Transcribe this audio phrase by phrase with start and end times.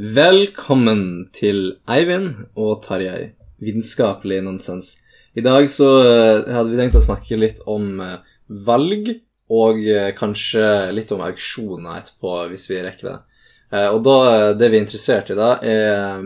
[0.00, 3.34] Velkommen til Eivind og Tarjei.
[3.60, 5.02] Vitenskapelig nonsens.
[5.36, 8.30] I dag så eh, hadde vi tenkt å snakke litt om eh,
[8.64, 9.10] valg,
[9.52, 10.64] og eh, kanskje
[10.96, 13.18] litt om auksjoner etterpå, hvis vi rekker det.
[13.90, 14.16] Og da,
[14.56, 16.24] det vi er interessert i da, er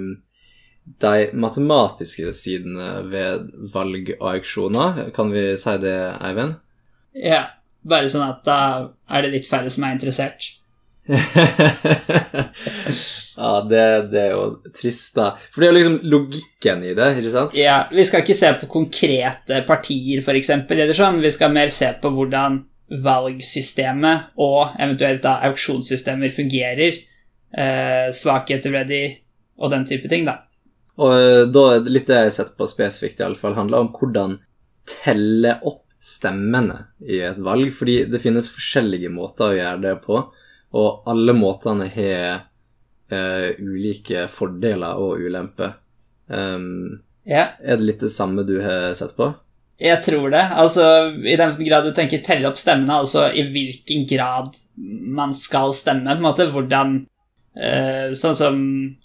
[1.03, 5.09] de matematiske sidene ved valg og auksjoner.
[5.17, 6.61] Kan vi si det, Eivind?
[7.19, 7.49] Ja,
[7.83, 8.61] bare sånn at da
[9.11, 10.55] er det litt færre som er interessert.
[13.37, 15.27] ja, det, det er jo trist, da.
[15.53, 17.53] For det er jo liksom logikken i det, ikke sant?
[17.61, 20.51] Ja, Vi skal ikke se på konkrete partier, f.eks.,
[20.97, 21.25] sånn.
[21.25, 22.53] Vi skal mer se på hvordan
[23.05, 26.93] valgsystemet og eventuelt da auksjonssystemer fungerer.
[27.55, 29.03] Eh, svakheter ved de,
[29.61, 30.35] og den type ting, da.
[31.01, 33.57] Og eh, da er det litt det jeg har sett på spesifikt, i alle fall,
[33.59, 34.31] handler om hvordan
[34.89, 36.77] telle opp stemmene
[37.09, 40.21] i et valg, fordi det finnes forskjellige måter å gjøre det på,
[40.75, 42.43] og alle måtene har
[43.15, 45.77] uh, ulike fordeler og ulemper.
[46.29, 49.31] Um, Ja, er det litt det samme du har sett på?
[49.81, 50.43] jeg tror det.
[50.55, 50.85] Altså,
[51.27, 56.07] I den grad du tenker telle opp stemmene, altså i hvilken grad man skal stemme,
[56.13, 57.03] på en måte, hvordan
[57.55, 58.57] Uh, Sånn som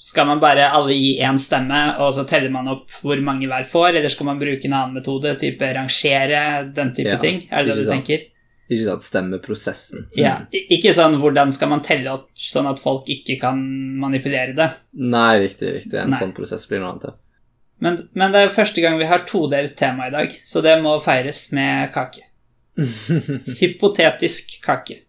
[0.02, 3.61] Skal man bare alle gi én stemme, og så teller man opp hvor mange hver
[3.70, 6.42] får, eller skal man bruke en annen metode, type rangere,
[6.73, 7.44] den type Ja, ting?
[7.52, 7.94] Er det det du sant.
[8.00, 8.23] tenker?
[8.70, 10.06] Ikke sant, stemmeprosessen.
[10.14, 10.36] Ja.
[10.53, 13.64] Ikke sånn hvordan skal man telle opp sånn at folk ikke kan
[13.98, 14.70] manipulere det.
[14.94, 15.98] Nei, riktig, riktig.
[15.98, 16.20] En Nei.
[16.20, 17.09] sånn prosess blir noe annet.
[17.09, 17.17] ja.
[17.80, 20.98] Men, men det er første gang vi har todelt tema i dag, så det må
[21.00, 22.26] feires med kake.
[23.61, 24.99] Hypotetisk kake.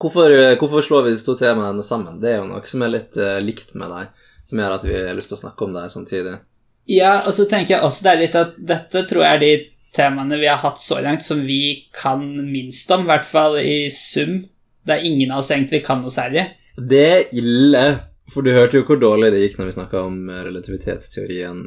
[0.00, 2.20] Hvorfor, hvorfor slår vi disse to temaene sammen?
[2.20, 4.94] Det er jo noe som er litt uh, likt med deg, som gjør at vi
[4.96, 6.36] har lyst til å snakke om deg samtidig.
[6.90, 9.52] Ja, og så tenker jeg også det er litt at dette tror jeg er de
[9.94, 13.90] temaene vi har hatt så langt som vi kan minst om, i hvert fall i
[13.94, 14.38] sum.
[14.86, 16.46] Det er ingen av oss egentlig kan noe særlig.
[16.76, 17.84] Det er ille,
[18.30, 21.64] for du hørte jo hvor dårlig det gikk når vi snakka om eh, relativitetsteorien.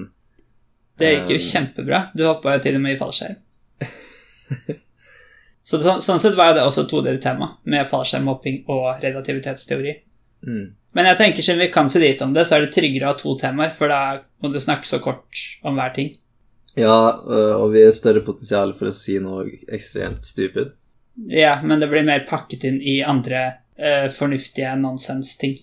[1.00, 1.47] Det gikk jo Um.
[1.50, 2.00] kjempebra.
[2.13, 3.38] Du hoppa jo til og med i fallskjerm.
[5.63, 9.94] Så det, sånn, sånn sett var det også todelt tema, med fallskjermhopping og relativitetsteori.
[10.44, 10.66] Mm.
[10.94, 13.13] Men jeg tenker siden vi kan så lite om det, så er det tryggere å
[13.13, 14.01] ha to temaer, for da
[14.44, 16.12] må du snakke så kort om hver ting.
[16.75, 20.72] Ja, øh, og vi har større potensial for å si noe ekstremt stupid.
[21.29, 23.44] Ja, men det blir mer pakket inn i andre
[23.78, 25.59] uh, fornuftige nonsens-ting.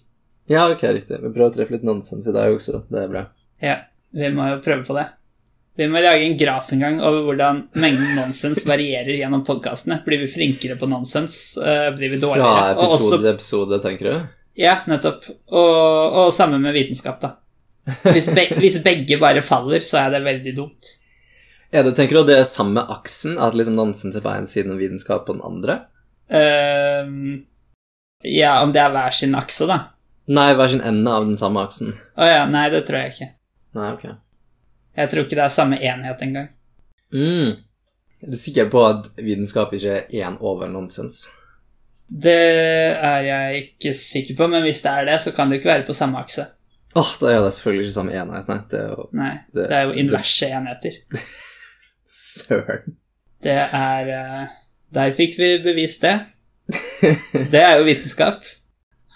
[0.50, 1.18] Ja, ok, riktig.
[1.18, 2.84] Vi prøver å treffe litt nonsens i dag også.
[2.90, 3.24] Det er bra.
[3.62, 3.76] Ja,
[4.14, 5.08] vi må jo prøve på det.
[5.78, 10.00] Vi må lage en graf en gang over hvordan mengden nonsens varierer gjennom podkastene.
[10.06, 11.36] Blir vi flinkere på nonsens?
[11.58, 12.74] Eh, blir vi Fra dårligere?
[12.76, 14.26] Og episode også- til episode, tenker du?
[14.60, 15.24] Ja, nettopp.
[15.48, 17.36] Og, og samme med vitenskap, da.
[18.10, 20.90] Hvis, be, hvis begge bare faller, så er det veldig dumt.
[21.72, 23.36] Er det, tenker du at det er samme aksen?
[23.38, 25.76] At liksom nonsens er på én side og vitenskap på den andre?
[26.30, 27.44] Um,
[28.26, 29.76] ja, om det er hver sin akse, da.
[30.30, 31.92] Nei, hver sin ende av den samme aksen.
[32.18, 33.28] Å ja, nei, det tror jeg ikke.
[33.78, 34.04] Nei, ok.
[34.98, 36.48] Jeg tror ikke det er samme enhet engang.
[37.14, 37.54] Mm.
[38.20, 41.28] Er du sikker på at vitenskap ikke er én over nonsens?
[42.10, 45.70] Det er jeg ikke sikker på, men hvis det er det, så kan det ikke
[45.70, 46.44] være på samme akse.
[46.98, 48.58] Åh, da er det selvfølgelig ikke samme enhet, nei.
[48.70, 50.98] Det er jo Nei, Det- det er jo inverse enheter.
[52.10, 52.96] Søren.
[53.42, 54.48] Det er eh,
[54.94, 56.16] Der fikk vi bevist det.
[56.70, 58.42] Så det er jo vitenskap.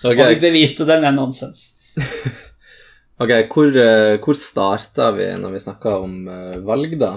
[0.05, 0.21] Okay.
[0.21, 1.61] Og vi beviste det med nonsens.
[3.23, 7.13] ok, hvor, eh, hvor starta vi når vi snakka om eh, valg, da?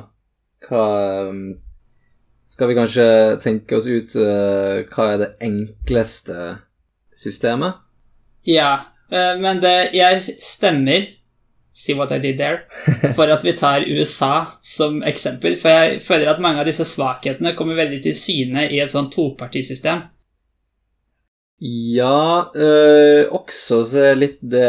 [0.69, 0.85] Hva
[1.27, 1.41] um,
[2.47, 3.07] Skal vi kanskje
[3.43, 6.45] tenke oss ut hva er det enkleste
[7.11, 7.83] systemet?
[8.47, 11.09] Ja, men det Jeg stemmer
[11.77, 12.63] See what I did there.
[13.13, 15.57] For at vi tar USA som eksempel.
[15.61, 19.11] For jeg føler at mange av disse svakhetene kommer veldig til syne i et sånn
[19.13, 20.01] topartisystem.
[21.59, 24.67] Ja, øh, også så er litt det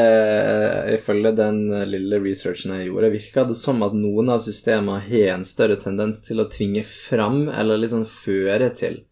[0.94, 1.58] Ifølge den
[1.90, 6.22] lille researchen jeg gjorde, virka det som at noen av systemene har en større tendens
[6.24, 9.02] til å tvinge fram, eller liksom føre til,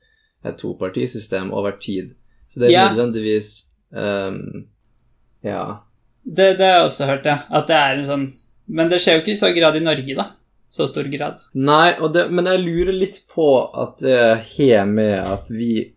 [0.47, 2.15] et topartisystem over tid.
[2.49, 2.87] Så det er Ja.
[2.93, 3.53] nødvendigvis
[3.93, 4.67] øhm,
[5.45, 5.83] Ja.
[6.27, 7.39] Det, det har jeg også hørt, ja.
[7.55, 8.27] At det er en sånn
[8.67, 10.33] Men det skjer jo ikke i så grad i Norge, da.
[10.77, 11.39] Så stor grad.
[11.55, 14.19] Nei, og det, men jeg lurer litt på at det
[14.57, 15.93] har med at vi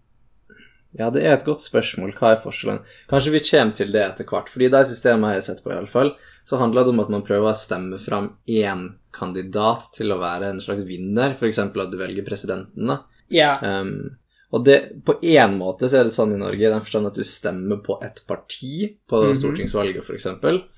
[0.97, 2.13] Ja, det er et godt spørsmål.
[2.17, 2.79] Hva er forskjellen?
[3.09, 4.47] Kanskje vi kommer til det etter hvert.
[4.49, 6.13] Fordi de systemene jeg har sett på, i alle fall,
[6.45, 10.53] så handler det om at man prøver å stemme fram én kandidat til å være
[10.53, 11.61] en slags vinner, f.eks.
[11.65, 12.89] at du velger presidenten.
[12.89, 13.01] da.
[13.33, 13.51] Ja.
[13.61, 14.17] Um,
[14.51, 17.15] og det, på én måte så er det sånn i Norge, i den forstand at
[17.19, 19.35] du stemmer på et parti på Mhm.
[19.37, 20.25] stortingsvalget, f.eks.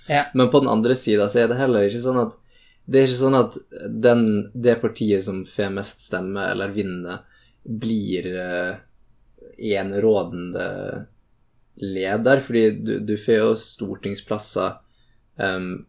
[0.10, 0.26] Ja.
[0.36, 2.34] Men på den andre sida så er det heller ikke sånn at
[2.92, 3.58] det er ikke sånn at
[4.02, 7.20] den, det partiet som får mest stemme, eller vinner,
[7.64, 8.76] blir eh,
[9.76, 11.06] enerådende
[11.82, 14.74] leder, fordi du, du får jo stortingsplasser
[15.42, 15.86] um,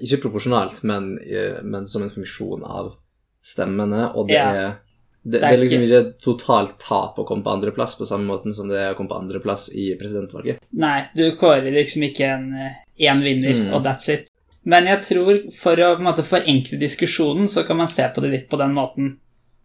[0.00, 2.94] ikke proporsjonalt, men, uh, men, som en funksjon av
[3.44, 4.50] stemmene, og det Ja.
[4.54, 4.76] er
[5.26, 8.54] det, det er liksom ikke et totalt tap å komme på andreplass, på samme måten
[8.54, 10.60] som det er å komme på andreplass i presidentvalget.
[10.78, 13.72] Nei, du kårer liksom ikke en én vinner, Mm.
[13.74, 14.28] og that's it.
[14.64, 18.22] Men jeg tror for å på en måte, forenkle diskusjonen, så kan man se på
[18.22, 19.16] det litt på den måten.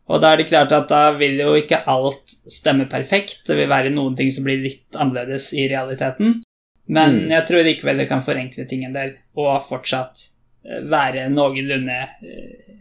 [0.10, 3.46] Og da er det klart at da vil jo ikke alt stemme perfekt.
[3.48, 6.42] Det vil være noen ting som blir litt annerledes i realiteten.
[6.88, 7.30] Men Mm.
[7.30, 10.25] jeg tror likevel det kan forenkle ting en del, og fortsatt
[10.66, 12.81] eh, være noenlunde eh,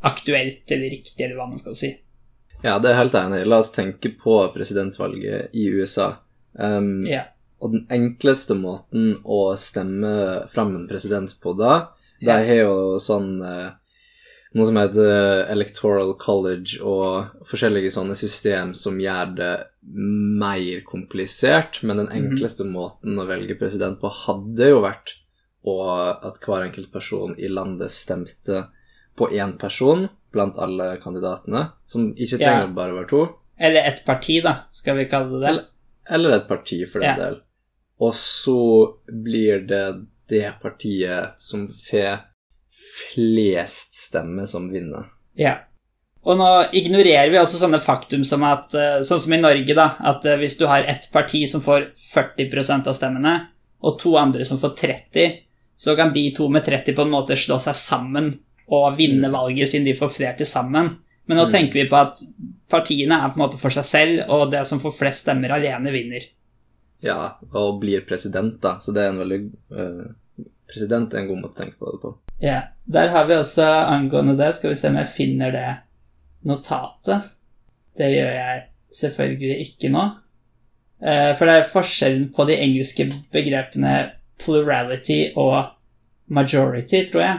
[0.00, 1.92] aktuelt eller riktig, eller hva man skal si.
[2.62, 3.44] Ja, det er helt enig.
[3.46, 6.16] La oss tenke på presidentvalget i USA.
[6.58, 7.24] Um, Ja.
[7.60, 11.88] Og den enkleste måten å stemme fram en president på da,
[12.20, 12.36] de Ja.
[12.38, 13.70] har jo sånn eh,
[14.54, 21.96] noe som heter Electoral College og forskjellige sånne system som gjør det mer komplisert, men
[21.98, 22.16] den Mhm.
[22.32, 25.14] enkleste måten å velge president på hadde jo vært
[25.66, 28.68] og at hver enkelt person i landet stemte
[29.18, 32.46] på én person blant alle kandidatene, som ikke Ja.
[32.46, 33.22] trenger bare å være to.
[33.58, 35.64] Eller et parti, da, skal vi kalle det det.
[36.10, 37.16] Eller et parti, for den Ja.
[37.16, 37.40] del.
[38.00, 42.20] Og så blir det det partiet som får
[43.14, 45.06] flest stemmer, som vinner.
[45.34, 45.56] Ja.
[46.24, 49.94] Og nå ignorerer vi også sånne faktum som at eh, Sånn som i Norge, da.
[50.00, 53.36] At eh, hvis du har ett parti som får 40% av stemmene,
[53.80, 55.36] og to andre som får 30
[55.78, 58.32] så kan de to med 30 på en måte slå seg sammen
[58.68, 60.96] og vinne valget, siden de får flere til sammen.
[61.28, 61.52] Men nå Mm.
[61.52, 62.20] tenker vi på at
[62.70, 65.92] partiene er på en måte for seg selv, og det som får flest stemmer alene,
[65.92, 66.24] vinner.
[67.04, 68.78] Ja, og blir president, da.
[68.80, 69.40] Så det er en veldig
[69.72, 70.06] uh,
[70.68, 72.14] President er en god måte å tenke på det på.
[72.42, 75.68] Ja, Der har vi også angående det, skal vi se om jeg finner det
[76.44, 77.22] notatet.
[77.96, 78.62] Det gjør jeg
[78.94, 80.04] selvfølgelig ikke nå.
[81.00, 85.70] Uh, For det er forskjellen på de engelske begrepene plurality og
[86.28, 87.38] majority, tror jeg.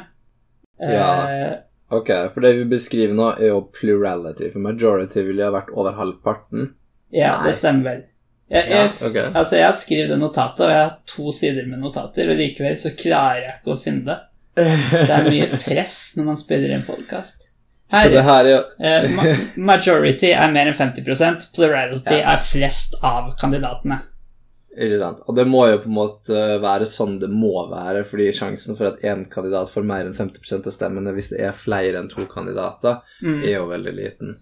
[0.81, 1.55] Eh, Ja.
[1.91, 5.91] Ok, for det vi beskriver nå, er jo plurality, for majority ville ha vært over
[5.97, 6.73] halvparten.
[7.11, 7.47] ja Nei.
[7.47, 8.03] det stemmer vel.
[8.49, 9.31] Jeg, Ja, okay.
[9.33, 12.77] altså, jeg har skrevet det notatet, og jeg har to sider med notater, og likevel
[12.77, 14.19] så klarer jeg ikke å finne det.
[14.55, 17.45] Det er mye press når man spiller en podkast.
[17.89, 22.33] Så det her er jo Eh, majority er mer enn 50% plurality Ja.
[22.33, 24.01] er flest av kandidatene.
[24.77, 25.23] Ikke sant?
[25.27, 28.91] Og det må jo på en måte være sånn det må være, fordi sjansen for
[28.91, 32.25] at én kandidat får mer enn 50% av stemmene hvis det er flere enn to
[32.29, 33.41] kandidater, Mm.
[33.43, 34.35] er jo veldig liten.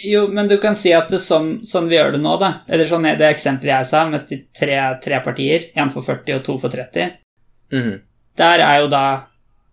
[0.00, 2.62] Jo, men du kan si at det sånn, sånn vi gjør det nå, da.
[2.68, 5.66] Eller sånn er det eksempelet jeg sa, med de tre, tre partier.
[5.76, 7.18] Én for 40 og to for 30.
[7.72, 8.00] mm.
[8.36, 9.02] Der er jo da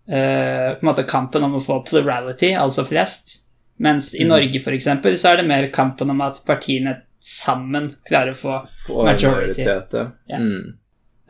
[0.06, 3.48] eh, på en måte kampen om å få plurality, altså flest.
[3.78, 4.28] Mens i mm.
[4.28, 8.52] Norge, for eksempel, så er det mer kampen om at partiene sammen klarer å få
[8.90, 9.62] Og Majority.
[9.62, 10.06] majoritet, ja.
[10.26, 10.38] Ja.
[10.38, 10.72] Mm.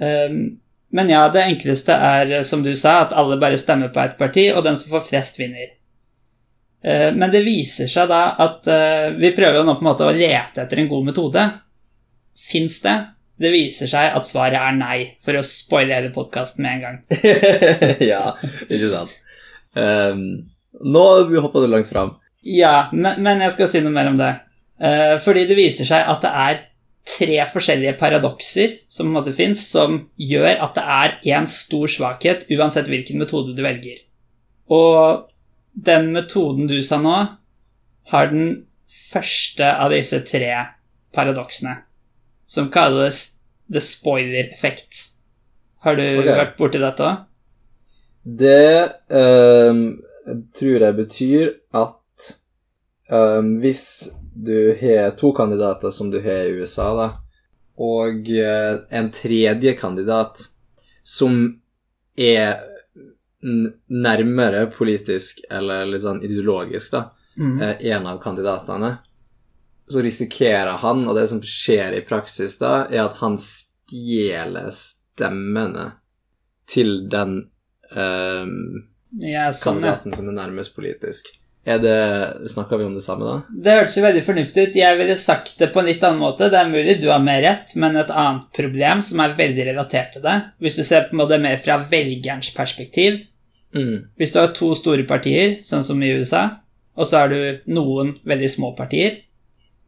[0.02, 0.42] Um,
[0.92, 4.18] men ja, det enkleste er, eh, som du sa, at alle bare stemmer på ett
[4.18, 5.70] parti, og den som får flest, vinner.
[6.84, 10.08] Uh, men det viser seg da at uh, vi prøver jo nå på en måte
[10.08, 11.44] å lete etter en god metode.
[12.36, 12.96] Fins det?
[13.42, 16.98] Det viser seg at svaret er nei, for å spoile hele podkasten med en gang.
[18.12, 18.24] ja,
[18.68, 19.14] ikke sant.
[19.76, 20.24] Um,
[20.82, 21.04] nå
[21.40, 22.16] hoppa du langt fram.
[22.42, 24.34] Ja, men, men jeg skal si noe mer om det.
[24.82, 26.62] Uh, fordi det viser seg at det er
[27.06, 31.90] tre forskjellige paradokser som på en måte fins, som gjør at det er én stor
[31.90, 33.98] svakhet uansett hvilken metode du velger.
[34.70, 35.28] Og
[35.72, 37.16] den metoden du sa nå,
[38.12, 38.52] har den
[38.92, 40.52] første av disse tre
[41.14, 41.74] paradoksene,
[42.46, 45.18] som kalles the spoiler effect.
[45.82, 46.36] Har du okay.
[46.38, 47.28] vært borti dette òg?
[48.22, 49.80] Det um,
[50.54, 52.28] tror jeg betyr at
[53.10, 53.86] um, hvis
[54.34, 57.08] du har to kandidater som du har i USA, da,
[57.82, 60.40] og eh, en tredje kandidat
[61.02, 61.60] som
[62.16, 62.60] er
[63.88, 67.62] nærmere politisk eller litt sånn ideologisk, da, Mm.
[67.62, 68.98] eh, en av kandidatene,
[69.88, 75.86] så risikerer han, og det som skjer i praksis da, er at han stjeler stemmene
[76.68, 77.38] til den
[77.96, 78.84] um,
[79.16, 81.32] Ja, sånn, kandidaten som er nærmest politisk.
[81.64, 83.34] Er det, Snakker vi om det samme da?
[83.54, 84.74] Det hørtes jo veldig fornuftig ut.
[84.80, 86.48] Jeg ville sagt det på en litt annen måte.
[86.50, 90.12] Det er mulig du har mer rett, men et annet problem som er veldig relatert
[90.16, 93.20] til det, hvis du ser på måte mer fra velgerens perspektiv
[93.74, 94.02] Mm.
[94.20, 96.58] Hvis du har to store partier, sånn som i USA,
[96.94, 99.14] og så har du noen veldig små partier,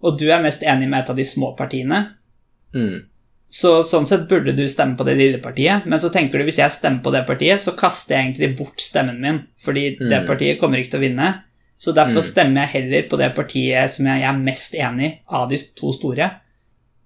[0.01, 2.07] og du er mest enig med et av de små partiene,
[2.75, 3.03] Mm.
[3.51, 6.59] så sånn sett burde du stemme på det lille partiet, men så tenker du hvis
[6.63, 10.27] jeg stemmer på det partiet, så kaster jeg egentlig bort stemmen min, fordi det Mm.
[10.27, 11.43] partiet kommer ikke til å vinne.
[11.85, 12.29] Så derfor Mm.
[12.31, 15.93] stemmer jeg heller på det partiet som jeg er mest enig i av de to
[15.93, 16.31] store.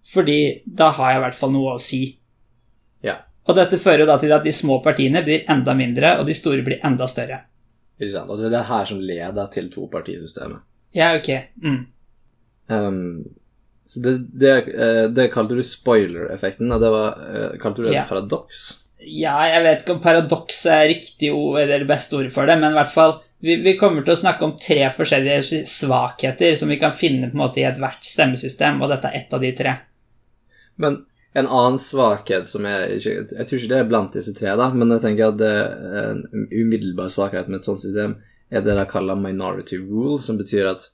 [0.09, 2.17] fordi da har jeg i hvert fall noe å si.
[3.05, 3.17] Ja,
[3.49, 6.63] Og dette fører da til at de små partiene blir enda mindre, og de store
[6.65, 7.43] blir enda større.
[8.01, 8.31] ikke sant.
[8.31, 10.61] Og det er det her som leder til topartisystemet.
[10.95, 11.29] Ja, ok.
[11.63, 11.87] Mm.
[12.69, 13.25] Um,
[13.87, 17.95] så det, det, eh, det kalte du spoiler-effekten, og det var, eh, kalte du det
[17.95, 18.05] Ja.
[18.09, 18.85] paradoks?
[18.99, 22.75] Ja, jeg vet ikke om paradoks er riktig ord, eller beste ordet for det, men
[22.75, 26.81] i hvert fall vi, vi kommer til å snakke om tre forskjellige svakheter som vi
[26.81, 29.77] kan finne på en måte i ethvert stemmesystem, og dette er ett av de tre.
[30.83, 31.05] Men
[31.39, 34.91] en annen svakhet som er Jeg tror ikke det er blant disse tre, da, men
[34.97, 38.17] jeg tenker at det er en umiddelbar svakhet med et sånt system
[38.51, 40.87] er det de kaller minority rule, som betyr at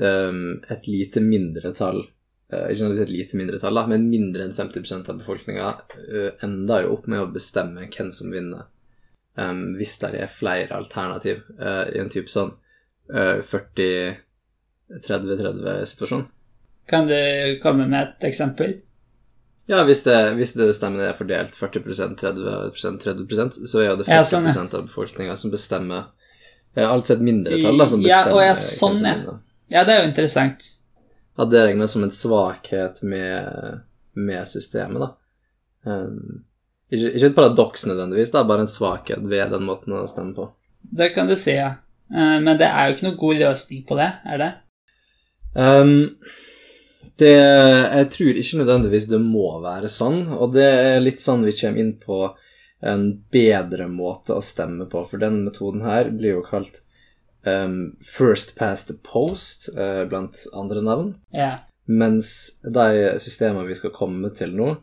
[0.00, 2.04] um, et lite mindretall
[2.46, 6.94] Ikke nødvendigvis et lite mindretall, da, men mindre enn 50% av befolkninga uh, ender jo
[6.94, 8.70] opp med å bestemme hvem som vinner,
[9.34, 12.54] um, hvis det er flere alternativ uh, i en type sånn
[13.10, 16.22] uh, 40-30-30-situasjon.
[16.86, 17.18] Kan du
[17.64, 18.78] komme med et eksempel?
[19.66, 24.14] Ja, hvis det, hvis det stemmene er fordelt 40 30 30% så er det 40
[24.14, 24.54] Ja, sånn, ja.
[24.62, 26.14] av befolkninga som bestemmer
[26.78, 29.34] uh, Altså et mindretall da, som Ja, og ja, sånn, ja.
[29.74, 30.85] Ja, det er jo interessant.
[31.36, 33.80] At det regnes som en svakhet med,
[34.16, 35.10] med systemet, da.
[35.86, 36.44] Um,
[36.90, 40.48] ikke, ikke et paradoks nødvendigvis, er bare en svakhet ved den måten å stemme på.
[40.96, 41.74] Det kan du si, ja.
[42.12, 44.50] Uh, Men det er jo ikke noe god løsning på det, er det?
[45.56, 45.92] Um,
[47.16, 51.54] det, jeg tror ikke nødvendigvis det må være sånn, og det er litt sånn vi
[51.56, 52.18] kommer inn på
[52.84, 56.82] en bedre måte å stemme på, for den metoden her blir jo kalt
[57.46, 61.58] um, first past the post, uh, blant andre navn, Yeah.
[61.86, 64.76] mens de systemene vi skal komme til nå,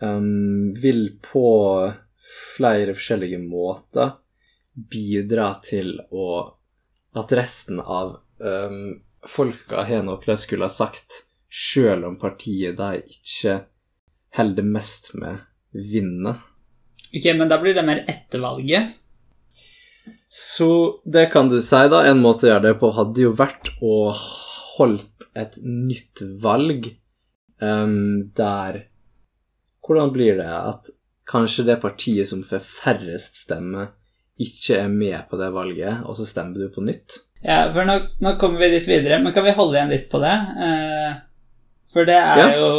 [0.00, 1.46] um, vil på
[2.54, 4.16] flere forskjellige måter
[4.90, 6.26] bidra til å
[7.18, 13.64] at resten av um, folka har noe skulle ha sagt, sjøl om partiet de ikke
[14.38, 15.40] holder mest med,
[15.74, 16.38] vinner.
[17.10, 18.94] Ok, men da blir det mer etter valget.
[20.30, 22.04] Så det kan du si, da.
[22.06, 23.94] En måte å gjøre det på hadde jo vært å
[24.76, 26.86] holdt et nytt valg
[27.62, 28.84] um, der
[29.84, 30.86] Hvordan blir det at
[31.30, 33.88] kanskje det partiet som får færrest stemmer,
[34.38, 37.16] ikke er med på det valget, og så stemmer du på nytt?
[37.42, 40.20] Ja, for nå, nå kommer vi litt videre, men kan vi holde igjen litt på
[40.22, 40.34] det?
[40.60, 41.18] Uh,
[41.90, 42.48] for det er Ja.
[42.60, 42.70] jo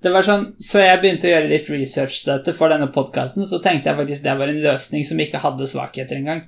[0.00, 3.60] Det var sånn, Før jeg begynte å gjøre litt research dette for denne podkasten, så
[3.60, 6.46] tenkte jeg faktisk det var en løsning som ikke hadde svakheter engang.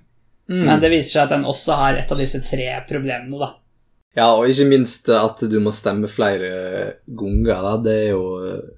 [0.52, 3.52] Men det viser seg at den også har et av disse tre problemene, da.
[4.16, 6.50] Ja, og ikke minst at du må stemme flere
[7.08, 7.76] ganger, da.
[7.86, 8.24] Det er jo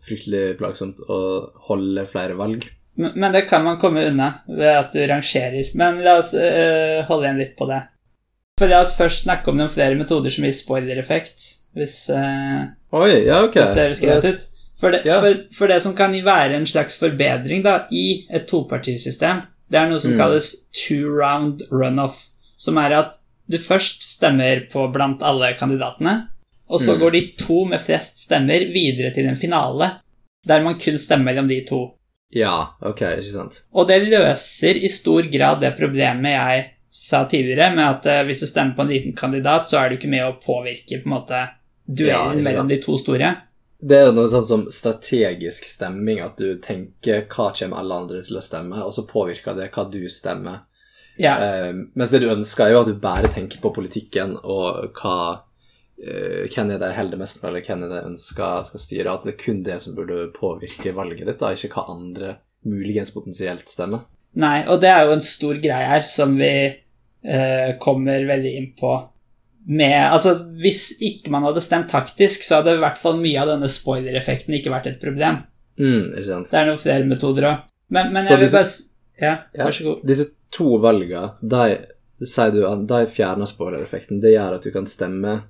[0.05, 1.19] fryktelig plagsomt å
[1.71, 2.69] holde flere valg.
[2.95, 5.73] Men, men det kan man komme unna ved at du rangerer.
[5.75, 7.81] Men la oss øh, holde igjen litt på det.
[8.61, 13.25] For La oss først snakke om noen flere metoder som gir spoiler-effekt, hvis, øh, Oi,
[13.27, 13.57] ja, ok.
[13.59, 14.45] hvis det høres greit ut.
[14.81, 15.21] For det, Ja.
[15.21, 19.89] for, for det som kan være en slags forbedring da, i et topartisystem, det er
[19.91, 20.19] noe som Mm.
[20.19, 23.17] kalles two-round runoff, som er at
[23.51, 26.29] du først stemmer på blant alle kandidatene,
[26.69, 27.01] og så Mm.
[27.01, 30.01] går de to med flest stemmer videre til en finale,
[30.47, 31.95] der man kun stemmer mellom de to.
[32.35, 33.63] Ja, ok, ikke sant.
[33.73, 38.41] Og det løser i stor grad det problemet jeg sa tidligere, med at eh, hvis
[38.41, 41.15] du stemmer på en liten kandidat, så er du ikke med å påvirke på en
[41.15, 41.49] måte
[41.89, 43.37] duellen ja, mellom de to store.
[43.85, 48.39] Det er noe sånt som strategisk stemming, at du tenker hva kommer alle andre til
[48.41, 50.63] å stemme, og så påvirker det hva du stemmer.
[51.21, 54.97] Ja, Eh, mens det du ønsker, er jo at du bare tenker på politikken og
[54.99, 55.19] hva
[56.01, 58.85] eh, hvem er det jeg holder mest med, eller hvem er det jeg ønsker skal
[58.87, 59.13] styre.
[59.13, 63.13] At det er kun det som burde påvirke valget ditt, da, ikke hva andre muligens
[63.15, 64.09] potensielt stemmer.
[64.41, 68.73] Nei, og det er jo en stor greie her som vi eh, kommer veldig inn
[68.79, 68.97] på
[69.67, 73.49] med Altså, hvis ikke man hadde stemt taktisk, så hadde i hvert fall mye av
[73.55, 75.43] denne spoiler-effekten ikke vært et problem.
[75.81, 76.13] Mm.
[76.15, 77.63] Det er noen flere metoder òg.
[77.91, 78.91] Men, men jeg vil disse- bare
[79.21, 79.65] Ja, Ja.
[79.67, 80.05] vær så god.
[80.07, 81.87] Disse to valgene, de
[82.27, 84.21] sier du at de fjerner spoiler-effekten.
[84.21, 85.43] Det gjør at du kan stemme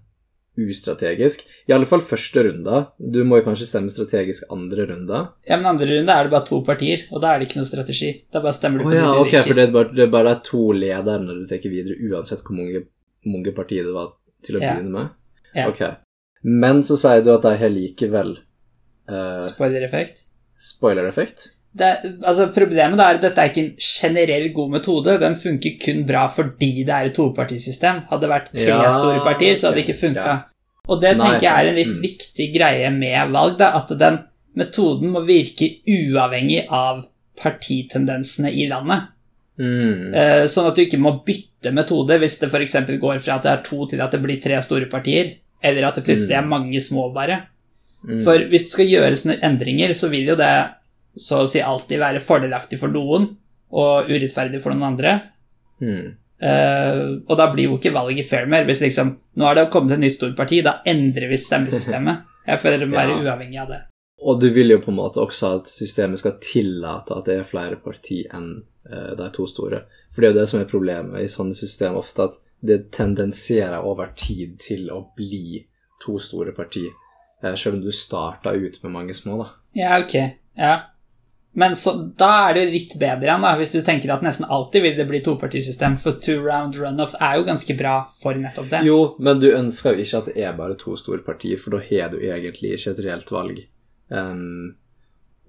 [0.56, 1.40] ustrategisk.
[1.68, 2.80] I alle fall første runde.
[3.00, 5.21] Du må jo kanskje stemme strategisk andre runde.
[5.49, 7.68] Ja, men andre runde er det bare to partier, og da er det ikke noe
[7.71, 8.11] strategi.
[8.33, 9.42] Da bare stemmer du på ja, de du ok, liker.
[9.49, 12.85] for det er bare, det er bare to lederne du tar videre, uansett hvor mange,
[13.26, 14.12] mange partier det var
[14.45, 14.75] til å Ja.
[14.75, 15.09] begynne med?
[15.54, 15.69] Ja.
[15.69, 15.83] Ok.
[16.45, 18.37] Men så sier du at de har likevel
[19.09, 20.26] uh, Spoiler-effekt.
[20.59, 21.50] spoiler-effekt?
[21.76, 25.16] Altså Problemet er at dette er ikke en generell god metode.
[25.19, 28.04] Den funker kun bra fordi det er et topartisystem.
[28.11, 30.26] Hadde det vært tre Ja, store partier, så hadde det ikke funka.
[30.26, 30.37] ja.
[30.87, 32.02] Og det Nei, tenker jeg er en litt Mm.
[32.02, 33.57] viktig greie med valg.
[33.59, 34.19] da, At den
[34.54, 39.09] metoden må virke uavhengig av partitendensene i landet.
[39.58, 40.14] Mm.
[40.14, 42.75] Eh, Sånn at du ikke må bytte metode hvis det f.eks.
[43.00, 45.94] går fra at det er to til at det blir tre store partier, eller at
[46.00, 46.42] det plutselig Mm.
[46.42, 47.42] er mange små, bare.
[48.25, 50.50] For hvis det skal gjøres endringer, så vil jo det
[51.16, 53.30] så å si alltid være fordelaktig for noen
[53.73, 55.14] og urettferdig for noen andre.
[55.80, 56.16] Mm.
[56.44, 58.66] Uh, og da blir jo ikke valget fair mer.
[58.66, 62.25] Hvis liksom Nå er det kommet et nytt stort parti, da endrer vi stemmesystemet.
[62.46, 63.32] Jeg føler det må være Ja.
[63.32, 63.80] uavhengig av det.
[64.26, 67.42] Og du vil jo på en måte også at systemet skal tillate at det er
[67.49, 69.85] flere parti enn eh, de to store.
[70.12, 73.85] For det er jo det som er problemet i sånne system ofte, at det tendenserer
[73.85, 75.61] over tid til å bli
[76.05, 76.87] to store parti,
[77.43, 79.49] eh, selv om du starta ut med mange små, da.
[79.75, 80.14] Ja, ok.
[80.57, 80.75] Ja.
[81.57, 84.49] Men så, da er det jo litt bedre igjen, da, hvis du tenker at nesten
[84.50, 88.73] alltid vil det bli topartisystem, for two round runoff er jo ganske bra for nettopp
[88.73, 88.81] det.
[88.88, 91.85] Jo, men du ønsker jo ikke at det er bare to store partier, for da
[91.87, 93.61] har du egentlig ikke et reelt valg.
[94.11, 94.75] Ehm,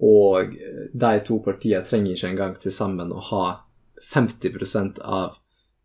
[0.04, 0.52] og
[0.92, 3.44] de to partiene trenger ikke engang til sammen å ha
[4.12, 5.36] 50% av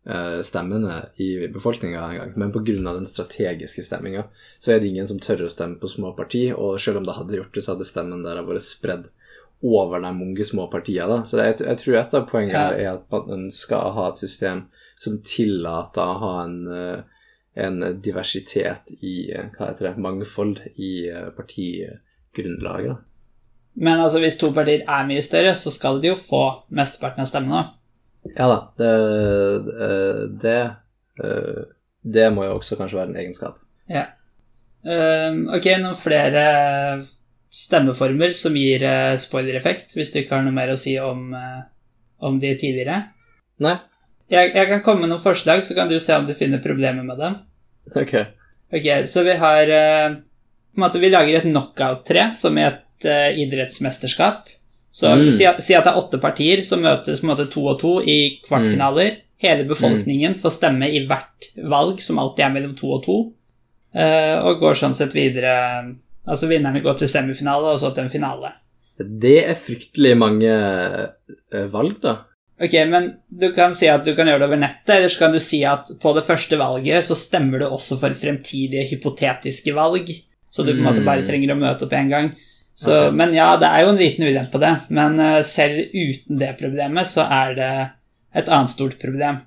[0.06, 2.92] eh, stemmene i befolkninga engang, men pga.
[2.92, 4.24] den strategiske stemminga
[4.58, 7.16] så er det ingen som tør å stemme på små parti, og selv om det
[7.16, 9.08] hadde gjort det, så hadde stemmen der vært spredd
[9.62, 11.08] over de mange små partiene.
[11.08, 11.22] Da.
[11.24, 14.66] Så jeg, jeg tror et av poengene her er at man skal ha et system
[14.98, 17.30] som tillater å ha en, eh,
[17.62, 20.92] en diversitet i eh, hva heter det, mangfold i
[21.38, 23.08] partigrunnlaget.
[23.74, 26.42] Men altså, hvis to partier er mye større, så skal de jo få
[26.74, 27.62] mesteparten av stemmene.
[28.36, 28.90] Ja da, det,
[29.66, 29.94] det,
[30.42, 30.58] det,
[31.24, 31.62] eh,
[32.02, 33.56] det må jo også kanskje være en egenskap.
[33.90, 34.06] Ja.
[34.82, 36.44] Ehm, ok, noen flere
[37.52, 41.58] stemmeformer som gir uh, spoilereffekt, hvis du ikke har noe mer å si om, eh,
[42.24, 43.02] om de tidligere.
[43.62, 43.76] Nei?
[44.32, 47.04] Jeg, jeg kan komme med noen forslag, så kan du se om du finner problemer
[47.04, 47.36] med dem.
[47.92, 48.14] Ok.
[48.72, 50.14] Ok, så vi har eh,
[50.72, 54.48] på en måte Vi lager et knockout-tre, som i et eh, idrettsmesterskap.
[54.92, 55.30] Så Mm.
[55.32, 57.78] si, at, si at det er åtte partier som møtes på en måte to og
[57.80, 59.16] to i kvartfinaler.
[59.40, 63.16] Hele befolkningen får stemme i hvert valg, som alltid er mellom to og to.
[63.92, 68.12] Uh, og går sånn sett videre Altså vinnerne går til semifinale, og så til en
[68.12, 68.52] finale.
[68.96, 72.12] Det er fryktelig mange eh, valg, da.
[72.62, 75.34] Ok, men du kan si at du kan gjøre det over nettet, eller så kan
[75.34, 80.12] du si at på det første valget så stemmer du også for fremtidige hypotetiske valg,
[80.46, 82.30] så du på en måte bare trenger å møte opp én gang.
[82.74, 83.16] Så, okay.
[83.16, 86.54] Men ja, det er jo en liten ulempe på det, men eh, selv uten det
[86.60, 87.72] problemet så er det
[88.40, 89.42] et annet stort problem.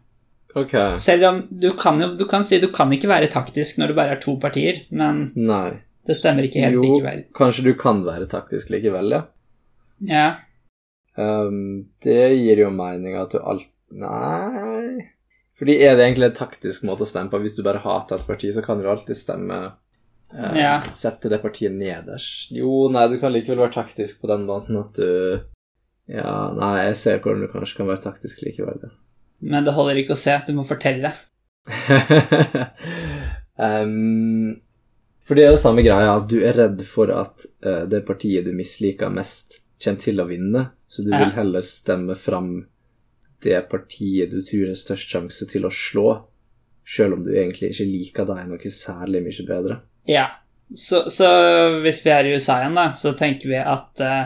[0.56, 0.96] Okay.
[1.02, 3.98] Selv om du kan jo du kan si du kan ikke være taktisk når du
[3.98, 5.82] bare er to partier, men Nei.
[6.08, 7.26] det stemmer ikke helt Jo, likevel.
[7.36, 9.24] kanskje du kan være taktisk likevel, ja.
[10.06, 10.28] Ja.
[11.18, 15.06] Um, det gir jo mening at du alt Nei
[15.56, 17.40] Fordi er det egentlig en taktisk måte å stemme på?
[17.40, 19.60] Hvis du bare hater et parti, så kan du alltid stemme
[20.36, 20.76] eh, Ja.
[20.94, 22.52] Sette det partiet nederst.
[22.56, 25.42] Jo, nei, du kan likevel være taktisk på den måten at du
[26.12, 28.84] Ja, nei, jeg ser hvordan du kanskje kan være taktisk likevel.
[28.84, 28.92] Ja.
[29.42, 31.12] Men det holder ikke å se, du må fortelle.
[33.58, 34.56] um,
[35.26, 38.46] for det er jo samme greia, at du er redd for at uh, det partiet
[38.46, 41.24] du misliker mest, kommer til å vinne, så du Ja.
[41.26, 42.68] vil heller stemme fram
[43.44, 46.08] det partiet du tror er størst sjanse til å slå,
[46.86, 49.82] selv om du egentlig ikke liker deg noe særlig mye bedre.
[50.06, 50.30] Ja.
[50.76, 51.28] Så, så
[51.84, 54.24] hvis vi er i USA igjen, da, så tenker vi at uh,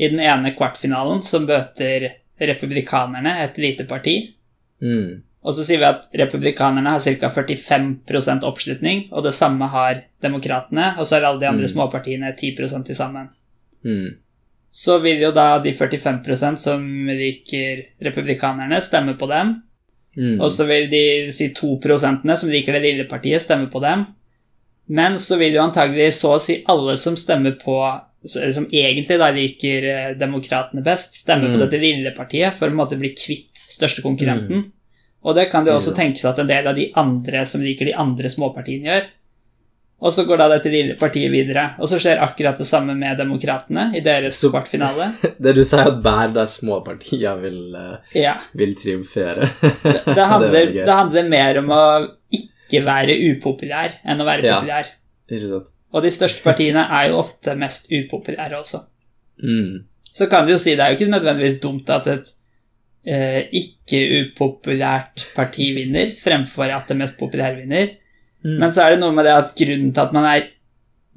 [0.00, 2.06] i den ene kvartfinalen så møter
[2.40, 4.16] republikanerne et lite parti.
[4.82, 5.20] Mm.
[5.40, 7.30] Og så sier vi at republikanerne har ca.
[7.32, 12.56] 45% oppslutning, og det samme har demokratene, og så har alle de andre småpartiene 10
[12.86, 13.30] til sammen.
[13.84, 14.18] Mm.
[14.70, 19.56] Så vil jo da de 45% som liker republikanerne, stemme på dem.
[20.16, 20.40] Mm.
[20.40, 24.04] Og så vil de si 2% som liker det lille partiet, stemme på dem.
[24.90, 27.76] Men så vil jo antagelig så å si alle som stemmer på
[28.26, 31.60] Som egentlig da liker eh, demokratene best, stemme på Mm.
[31.62, 34.66] dette lille partiet for å på en måte bli kvitt største konkurrenten.
[35.24, 37.86] Og det kan det også Ikke tenkes at en del av de andre som liker
[37.88, 39.06] de andre småpartiene, gjør.
[40.02, 41.64] Og så går da dette lille partiet videre.
[41.80, 45.10] Og så skjer akkurat det samme med demokratene i deres Så- kvartfinale.
[45.40, 48.34] Det du sier at hver de små partiene vil, eh, Ja.
[48.54, 49.48] vil triumfere.
[50.04, 51.82] Det handler, det, det handler mer om å
[52.70, 54.60] ikke være upopulær enn å være Ja.
[54.60, 54.86] populær.
[55.30, 55.68] Ikke sant?
[55.92, 58.84] Og de største partiene er jo ofte mest upopulære også.
[59.42, 59.84] Mm.
[60.12, 62.28] Så kan du jo si det er jo ikke nødvendigvis dumt at et
[63.06, 67.92] eh, ikke-upopulært parti vinner, fremfor at det mest populære vinner.
[68.44, 68.56] Mm.
[68.60, 70.48] Men så er det noe med det at grunnen til at man er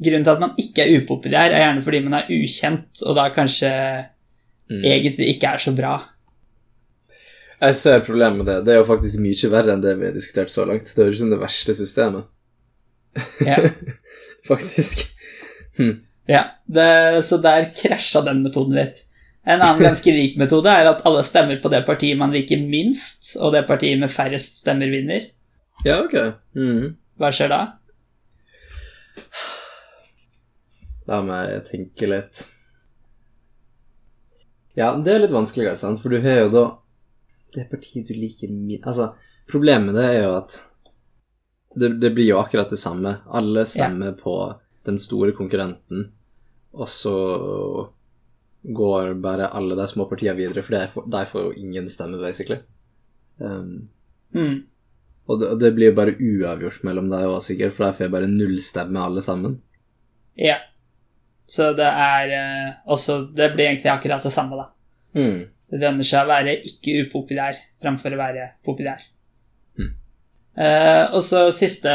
[0.04, 3.28] Grunnen til at man ikke er upopulær, er gjerne fordi man er ukjent, og da
[3.30, 3.70] kanskje
[4.70, 4.80] Mm.
[4.90, 5.92] egentlig ikke er så bra.
[7.64, 8.58] Jeg ser problemet med det.
[8.68, 10.90] Det er jo faktisk mye verre enn det vi har diskutert så langt.
[10.90, 12.28] Det høres ut som det verste systemet.
[13.46, 13.60] Ja.
[14.50, 15.06] Faktisk.
[16.28, 19.04] Ja, det, så der krasja den metoden litt.
[19.44, 23.36] En annen ganske lik metode er at alle stemmer på det partiet man liker minst,
[23.40, 25.30] og det partiet med færrest stemmer vinner.
[25.86, 26.16] Ja, ok.
[26.60, 26.94] Mhm.
[27.20, 27.62] Hva skjer da?
[31.08, 32.48] La meg tenke litt.
[34.80, 36.64] Ja, det er litt vanskeligere, sant, for du har jo da
[37.56, 38.82] det partiet du liker min...
[38.84, 39.12] Altså,
[39.50, 40.60] problemet med det er jo at
[41.76, 43.16] det, det blir jo akkurat det samme.
[43.34, 44.36] Alle stemmer på
[44.86, 46.12] den store konkurrenten,
[46.74, 47.16] og så
[48.64, 52.62] går bare alle de små partiene videre, for de får, jo ingen stemme, basically.
[53.40, 53.90] Um,
[54.34, 54.64] Mm.
[55.30, 58.30] og det, det blir jo bare uavgjort mellom deg òg, sikkert, for de får bare
[58.32, 59.60] null stemme, alle sammen.
[60.34, 60.56] Ja.
[61.46, 64.66] Så det er eh, også Det blir egentlig akkurat det samme, da.
[65.14, 65.53] Mm.
[65.74, 69.02] Det lønner seg å være ikke upopulær fremfor å være populær.
[69.80, 69.88] Mm.
[70.62, 71.94] Eh, og så siste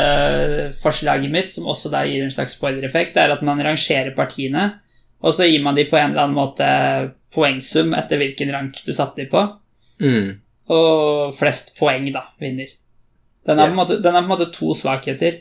[0.80, 4.64] forslaget mitt, som også da gir en slags spoilereffekt, er at man rangerer partiene,
[5.22, 6.66] og så gir man de på en eller annen måte
[7.34, 9.46] poengsum etter hvilken rank du satte dem på,
[9.98, 10.40] Mm.
[10.70, 12.70] og flest poeng, da, vinner.
[13.46, 13.86] Den har, yeah.
[13.86, 15.40] på, på en måte to svakheter.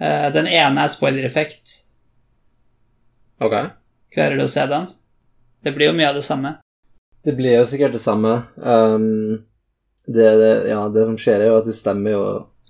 [0.00, 1.82] Eh, den ene er spoilereffekt.
[3.38, 3.54] Ok.
[4.14, 4.88] Klarer du å se den?
[5.62, 6.56] Det blir jo mye av det samme.
[7.26, 8.36] Det blir jo sikkert det samme.
[8.56, 9.42] Um,
[10.06, 12.22] det, det, ja, det som skjer, er jo at du stemmer jo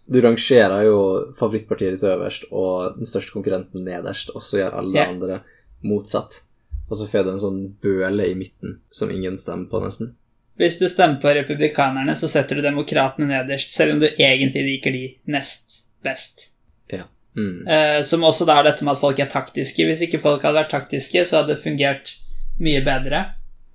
[0.06, 0.98] Du rangerer jo
[1.36, 5.10] favorittpartiet ditt øverst og den største konkurrenten nederst, og så gjør alle yeah.
[5.10, 5.40] Andre
[5.82, 6.38] motsatt.
[6.86, 10.12] Og så får du en sånn bøle i midten som ingen stemmer på, nesten.
[10.56, 14.94] Hvis du stemmer på republikanerne, så setter du demokratene nederst, selv om du egentlig liker
[14.94, 15.74] de nest
[16.06, 16.52] best.
[16.92, 17.08] Ja.
[17.36, 17.66] Mm.
[17.66, 19.84] Eh, som også da er dette med at folk er taktiske.
[19.90, 22.14] Hvis ikke folk hadde vært taktiske, så hadde det fungert
[22.62, 23.26] mye bedre.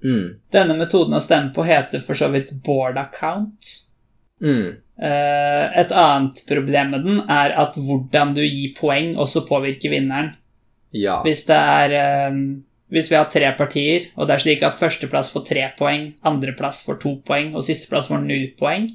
[0.04, 0.42] Mm.
[0.54, 3.76] Denne metoden å stemme på heter for så vidt board account.
[4.42, 4.82] Mm.
[5.02, 10.36] Eh, et annet problem med den er at hvordan du gir poeng, også påvirker vinneren.
[10.94, 11.22] Ja.
[11.26, 12.42] Hvis det er eh,
[12.92, 16.82] Hvis vi har tre partier, og det er slik at førsteplass får tre poeng, andreplass
[16.84, 18.90] får to poeng, og sisteplass får null poeng,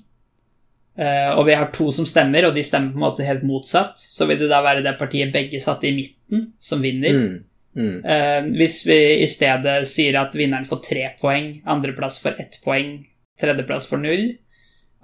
[1.00, 3.96] eh, og vi har to som stemmer, og de stemmer på en måte helt motsatt,
[3.96, 7.16] så vil det da være det partiet begge satte i midten, som vinner.
[7.16, 7.38] Mm.
[7.76, 8.04] Mm.
[8.04, 12.98] Eh, hvis vi i stedet sier at vinneren får tre poeng, andreplass får ett poeng,
[13.40, 14.28] tredjeplass får null,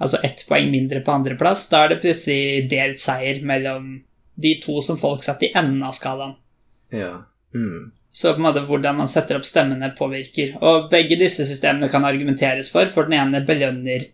[0.00, 3.98] altså ett poeng mindre på andreplass, da er det plutselig delt seier mellom
[4.42, 6.38] de to som folk satt i enden av skalaen.
[6.92, 7.26] Ja.
[7.54, 7.92] Mm.
[8.12, 10.56] Så på en måte hvordan man setter opp stemmene, påvirker.
[10.60, 14.04] Og begge disse systemene kan argumenteres for, for den ene belønner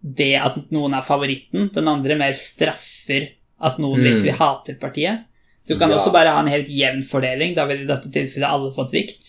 [0.00, 3.26] det at noen er favoritten, den andre mer straffer
[3.60, 4.06] at noen Mm.
[4.06, 5.26] virkelig hater partiet.
[5.70, 5.96] Du kan Ja.
[5.96, 9.28] også bare ha en helt jevn fordeling, da vil i dette tilfellet alle fått likt.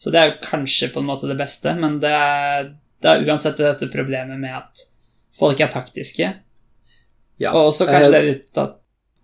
[0.00, 2.14] Så det er jo kanskje på en måte det beste, men det
[3.00, 4.82] det er uansett dette problemet med at
[5.32, 6.34] folk er taktiske.
[7.40, 7.52] ja.
[7.54, 8.76] Og også kanskje Eh, det er litt at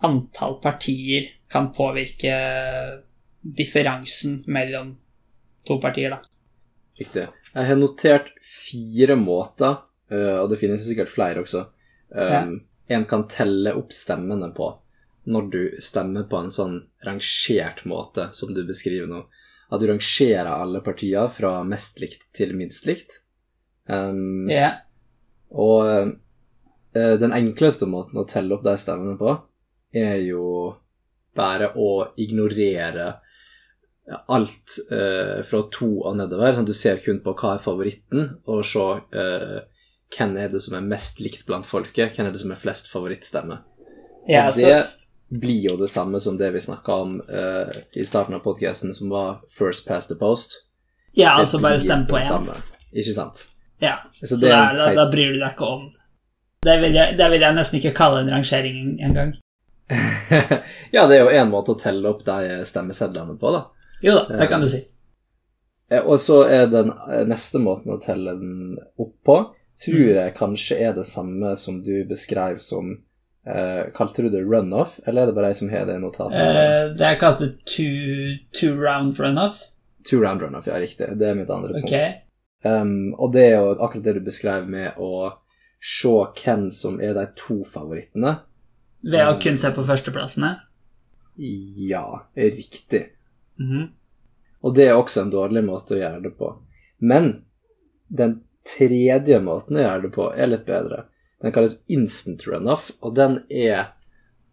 [0.02, 3.02] antall partier kan påvirke
[3.44, 4.96] differansen mellom
[5.66, 6.20] to partier, da.
[6.98, 7.26] Riktig.
[7.54, 9.78] Jeg har notert fire måter,
[10.10, 11.66] eh, og det finnes sikkert flere også,
[12.14, 14.70] um, en kan telle opp stemmene på
[15.26, 19.24] når du stemmer på en sånn rangert måte, som du beskriver nå.
[19.66, 23.20] At du rangerer alle partier fra mest likt til minst likt.
[23.90, 24.70] Um, Ja.
[25.50, 29.34] Og uh, den enkleste måten å telle opp de stemmene på,
[29.96, 30.46] er jo
[31.36, 33.16] bare å ignorere
[34.30, 36.54] alt uh, fra to og nedover.
[36.54, 39.58] Sånn at du ser kun på hva er favoritten, og se uh,
[40.14, 42.92] hvem er det som er mest likt blant folket, hvem er det som er flest
[42.92, 43.64] favorittstemmer.
[44.30, 48.34] ja så, det blir jo det samme som det vi snakka om uh, i starten
[48.34, 50.62] av podkasten, som var first past the post.
[51.14, 52.50] ja, Det altså bare stem på det én.
[52.92, 53.46] Ikke sant?
[53.78, 53.98] Ja.
[54.12, 55.88] Så Så det er da, da, bryr du deg ikke om
[56.66, 59.34] det vil, jeg, det vil jeg nesten ikke kalle en rangering engang.
[60.94, 63.60] ja, det er jo én måte å telle opp de stemmesedlene på, da.
[64.02, 64.80] Jo da, det kan du si.
[65.90, 69.38] Eh, Og så er den eh, neste måten å telle den opp på,
[69.78, 72.96] tror jeg kanskje er det samme som du beskrev som
[73.46, 76.44] eh, Kalte du det runoff, eller er det bare jeg som har det i notatene?
[76.44, 79.62] Eh, det er kalt two, two round runoff.
[80.06, 81.12] Two round runoff, ja, riktig.
[81.18, 82.04] Det er mitt andre okay.
[82.04, 82.22] punkt.
[82.66, 85.28] Um, og det er jo akkurat det du beskrev med å
[85.82, 88.38] se hvem som er de to favorittene.
[89.06, 90.56] Ved å kun se på førsteplassene.
[91.36, 93.06] Ja, riktig.
[93.60, 93.92] Mhm.
[94.66, 96.48] Og det er også en dårlig måte å gjøre det på.
[96.98, 97.44] Men
[98.08, 101.04] den tredje måten å gjøre det på er litt bedre.
[101.42, 103.90] Den kalles instant runoff, og den er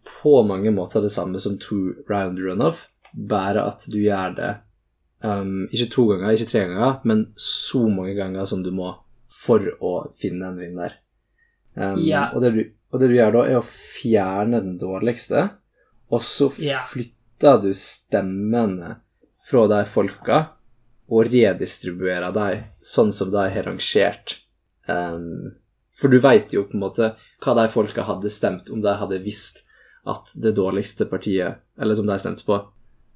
[0.04, 4.50] på mange måter det samme som two round runoff, bare at du gjør det
[5.24, 8.90] um, ikke to ganger, ikke tre ganger, men så mange ganger som du må
[9.34, 10.98] for å finne en vinner.
[11.74, 12.28] Um, Ja.
[12.34, 12.60] og, det du,
[12.92, 15.46] og det du gjør da, er å fjerne den dårligste,
[16.12, 16.78] og så Ja.
[16.84, 18.98] flytter du stemmene
[19.48, 20.42] fra de folka
[21.08, 24.38] og redistribuerer dem sånn som de har rangert.
[24.88, 25.54] Um,
[26.04, 27.06] for du veit jo på en måte
[27.40, 29.62] hva de folka hadde stemt om de hadde visst
[30.04, 32.58] at det dårligste partiet, eller som de stemte på,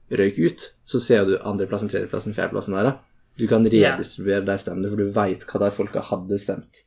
[0.08, 2.94] røyk ut, så ser du andreplassen, tredjeplassen, fjerdeplassen der.
[3.36, 6.80] Du kan redistribuere de stemmene, for du veit hva de folka hadde stemt.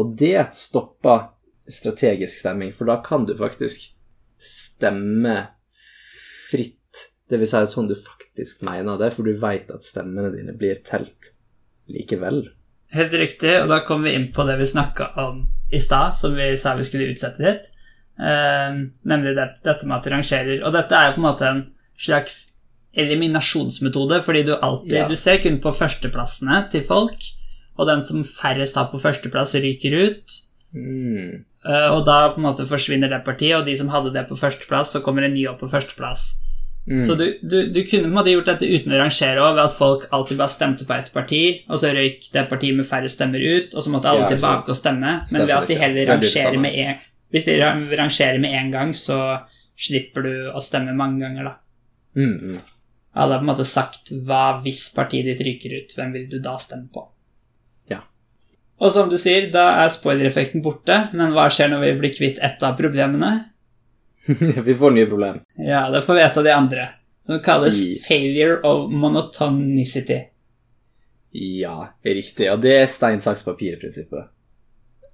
[0.00, 1.28] Og det stopper
[1.68, 3.90] strategisk stemming, for da kan du faktisk
[4.40, 5.36] stemme
[6.48, 6.80] fritt.
[7.28, 10.80] Det vil si sånn du faktisk mener det, for du veit at stemmene dine blir
[10.88, 11.34] telt
[11.92, 12.46] likevel.
[12.94, 16.36] Helt riktig, og da kommer vi inn på det vi snakka om i stad, som
[16.38, 17.70] vi sa vi skulle utsette litt.
[18.14, 20.60] Uh, nemlig det, dette med at du rangerer.
[20.62, 21.64] Og dette er jo på en måte en
[21.98, 22.36] slags
[22.94, 25.08] eliminasjonsmetode, fordi du alltid Ja.
[25.08, 27.18] Du ser kun på førsteplassene til folk,
[27.74, 30.38] og den som færrest har på førsteplass, ryker ut.
[30.74, 31.42] Mm.
[31.66, 34.38] Uh, og da på en måte forsvinner det partiet, og de som hadde det på
[34.38, 36.44] førsteplass, så kommer en ny opp på førsteplass.
[36.86, 37.04] Mm.
[37.06, 39.62] Så du, du, du kunne på en måte gjort dette uten å rangere òg, ved
[39.64, 43.08] at folk alltid bare stemte på ett parti, og så røyk det partiet med færre
[43.08, 45.16] stemmer ut, og så måtte alle Ja, tilbake og stemme.
[45.22, 47.02] Men Stemmer ved at de heller rangerer med en
[47.34, 49.16] Hvis de rangerer med én gang, så
[49.74, 51.54] slipper du å stemme mange ganger, da.
[52.14, 52.60] Mm, mm.
[53.14, 56.36] Alle har på en måte sagt hva hvis partiet ditt ryker ut, hvem vil du
[56.42, 57.02] da stemme på?
[57.90, 58.04] Ja.
[58.78, 62.38] Og som du sier, da er spoilereffekten borte, men hva skjer når vi blir kvitt
[62.42, 63.32] ett av problemene?
[64.68, 65.40] Vi får nye problem.
[65.58, 66.88] Ja, det får vi et av de andre.
[67.26, 70.20] Som kalles De- failure of monotonicity.
[71.34, 72.46] Ja, riktig.
[72.52, 74.30] Og det er stein, saks, papir-prinsippet.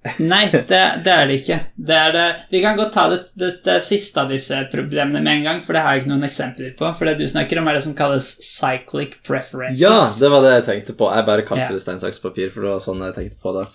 [0.25, 0.65] Nei, det,
[1.05, 1.57] det er det ikke.
[1.77, 2.25] Det er det.
[2.49, 3.03] Vi kan godt ta
[3.37, 6.71] det, siste av disse problemene med en gang, for det har jeg ikke noen eksempler
[6.77, 6.89] på.
[6.97, 9.83] For det du snakker om, er det som kalles cyclic preferences.
[9.83, 11.09] Ja, det var det jeg tenkte på.
[11.13, 11.75] Jeg bare kalte Ja.
[11.77, 13.67] det stein, saks, papir, for det var sånn jeg tenkte på det.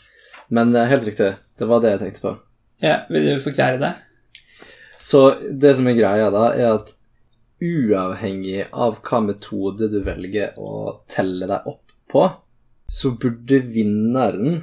[0.55, 1.33] Men eh, helt riktig.
[1.59, 2.35] Det var det jeg tenkte på.
[2.83, 3.92] Ja, Vil du forklare det?
[4.98, 6.94] Så det som er greia, da, er at
[7.62, 12.24] uavhengig av hva metode du velger å telle deg opp på,
[12.87, 14.61] så burde vinneren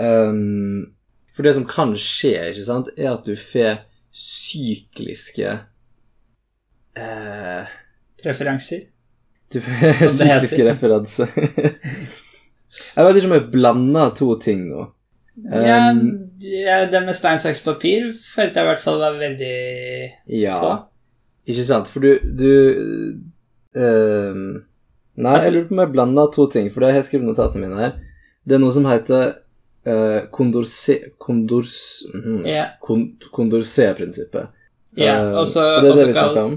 [0.00, 0.88] um,
[1.32, 5.52] For det som kan skje, ikke sant, er at du får sykliske
[6.98, 7.70] uh,
[8.26, 8.88] Referanser?
[9.52, 11.32] Du får sykliske referanser.
[12.96, 14.86] jeg vet ikke om jeg blander to ting nå.
[15.36, 15.92] Ja,
[16.42, 19.52] ja, det med stein, saks, papir følte jeg i hvert fall var veldig
[20.28, 20.58] Ja.
[20.60, 20.72] på.
[21.48, 21.88] Ikke sant?
[21.88, 22.50] For du, du
[23.76, 24.42] uh,
[25.22, 27.66] Nei, jeg lurer på om jeg blanda to ting, for det har jeg skrevet notatene
[27.66, 27.96] mine her.
[28.48, 29.34] Det er noe som heter
[29.88, 30.96] uh, kondorse...
[31.20, 31.74] Kondors...
[32.14, 34.48] Mm, Ja, kon, Condorcet-prinsippet.
[34.96, 36.56] ja Eh, og så det er det vi snakker om?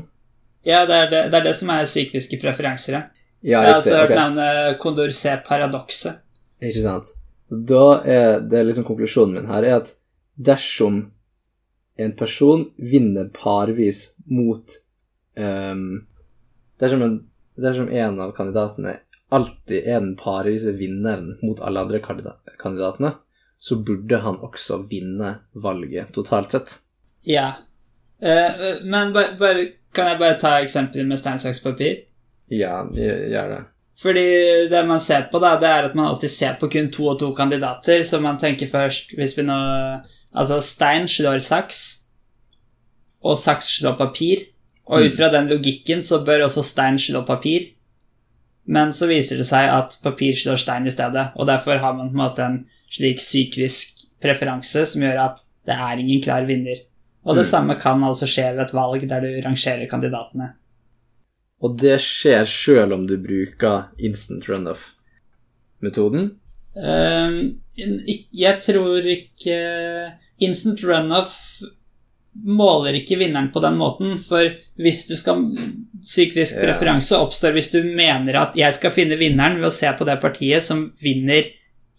[0.65, 2.93] Ja, det er det, det er det som er psykiske preferanser.
[2.99, 3.03] ja.
[3.45, 4.15] Ja, Jeg har også hørt ok.
[4.17, 6.23] navnet kondorse-paradokset.
[6.65, 7.11] Ikke sant.
[7.49, 9.93] Da er det liksom konklusjonen min her, er at
[10.35, 11.03] dersom
[11.95, 14.73] en person vinner parvis mot
[15.37, 16.05] um,
[16.81, 17.19] dersom, en,
[17.55, 18.97] dersom en av kandidatene
[19.35, 23.13] alltid er den parvise vinneren mot alle andre kandida- kandidatene,
[23.59, 26.75] så burde han også vinne valget totalt sett.
[27.25, 27.53] Ja.
[28.19, 32.03] Eh, men bare, bare, kan jeg bare ta eksempelet med stein, saks, papir?
[32.51, 33.61] Ja, gjør det.
[34.01, 34.25] Fordi
[34.71, 37.19] det man ser på, da, det er at man alltid ser på kun to og
[37.19, 39.59] to kandidater, så man tenker først Hvis vi nå
[40.35, 41.77] Altså, stein slår saks,
[43.23, 44.41] og saks slår papir.
[44.85, 47.69] Og ut fra den logikken så bør også stein slå papir.
[48.65, 52.09] Men så viser det seg at papir slår stein i stedet, og derfor har man
[52.09, 52.59] på en måte en
[52.91, 56.83] slik syklisk preferanse som gjør at det er ingen klar vinner.
[57.25, 60.51] Og det samme kan altså skje ved et valg der du rangerer kandidatene.
[61.65, 66.35] Og det skjer sjøl om du bruker instant runoff-metoden.
[66.75, 67.61] Ehm,
[68.35, 69.57] jeg tror ikke
[70.43, 71.35] Instant runoff
[72.35, 74.43] måler ikke vinneren på den måten, for
[74.75, 75.45] hvis du skal
[76.05, 76.65] Syklisk Ja.
[76.67, 80.19] preferanse oppstår hvis du mener at jeg skal finne vinneren ved å se på det
[80.21, 81.47] partiet som vinner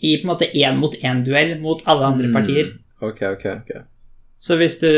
[0.04, 2.68] i på en måte én-mot-én-duell mot alle andre partier.
[3.00, 3.72] Ok, ok, ok.
[4.38, 4.92] Så hvis du,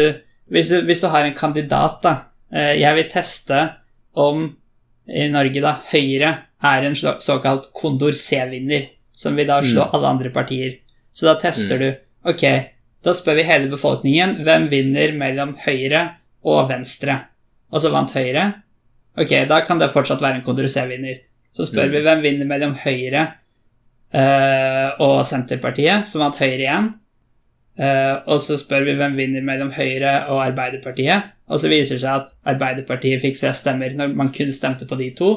[0.50, 2.14] hvis du, hvis du har en kandidat, da
[2.52, 3.60] eh, Jeg vil teste
[4.18, 4.48] om
[5.08, 6.32] i Norge, da, Høyre
[6.68, 10.78] er en såkalt kondor C-vinner, som vil da slå alle andre partier.
[11.12, 11.88] Så da tester du
[12.28, 12.42] Ok,
[13.06, 16.00] da spør vi hele befolkningen hvem vinner mellom Høyre
[16.44, 17.14] og Venstre.
[17.70, 18.42] Og så vant Høyre.
[19.18, 21.22] Ok, da kan det fortsatt være en kondor C-vinner.
[21.54, 23.22] Så spør vi hvem vinner mellom Høyre
[24.12, 26.90] eh, og Senterpartiet, som vant Høyre igjen.
[27.78, 31.34] Eh, og så spør vi hvem vinner mellom Høyre og Arbeiderpartiet.
[31.48, 34.98] Og så viser det seg at Arbeiderpartiet fikk flest stemmer når man kun stemte på
[34.98, 35.32] de to.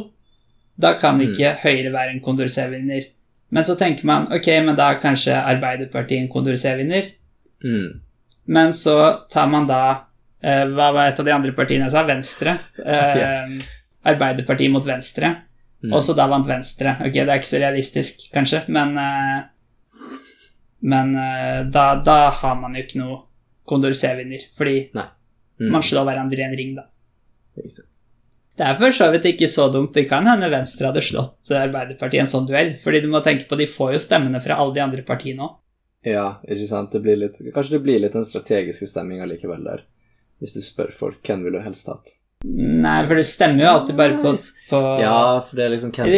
[0.82, 3.06] Da kan ikke Høyre være en Condorcet-vinner.
[3.52, 7.12] Men så tenker man ok, men da er kanskje Arbeiderpartiet en Condorcet-vinner.
[7.64, 8.02] Mm.
[8.52, 8.98] Men så
[9.30, 9.84] tar man da
[10.42, 12.02] uh, Hva var et av de andre partiene jeg sa?
[12.08, 12.58] Venstre.
[12.82, 13.54] Uh,
[14.10, 15.36] Arbeiderpartiet mot Venstre.
[15.84, 15.94] Mm.
[15.94, 16.96] Og så da vant Venstre.
[17.06, 18.98] Ok, det er ikke så realistisk, kanskje, men
[20.82, 23.20] Men eh, da, da har man jo ikke noe
[23.70, 24.90] Condorcet-vinner, fordi.
[25.62, 25.70] Mm.
[26.08, 26.88] hverandre i en ring, da.
[27.62, 27.86] Riktig.
[28.58, 29.94] Det er for så vidt ikke så dumt.
[29.96, 32.74] Det kan hende Venstre hadde slått Arbeiderpartiet i en sånn duell.
[32.78, 35.56] Fordi du må tenke på de får jo stemmene fra alle de andre partiene òg.
[36.06, 36.92] Ja, ikke sant.
[36.94, 39.86] Det blir litt, kanskje det blir litt den strategiske stemminga likevel der.
[40.42, 42.16] Hvis du spør folk hvem vil du helst hatt.
[42.42, 44.32] Nei, for det stemmer jo alltid bare på,
[44.72, 46.10] på Ja, for det er liksom hvem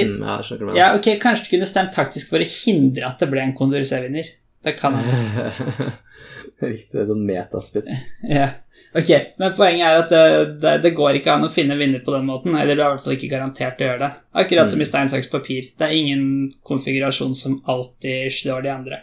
[0.78, 4.30] Ja, ok, Kanskje du kunne stemt taktisk for å hindre at det ble en Condorcet-vinner.
[4.64, 5.52] Det kan hende.
[6.64, 6.92] Riktig.
[6.94, 7.88] Det er sånn metaspill.
[8.38, 8.48] Ja.
[8.96, 9.10] Ok,
[9.42, 10.26] men poenget er at det,
[10.62, 12.54] det, det går ikke an å finne vinner på den måten.
[12.56, 14.12] Eller du er i hvert fall ikke garantert å gjøre det.
[14.44, 15.72] Akkurat som i stein, saks, papir.
[15.80, 16.24] Det er ingen
[16.68, 19.02] konfigurasjon som alltid slår de andre.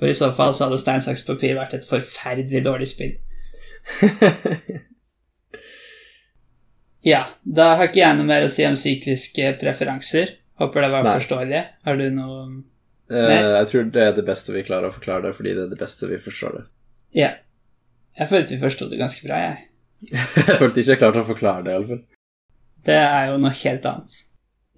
[0.00, 3.16] For i så fall så hadde stein, saks, papir vært et forferdelig dårlig spill.
[7.00, 10.34] Ja, da har ikke jeg noe mer å si om sykliske preferanser.
[10.60, 11.14] Håper det var Nei.
[11.16, 11.60] forståelig.
[11.88, 12.40] Har du noe
[13.10, 15.72] Eh, jeg tror det er det beste vi klarer å forklare det, fordi det er
[15.72, 16.64] det beste vi forstår det.
[17.18, 17.30] Ja.
[18.20, 19.66] Jeg følte vi forsto det ganske bra, jeg.
[20.10, 22.02] jeg følte ikke jeg klarte å forklare det, iallfall.
[22.86, 24.20] Det er jo noe helt annet.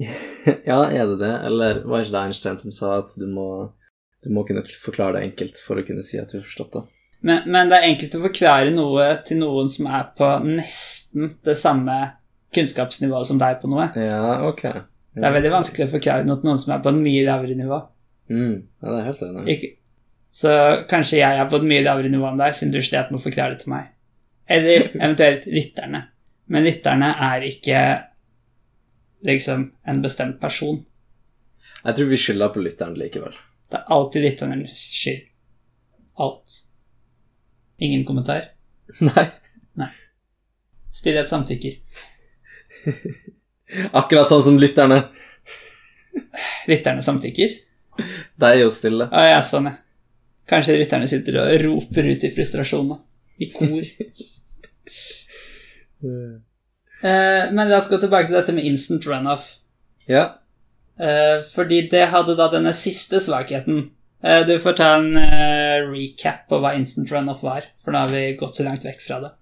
[0.66, 1.34] Ja, er det det?
[1.46, 3.44] Eller var ikke det Einstein som sa at du må,
[4.24, 6.82] du må kunne forklare det enkelt for å kunne si at du har forstått det?
[7.22, 11.54] Men, men det er enkelt å forklare noe til noen som er på nesten det
[11.60, 11.98] samme
[12.56, 13.86] kunnskapsnivået som deg på noe.
[13.94, 14.64] Ja, ok.
[15.14, 17.56] Det er veldig vanskelig å forklare noe til noen som er på en mye lavere
[17.56, 17.78] nivå.
[18.30, 19.44] Mm, ja, det er helt enig.
[19.56, 19.70] Ikke,
[20.32, 20.52] så
[20.88, 23.24] kanskje jeg er på et mye lavere nivå enn deg, siden du slet med å
[23.24, 23.90] forklare det til meg.
[24.48, 26.06] Eller eventuelt lytterne.
[26.52, 27.82] Men lytterne er ikke
[29.26, 30.80] liksom en bestemt person.
[31.82, 33.34] Jeg tror vi skylder på lytteren likevel.
[33.72, 35.28] Det er alltid lytternes skyld.
[36.22, 36.58] Alt.
[37.82, 38.50] Ingen kommentar.
[39.00, 39.26] Nei.
[40.92, 41.78] Stillhet samtykker.
[43.98, 44.98] Akkurat sånn som lytterne.
[46.68, 47.54] Lytterne samtykker?
[48.42, 49.06] De er jo stille.
[49.06, 49.78] Ja, jeg er sånn, jeg.
[50.50, 53.00] Kanskje rytterne sitter og roper ut i frustrasjon, da.
[53.38, 53.90] I kor.
[57.02, 59.48] Eh, men la oss gå tilbake til dette med instant runoff.
[60.06, 60.20] Ja.
[61.02, 63.88] Eh, fordi det hadde da denne siste svakheten.
[64.22, 65.08] Eh, du får ta en
[65.90, 69.18] recap på hva instant runoff var, for nå har vi gått så langt vekk fra
[69.24, 69.32] det.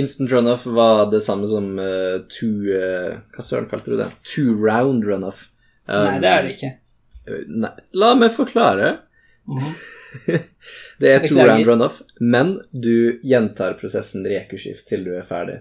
[0.00, 4.08] Instant runoff var det samme som eh, two Hva søren kalte du det?
[4.24, 5.50] Two round runoff.
[5.84, 6.72] Um, Nei, det er det ikke.
[7.26, 8.92] Nei, la meg forklare.
[11.02, 15.60] det er to round runoff, men du gjentar prosessen rekurskift til du er ferdig.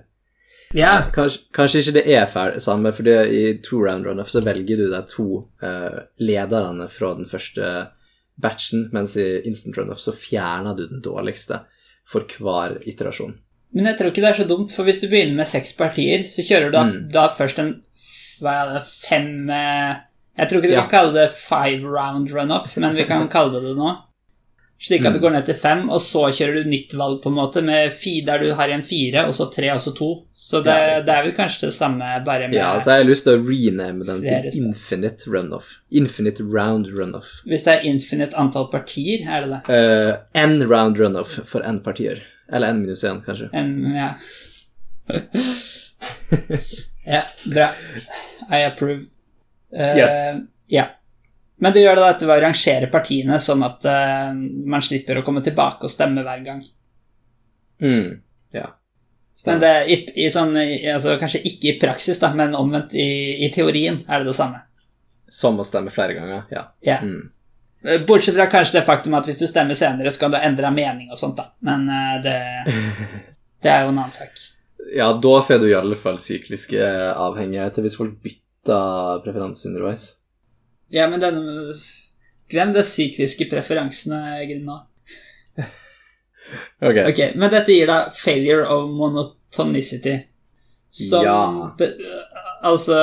[0.77, 4.43] Ja, Kanskje, kanskje ikke det er ferdig, samme, for det, i to round runoff så
[4.45, 5.27] velger du deg to
[5.63, 7.71] uh, lederne fra den første
[8.41, 11.65] batchen, mens i instant runoff så fjerner du den dårligste
[12.07, 13.35] for hver iterasjon.
[13.75, 16.23] men jeg tror ikke det er så dumt, for hvis du begynner med seks partier,
[16.27, 16.85] så kjører du da,
[17.19, 17.75] da først en
[18.87, 19.99] fem eh,
[20.41, 20.85] Jeg tror ikke du Ja.
[20.87, 23.91] kan kalle det five round runoff, men vi kan kalle det det nå.
[24.81, 27.35] Slik at du går ned til fem, og så kjører du nytt valg, på en
[27.37, 30.07] måte, med fi, der du har igjen fire, og så tre, og så to.
[30.33, 33.09] Så det, Ja, det er vel kanskje det samme, bare med Ja, så jeg har
[33.11, 35.75] lyst til å rename den til infinite runoff.
[35.91, 37.43] Infinite round runoff.
[37.45, 39.69] Hvis det er infinite antall partier, er det det?
[39.69, 42.23] Uh, n round runoff for n partier.
[42.51, 43.51] Eller n minus 1, kanskje.
[43.53, 44.15] N, ja.
[47.05, 47.21] ja,
[47.53, 47.69] bra.
[48.49, 49.05] I approve.
[49.75, 50.17] Eh, Yes.
[50.67, 50.85] Ja.
[51.61, 55.25] Men du gjør det dette ved å rangere partiene, sånn at uh, man slipper å
[55.25, 56.63] komme tilbake og stemme hver gang.
[57.81, 58.21] Mm.
[58.55, 58.71] Ja.
[59.45, 63.51] Men det, i, i sånn, altså, Kanskje ikke i praksis, da, men omvendt i, i
[63.53, 64.63] teorien er det det samme.
[65.31, 66.65] Som å stemme flere ganger, ja.
[66.85, 66.97] Ja.
[67.05, 67.29] Mm.
[67.85, 70.73] Eh, Bortsett fra kanskje det faktum at hvis du stemmer senere, så kan du endre
[70.73, 71.51] mening og sånt, da.
[71.65, 72.37] Men uh, det,
[73.63, 74.47] det er jo en annen sak.
[74.97, 76.81] Ja, da får du i alle fall sykliske
[77.13, 80.09] avhengigheter hvis folk bytter preferanse underveis.
[80.91, 81.73] Ja, men denne
[82.51, 84.81] Glem de sykliske preferansene Grinna.
[86.81, 87.05] okay.
[87.07, 87.21] Ok.
[87.39, 90.17] Men dette gir da failure of monotonicity.
[90.91, 91.75] Som Ja.
[91.77, 91.87] be,
[92.61, 92.97] Altså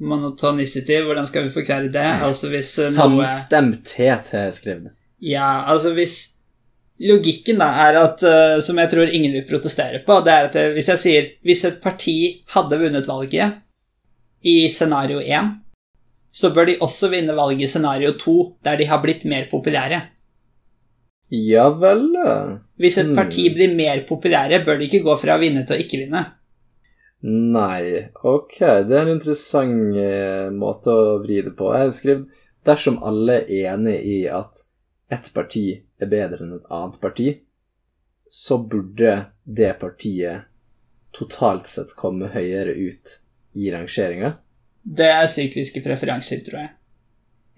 [0.00, 2.06] Monotonicity, hvordan skal vi forklare det?
[2.22, 4.94] Altså hvis eh, Samstemthet har jeg skrevet.
[5.20, 6.16] Ja, altså hvis
[7.02, 10.56] Logikken da er at, eh, som jeg tror ingen vil protestere på, det er at
[10.60, 12.16] eh, hvis jeg sier Hvis et parti
[12.54, 13.60] hadde vunnet valget
[14.44, 15.52] i scenario 1,
[16.34, 18.34] så bør de også vinne valget i scenario 2,
[18.64, 20.00] der de har blitt mer populære.
[21.34, 22.10] Ja vel.
[22.78, 23.16] Hvis et Hmm.
[23.16, 26.24] parti blir mer populære, bør de ikke gå fra å vinne til å ikke vinne.
[27.22, 31.72] Nei, ok, det er en interessant eh, måte å vri det på.
[31.72, 32.26] Jeg har skrevet
[32.66, 34.60] dersom alle er enig i at
[35.10, 37.30] ett parti er bedre enn et annet parti,
[38.28, 40.44] så burde det partiet
[41.12, 43.20] totalt sett komme høyere ut
[43.54, 44.32] i rangeringa.
[44.84, 46.70] Det er sykliske preferanser, tror jeg.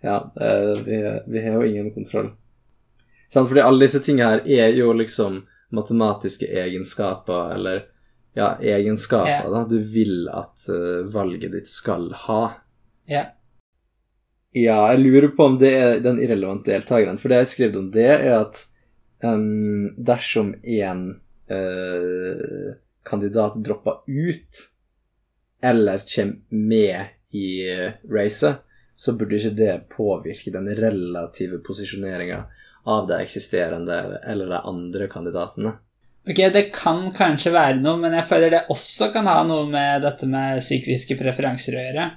[0.00, 2.30] ja, eh, vi, vi har jo ingen kontroll.
[3.28, 7.84] Sant, fordi alle disse tingene her er jo liksom matematiske egenskaper, eller
[8.34, 9.50] ja, egenskaper yeah.
[9.52, 12.42] da, du vil at eh, valget ditt skal ha.
[13.10, 13.28] Ja.
[14.50, 17.18] Ja, jeg lurer på om det er den irrelevante deltakeren.
[17.20, 18.64] For det jeg skrev om det, er at
[19.22, 21.04] um, dersom en
[21.52, 22.72] uh,
[23.06, 24.64] kandidat dropper ut,
[25.62, 27.46] eller kommer med i
[28.10, 28.64] racet,
[29.00, 32.42] så burde ikke det påvirke den relative posisjoneringa
[32.84, 35.72] av de eksisterende eller de andre kandidatene.
[36.28, 40.04] Ok, det kan kanskje være noe, men jeg føler det også kan ha noe med
[40.04, 42.10] dette med sykliske preferanser å gjøre.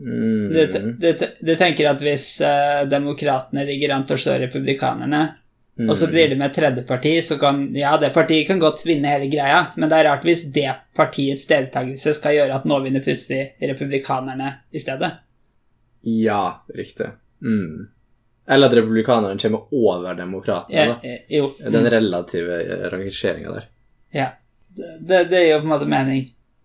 [0.00, 0.50] Mm.
[0.50, 0.60] Du,
[0.98, 5.22] du, du tenker at hvis uh, demokratene ligger an til å slå republikanerne,
[5.88, 8.82] og så blir det med et tredje parti, så kan ja, det partiet kan godt
[8.84, 12.82] vinne hele greia, men det er rart hvis det partiets deltakelse skal gjøre at nå
[12.84, 15.14] vinner plutselig republikanerne i stedet.
[16.02, 17.06] Ja, riktig.
[17.42, 17.88] Mm.
[18.50, 21.08] Eller at republikanerne kommer over demokratene, Ja, da.
[21.66, 22.58] eh, Den relative
[22.90, 23.64] rangeringa der.
[24.12, 24.28] ja.
[24.70, 26.20] Det, det gir jo på en måte mening.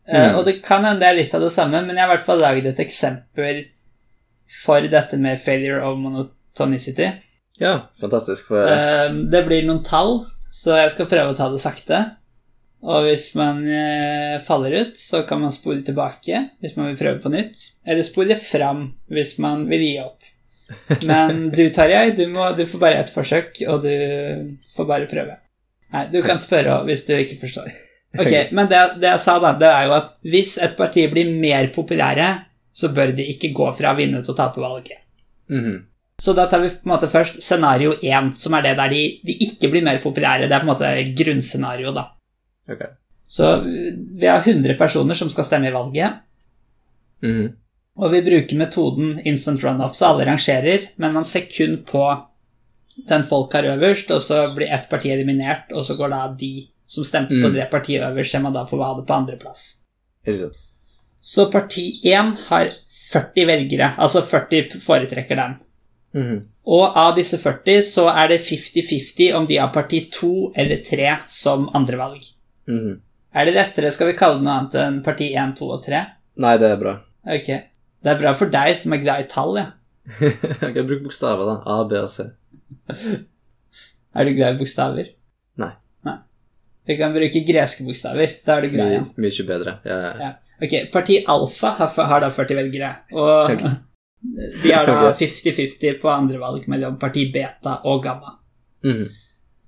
[0.07, 0.15] Mm.
[0.29, 2.13] Uh, og det kan hende det er litt av det samme, men jeg har i
[2.13, 3.63] hvert fall laget et eksempel
[4.61, 7.07] for dette med failure of monotonicity.
[7.57, 8.47] Ja, fantastisk.
[8.51, 10.19] For Uh, det blir noen tall,
[10.53, 12.03] så jeg skal prøve å ta det sakte.
[12.85, 17.21] Og hvis man eh, faller ut, så kan man spole tilbake hvis man vil prøve
[17.23, 17.63] på nytt.
[17.87, 20.27] Eller spole fram hvis man vil gi opp.
[21.09, 25.39] Men du, Tarjei, du, må, du får bare ett forsøk, og du får bare prøve.
[25.95, 27.73] Nei, du kan spørre hvis du ikke forstår.
[28.15, 31.33] Ok, Men det, det jeg sa, da, det er jo at hvis et parti blir
[31.35, 32.29] mer populære,
[32.75, 35.09] så bør de ikke gå fra å vinne til å tape valget.
[35.51, 35.83] Mhm.
[36.21, 39.01] Så da tar vi på en måte først scenario 1, som er det der de,
[39.27, 40.47] de ikke blir mer populære.
[40.47, 42.05] Det er på en måte grunnscenario, da.
[42.69, 42.81] Ok.
[43.27, 43.49] Så
[44.19, 46.21] vi har 100 personer som skal stemme i valget,
[47.23, 47.53] Mm.
[47.97, 52.03] og vi bruker metoden instant runoff, så alle rangerer, men man ser kun på
[53.09, 56.67] den folk har øverst, og så blir ett parti eliminert, og så går da de
[56.85, 57.53] som stemte på Mm.
[57.53, 59.81] det partiet øverst, ser man da på hva hadde på andreplass.
[61.21, 62.69] Så parti 1 har
[63.11, 65.55] 40 velgere, altså 40 foretrekker dem.
[66.13, 66.45] Mm.
[66.67, 71.17] Og av disse 40 så er det 50-50 om de har parti 2 eller 3
[71.27, 72.21] som andrevalg.
[72.71, 73.01] Mhm.
[73.35, 76.01] Er det lettere, skal vi kalle det noe annet enn parti 1, 2 og 3?
[76.39, 76.93] Nei, det er bra.
[77.35, 77.49] Ok.
[78.05, 79.65] Det er bra for deg som er glad i tall, ja.
[80.69, 81.55] ok, Bruk bokstaver, da.
[81.65, 82.29] A, B og C.
[84.15, 85.09] Er du glad i bokstaver?
[85.59, 85.71] Nei.
[86.07, 86.13] Nei.
[86.87, 88.37] Vi kan bruke greske bokstaver.
[88.45, 89.09] Da er du glad igjen.
[89.17, 89.73] My, mye bedre.
[89.83, 90.13] Ja, ja.
[90.21, 90.55] Ja.
[90.63, 93.65] Ok, parti alfa har, har da 40 velgere, og Ok.
[94.63, 98.37] de har da 50-50 på andre valg mellom parti beta og gamma.
[98.87, 99.03] Mm.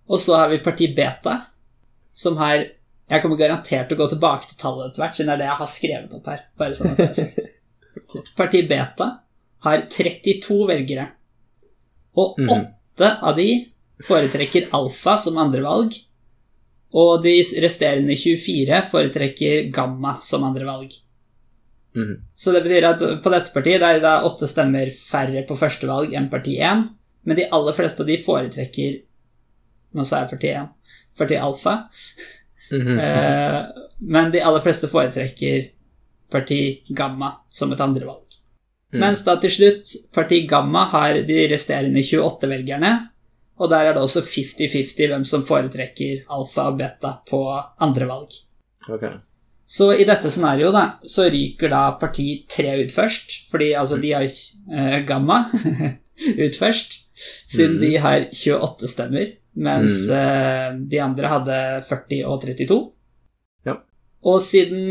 [0.07, 1.41] Og så har vi parti beta,
[2.15, 2.63] som har
[3.07, 5.49] Jeg kommer garantert til å gå tilbake til tallet etter hvert, siden det er det
[5.49, 6.41] jeg har skrevet opp her.
[6.59, 7.53] Bare sånn at det er sagt.
[8.37, 9.07] Parti beta
[9.65, 11.07] har 32 velgere,
[12.17, 13.65] og åtte åtte av de
[14.07, 15.93] foretrekker alfa som andrevalg,
[16.97, 20.93] og de resterende 24 foretrekker gamma som andrevalg.
[21.97, 22.15] Mm.
[22.33, 25.89] Så det betyr at på dette partiet det er det åtte stemmer færre på første
[25.89, 26.87] valg enn parti 1,
[27.27, 29.03] men de aller fleste av de foretrekker
[29.97, 30.65] Nå sa jeg parti 1.
[31.17, 31.71] Parti alfa.
[32.71, 32.99] Mhm.
[32.99, 33.59] Eh,
[33.99, 35.69] men de aller fleste foretrekker
[36.31, 38.25] parti gamma som et andrevalg.
[38.93, 38.99] Mm.
[39.03, 42.91] Mens da til slutt parti gamma har de resterende 28 velgerne,
[43.57, 47.41] og der er det også 50-50 hvem som foretrekker alfa og beta på
[47.83, 48.35] andrevalg.
[48.87, 49.17] Okay.
[49.67, 54.13] Så i dette scenarioet da, så ryker da parti 3 ut først, fordi altså de
[54.15, 55.41] har eh, gamma
[56.45, 57.81] ut først, siden mm.
[57.81, 62.77] de har 28 stemmer, mens eh, de andre hadde 40 og 32.
[63.65, 63.77] Ja.
[64.29, 64.83] Og siden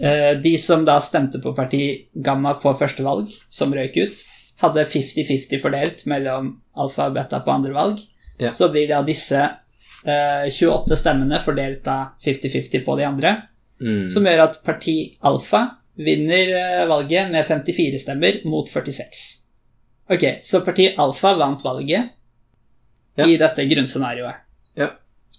[0.00, 1.82] eh, de som da stemte på parti
[2.14, 4.22] gamma på første valg, som røyk ut,
[4.62, 8.00] hadde 50-50 fordelt mellom alfa og beta på andre valg,
[8.40, 8.50] Ja.
[8.50, 13.36] så blir da disse eh, 28 stemmene fordelt da 50-50 på de andre.
[13.80, 14.08] Mm.
[14.10, 15.66] Som gjør at parti alfa
[16.00, 19.22] vinner eh, valget med 54 stemmer mot 46.
[20.10, 22.10] Ok, så parti alfa vant valget
[23.16, 23.26] Ja.
[23.30, 24.34] i dette grunnscenarioet.
[24.76, 24.88] Ja.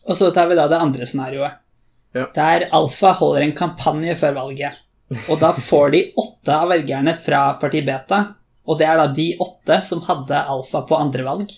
[0.08, 1.58] Og så tar vi da det andre scenarioet.
[2.16, 2.26] Ja.
[2.36, 4.74] Der alfa holder en kampanje før valget.
[5.30, 8.22] Og da får de åtte av velgerne fra parti beta,
[8.66, 11.52] og det er da de åtte som hadde alfa på andre valg,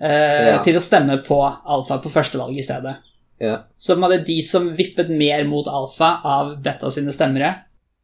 [0.00, 0.62] eh, Ja.
[0.62, 2.96] til å stemme på alfa på første valg i stedet.
[3.40, 3.64] Ja.
[3.76, 7.54] Så var det de som vippet mer mot alfa av beta sine stemmere.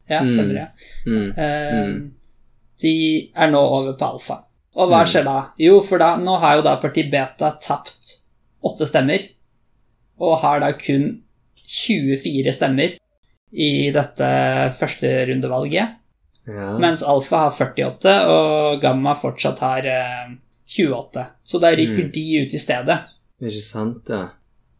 [0.09, 0.27] Ja, Mm.
[0.27, 0.67] stemmere.
[1.07, 1.37] Mm.
[1.37, 2.09] Eh,
[2.81, 4.43] de er nå over på alfa.
[4.77, 5.37] Og hva skjer da?
[5.61, 8.15] Jo, for da, nå har jo da parti beta tapt
[8.65, 9.23] åtte stemmer,
[10.19, 11.09] og har da kun
[11.59, 12.97] 24 stemmer
[13.49, 14.29] i dette
[14.77, 15.95] førsterundevalget.
[16.49, 16.73] Ja.
[16.81, 20.35] Mens alfa har 48, og gamma fortsatt har eh,
[20.69, 21.25] 28.
[21.43, 22.97] Så da ryker de ut i stedet.
[23.39, 24.25] Ikke sant, ja.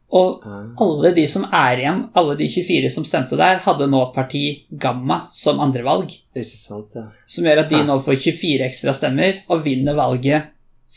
[0.10, 0.46] Og
[0.82, 5.22] alle de som er igjen, alle de 24 som stemte der, hadde nå parti gamma
[5.34, 6.10] som andrevalg.
[6.42, 7.06] Sant, ja.
[7.30, 10.50] Som gjør at de nå får 24 ekstra stemmer og vinner valget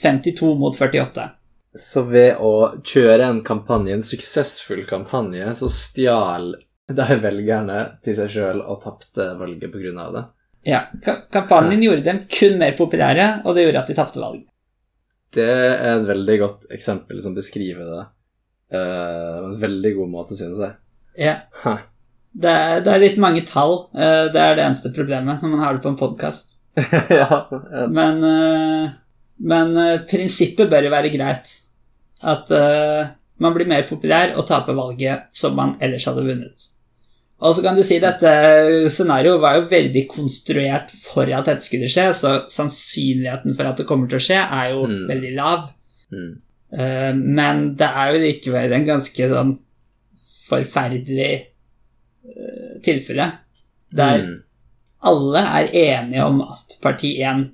[0.03, 1.29] 52 mot 48.
[1.77, 2.53] Så ved å
[2.85, 6.55] kjøre en kampanje, en suksessfull kampanje, så stjal
[6.99, 10.25] de velgerne til seg sjøl og tapte valget på grunn av det.
[10.63, 14.49] Ja, Kampanjen Kampanjen gjorde dem kun mer populære, og det gjorde at de tapte valget.
[15.33, 18.03] Det er et veldig godt eksempel som beskriver det.
[18.79, 20.73] En veldig god måte, synes jeg.
[21.19, 21.75] Ja, Ha.
[22.35, 23.89] det er, det er litt mange tall.
[23.95, 26.59] Uh, Det er det eneste problemet når man har det på en podkast.
[27.11, 27.87] ja, ja.
[27.93, 28.91] Men, uh,
[29.43, 29.75] men
[30.09, 31.51] prinsippet bør jo være greit.
[32.23, 32.49] At
[33.43, 36.69] man blir mer populær og taper valget som man ellers hadde vunnet.
[37.43, 38.31] Og så kan du si dette
[38.95, 43.87] scenarioet var jo veldig konstruert for at dette skulle skje, så sannsynligheten for at det
[43.89, 45.09] kommer til å skje, er jo Mm.
[45.11, 45.65] veldig lav.
[46.15, 46.31] Mm.
[46.73, 49.57] Eh, men det er jo likevel en ganske sånn
[50.49, 53.31] forferdelig eh, tilfelle
[53.93, 54.43] der Mm.
[55.05, 57.51] alle er enige om at parti 1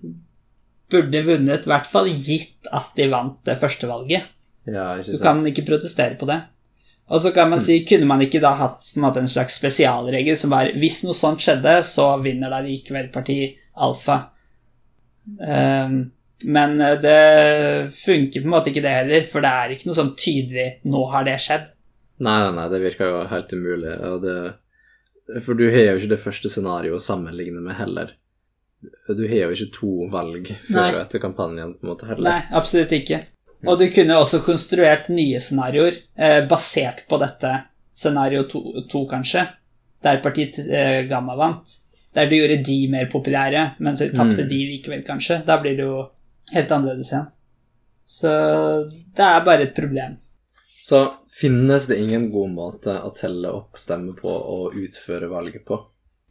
[0.90, 4.22] burde vunnet, i hvert fall gitt at de vant det første valget.
[4.66, 6.42] Ja, Du kan ikke protestere på det.
[7.08, 9.58] Og så kan man si, kunne man ikke da hatt på en, måte, en slags
[9.58, 14.30] spesialregel som var hvis noe sånt skjedde, så vinner da likevel parti alfa.
[15.40, 16.10] Ehm,
[16.44, 19.98] men eh, det funker på en måte ikke det heller, for det er ikke noe
[19.98, 21.72] sånn tydelig 'nå har det skjedd'.
[22.20, 23.94] Nei, nei, nei, det virker jo helt umulig.
[24.10, 24.36] Og det,
[25.44, 28.12] for du har jo ikke det første scenarioet å sammenligne med heller.
[29.08, 30.94] Du har jo ikke to valg før Nei.
[30.94, 32.30] og etter kampanjen, på en måte, heller.
[32.30, 33.20] Nei, absolutt ikke.
[33.66, 37.52] Og du kunne også konstruert nye scenarioer eh, basert på dette
[37.94, 39.48] scenario to, kanskje,
[40.02, 41.66] der partiet eh, Gamma vant.
[42.14, 44.48] Der du gjorde de mer populære, men så tapte Mm.
[44.48, 45.44] de likevel, kanskje.
[45.44, 46.08] Da blir det jo
[46.54, 47.28] helt annerledes igjen.
[48.08, 48.30] Så
[49.16, 50.16] det er bare et problem.
[50.78, 51.02] Så
[51.40, 55.76] finnes det ingen god måte å telle opp stemmer på og utføre valget på.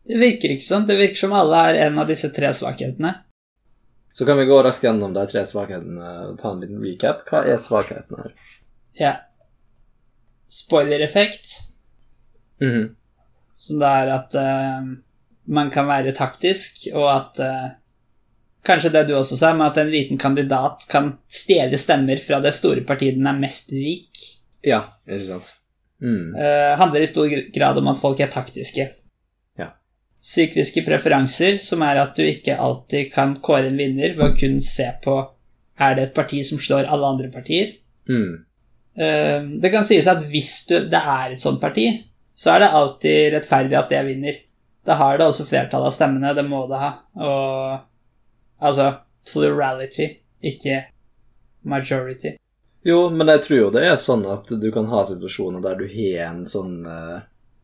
[0.07, 0.88] Det virker ikke sånn.
[0.88, 3.11] Det virker som alle er en av disse tre svakhetene.
[4.18, 7.22] Så kan vi gå raskt gjennom de tre svakhetene, og ta en liten recap.
[7.30, 8.32] Hva er svakhetene her?
[8.97, 9.11] Ja.
[10.49, 11.51] Spoilereffekt.
[12.63, 12.95] Mhm.
[13.53, 14.88] Som det er at uh,
[15.59, 17.68] man kan være taktisk, og at eh,
[18.68, 22.51] Kanskje det du også sa, med at en liten kandidat kan stjele stemmer fra det
[22.57, 24.28] store partiet den er mest lik,
[24.65, 25.53] Ja, det ikke sant.
[26.03, 26.36] Mm.
[26.36, 28.88] Uh, handler i stor grad om at folk er taktiske.
[29.57, 29.70] Ja.
[30.22, 34.59] Sykliske preferanser, som er at du ikke alltid kan kåre en vinner ved å kun
[34.63, 35.18] se på
[35.78, 37.76] er det et parti som slår alle andre partier.
[38.09, 38.43] Mm.
[38.97, 41.89] Uh, Det kan sies at hvis du, det er et sånt parti,
[42.38, 44.41] så er det alltid rettferdig at det vinner.
[44.86, 46.91] Da har det også flertall av stemmene, det må det ha.
[47.18, 47.87] Og
[48.60, 48.91] altså
[49.32, 50.10] plurality,
[50.41, 50.84] ikke
[51.68, 52.36] majority.
[52.88, 55.88] Jo, men jeg tror jo det er sånn at du kan ha situasjoner der du
[55.91, 57.18] har en sånn uh,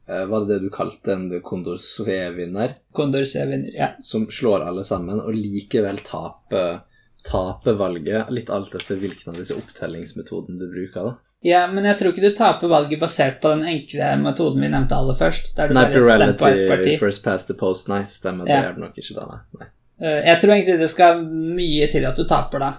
[0.03, 2.73] Hva er det du kalte en Condorcet-vinner?
[2.91, 3.93] Condorcet vinner, ja.
[4.03, 6.81] Som slår alle sammen, og likevel taper
[7.23, 11.05] tape valget, litt alt etter hvilken av disse opptellingsmetodene du bruker.
[11.07, 11.13] da.
[11.43, 14.95] Ja, men jeg tror ikke du taper valget basert på den enkle metoden vi nevnte
[14.95, 15.53] aller først.
[15.57, 18.61] Der du Nei, plurality, first past the post, nei, stemmer, Ja.
[18.61, 19.39] det er det nok ikke da, nei.
[19.59, 19.67] nei.
[20.01, 22.73] Eh, Jeg tror egentlig det skal mye til at du taper, da.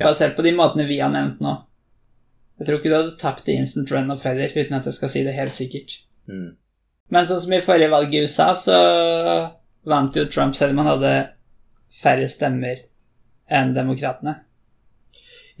[0.00, 1.54] Basert på de måtene vi har nevnt nå.
[2.58, 5.10] Jeg tror ikke du hadde tapt i instant run of heller, uten at jeg skal
[5.12, 5.96] si det helt sikkert.
[6.30, 6.54] Mm.
[7.10, 8.76] Men sånn som i forrige valg i USA, så
[9.84, 11.12] vant jo Trump selv om han hadde
[11.94, 12.84] færre stemmer
[13.50, 14.38] enn demokratene.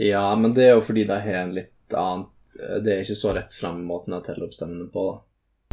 [0.00, 2.30] Ja, men det er jo fordi de har en litt annet
[2.82, 5.04] Det er ikke så rett fram måten å telle opp stemmene på.
[5.10, 5.20] da.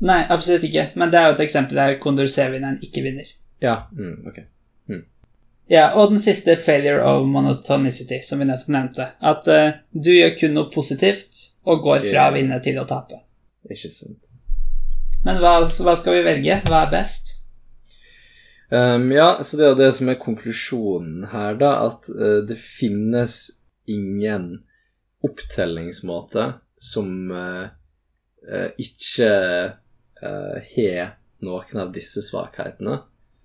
[0.10, 3.28] Nei, absolutt ikke, men det er jo et eksempel der Condorcet-vinneren ikke vinner.
[3.62, 4.41] Ja, mm, ok.
[5.72, 9.05] Ja, og den siste failure of monotonicity, som vi nettopp nevnte.
[9.24, 13.22] At uh, du gjør kun noe positivt og går fra å vinne til å tape.
[13.72, 14.34] Ikke sant.
[15.24, 16.57] Men hva, hva skal vi velge?
[16.68, 17.32] Hva er best?
[18.68, 22.57] Um, ja, så det er jo det som er konklusjonen her, da, at uh, det
[22.59, 23.38] finnes
[23.91, 24.49] ingen
[25.24, 26.49] opptellingsmåte
[26.82, 27.70] som uh,
[28.49, 29.32] uh, ikke
[30.22, 32.99] har noen av disse svakhetene.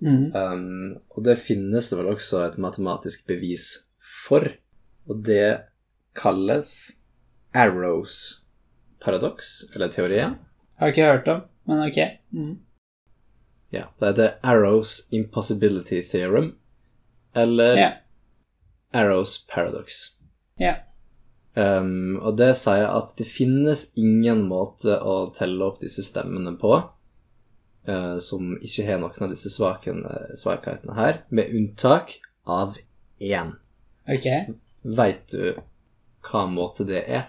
[0.05, 0.32] Mm.
[0.34, 3.68] Um, og det finnes det vel også et matematisk bevis
[4.03, 4.44] for,
[5.09, 5.66] og det
[6.16, 6.70] kalles
[7.57, 8.47] Arrows
[9.01, 10.36] paradoks, eller teorien.
[10.76, 12.01] Har ikke hørt om, men ok.
[12.34, 12.57] Mm.
[13.74, 16.53] Ja, det heter Arrows Impossibility Theorem,
[17.34, 17.94] eller yeah.
[18.92, 20.20] Arrows Paradox.
[20.61, 20.74] Ja.
[21.57, 26.74] Um, og det sier at det finnes ingen måte å telle opp disse stemmene på
[27.89, 32.76] eh, som ikke har noen av disse svakene, svakhetene her, med unntak av
[33.22, 33.55] én.
[34.09, 34.28] Ok.
[34.97, 35.57] Veit du
[36.26, 37.28] hva måte det er?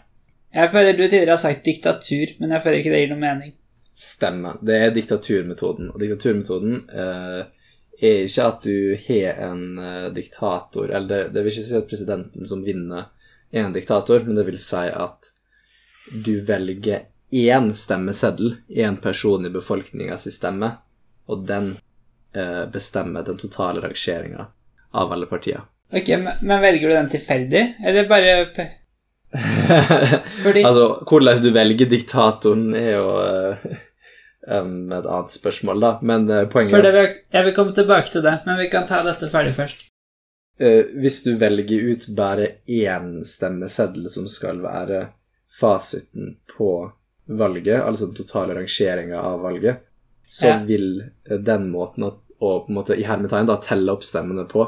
[0.53, 3.53] Jeg føler du tidligere har sagt diktatur, men jeg føler ikke det gir noe mening.
[3.97, 4.57] Stemmer.
[4.61, 5.91] Det er diktaturmetoden.
[5.93, 7.41] Og diktaturmetoden eh,
[7.97, 11.89] er ikke at du har en eh, diktator Eller det, det vil ikke si at
[11.89, 13.09] presidenten som vinner,
[13.51, 15.31] er en diktator, men det vil si at
[16.25, 20.71] du velger én stemmeseddel, én person i befolkninga si stemme,
[21.27, 21.73] og den
[22.35, 24.47] eh, bestemmer den totale rangeringa
[24.91, 25.65] av alle partier.
[25.93, 26.09] Ok,
[26.41, 28.47] men, velger du den tilfeldig, eller bare
[30.43, 33.05] Fordi Altså, hvordan du velger diktatoren, er jo
[34.47, 38.25] um, et annet spørsmål, da, men uh, poenget det vil, Jeg vil komme tilbake til
[38.25, 39.87] det, men vi kan ta dette ferdig først.
[40.59, 45.05] Uh, hvis du velger ut bare én stemmeseddel som skal være
[45.59, 46.71] fasiten på
[47.27, 49.83] valget, altså den totale rangeringa av valget,
[50.27, 50.57] så Ja.
[50.63, 54.47] vil eh, den måten å, å på en måte i hermetegn da telle opp stemmene
[54.49, 54.65] på,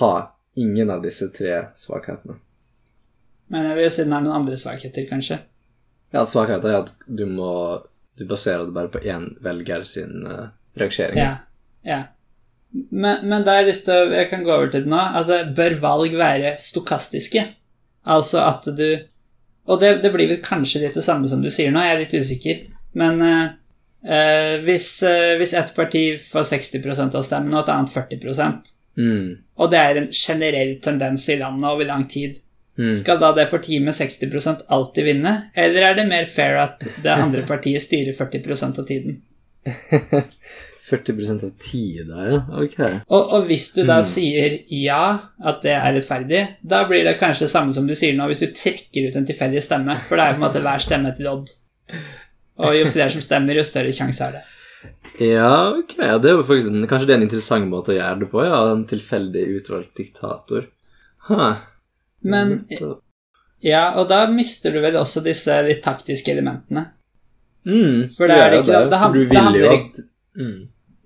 [0.00, 0.12] ha
[0.56, 2.38] ingen av disse tre svakhetene.
[3.52, 5.38] Men jeg vil si den er noen andre svakheter, kanskje.
[6.14, 7.82] Ja, svakheten er at du må
[8.14, 10.46] Du baserer det bare på én velger sin uh,
[10.78, 11.18] rangering.
[11.18, 11.32] Ja.
[11.82, 12.02] ja.
[12.70, 15.00] Men, men da har jeg lyst til å Jeg kan gå over til det nå.
[15.18, 17.42] Altså, bør valg være stokastiske?
[18.06, 18.86] Altså at du
[19.66, 22.02] Og det, det blir vel kanskje litt det samme som du sier nå, jeg er
[22.02, 22.58] litt usikker.
[23.00, 23.44] Men eh,
[24.04, 29.38] eh, hvis, eh, hvis ett parti får 60% av stemmen, og et annet 40 Mm.
[29.58, 32.36] og det er en generell tendens i landet over lang tid,
[32.78, 32.90] Mm.
[32.94, 35.50] skal da det partiet med 60% alltid vinne?
[35.54, 39.20] Eller er det mer fair at det andre partiet styrer 40% av tiden?
[40.84, 42.40] 40 av tida, ja.
[42.60, 42.74] Ok.
[43.08, 47.46] Og, og hvis du da sier ja, at det er rettferdig, da blir det kanskje
[47.46, 50.26] det samme som du sier nå, hvis du trekker ut en tilfeldig stemme, for det
[50.26, 51.48] er jo på en måte hver stemme et lodd.
[52.60, 54.44] Og jo flere som stemmer, jo større sjanse er det.
[55.24, 55.96] Ja, ok.
[56.20, 58.60] Det er faktisk kanskje det er en interessant måte å gjøre det på, ja.
[58.74, 60.68] En tilfeldig utvalgt diktator.
[61.30, 61.54] Huh.
[62.24, 62.58] Men
[63.64, 66.84] ja, og da mister du vel også disse litt taktiske elementene.
[67.64, 69.76] Mm, For det er det ikke- det det vil jo handler
[70.36, 70.58] mm.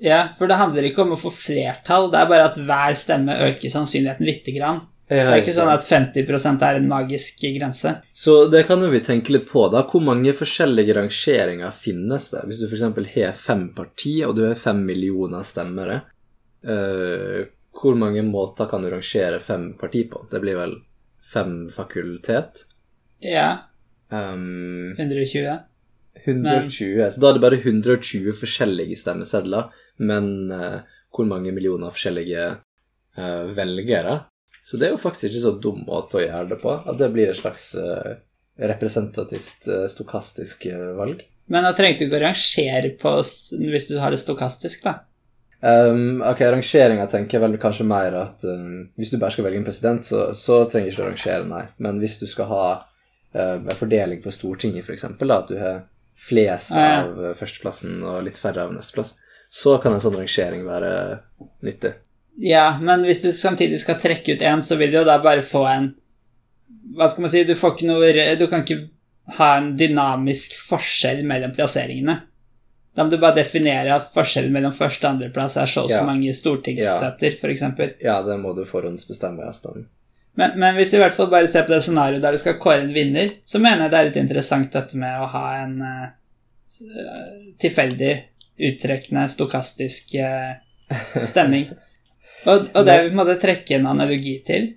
[0.03, 3.34] Ja, for det handler ikke om å få flertall, det er bare at hver stemme
[3.49, 4.84] øker sannsynligheten lite grann.
[5.09, 7.94] Det er ikke sånn at 50% er en magisk grense.
[8.12, 9.80] Så det kan jo vi tenke litt på, da.
[9.88, 12.42] Hvor mange forskjellige rangeringer finnes det?
[12.44, 12.84] Hvis du f.eks.
[13.14, 16.03] har fem parti, og du har fem millioner stemmere,
[16.68, 17.40] uh,
[17.78, 20.26] hvor mange måter kan du rangere fem parti på?
[20.28, 20.76] Det blir vel
[21.24, 22.66] fem fakultet?
[23.24, 23.49] Ja,
[24.11, 25.59] Um, 120.
[26.24, 29.68] 120, så da er det bare 120 forskjellige stemmesedler,
[29.99, 30.80] men eh,
[31.14, 32.44] hvor mange millioner forskjellige
[33.18, 34.20] eh, velgere?
[34.62, 37.11] Så det er jo faktisk ikke så dum måte å gjøre det på, at det
[37.14, 38.18] blir et slags eh,
[38.68, 41.22] representativt eh, stokastisk eh, valg.
[41.49, 43.14] Men da trengte du ikke å rangere på
[43.72, 44.99] hvis du har det stokastisk, da.
[45.59, 49.59] Um, ok, rangeringa tenker jeg vel kanskje mer at um, hvis du bare skal velge
[49.59, 51.64] en president, så, så trenger ikke du å rangere, nei.
[51.82, 55.57] Men hvis du skal ha uh, en fordeling på Stortinget, for eksempel, da, at du
[55.59, 55.80] har
[56.18, 57.01] flest Ah, ja.
[57.01, 59.16] av førsteplassen og litt færre av nesteplass,
[59.49, 60.92] så kan en sånn rangering være
[61.64, 61.94] nyttig.
[62.38, 65.42] Ja, men hvis du samtidig skal trekke ut én, så vil du jo da bare
[65.42, 65.94] få en
[66.94, 68.78] Hva skal man si, du får ikke noe Du kan ikke
[69.38, 72.14] ha en dynamisk forskjell mellom plasseringene.
[72.96, 76.01] Da må du bare definere at forskjellen mellom første og andreplass er så og så
[76.01, 76.07] Ja.
[76.09, 77.92] mange stortingsseter, for eksempel.
[78.03, 79.74] Ja, det må du forhåndsbestemme, ja.
[80.34, 82.59] Men, men hvis vi i hvert fall bare ser på det scenarioet der du skal
[82.59, 85.76] kåre en vinner, så mener jeg det er litt interessant dette med å ha en
[85.82, 86.09] uh,
[87.59, 88.12] tilfeldig,
[88.59, 90.56] uttrekkende, stokastisk eh,
[91.24, 91.70] stemming.
[92.46, 94.68] Og, og det vi måte trekke en analogi til,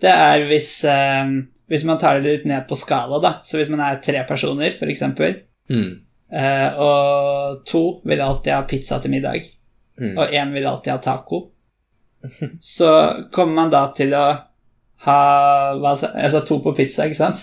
[0.00, 1.30] det er hvis, eh,
[1.68, 3.34] hvis man tar det litt ned på skala, da.
[3.44, 5.96] Så hvis man er tre personer, eksempel, Mm.
[6.30, 9.42] eh, og to vil alltid ha pizza til middag,
[9.98, 10.12] Mm.
[10.18, 11.50] og én vil alltid ha taco,
[12.60, 12.90] så
[13.32, 14.26] kommer man da til å
[15.04, 17.42] ha hva sa to på pizza, ikke sant?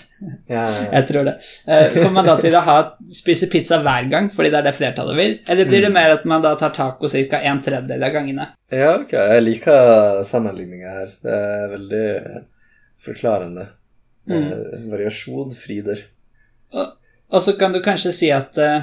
[0.50, 0.88] Ja, ja, ja.
[0.98, 1.34] Jeg tror det.
[1.70, 2.76] Eh, Kommer man da til å ha,
[3.14, 5.36] spise pizza hver gang fordi det er det flertallet vil?
[5.48, 5.94] Eller blir det Mm.
[5.94, 7.38] mer at man da tar taco ca.
[7.40, 8.48] en tredjedel av gangene?
[8.72, 9.12] ja, ok.
[9.12, 11.06] Jeg liker sammenligninga her.
[11.22, 12.44] Det er veldig
[13.04, 13.68] forklarende.
[14.30, 15.98] Eh, variasjon frider
[16.74, 18.82] Og så kan du kanskje si at eh,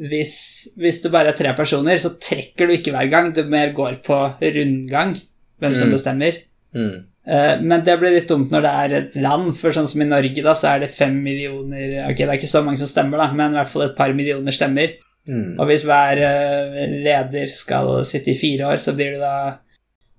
[0.00, 0.34] hvis,
[0.80, 3.32] hvis du bare er tre personer, så trekker du ikke hver gang.
[3.36, 5.14] Du mer går på rundgang,
[5.60, 5.94] hvem som Mm.
[5.94, 6.32] bestemmer.
[6.74, 7.04] Mm.
[7.26, 10.08] Eh, Men det blir litt dumt når det er et land, for sånn som i
[10.08, 13.20] Norge, da, så er det fem millioner Ok, det er ikke så mange som stemmer,
[13.20, 14.96] da, men i hvert fall et par millioner stemmer.
[15.28, 15.58] Mm.
[15.60, 19.58] Og hvis hver eh, leder skal sitte i fire år, så blir det da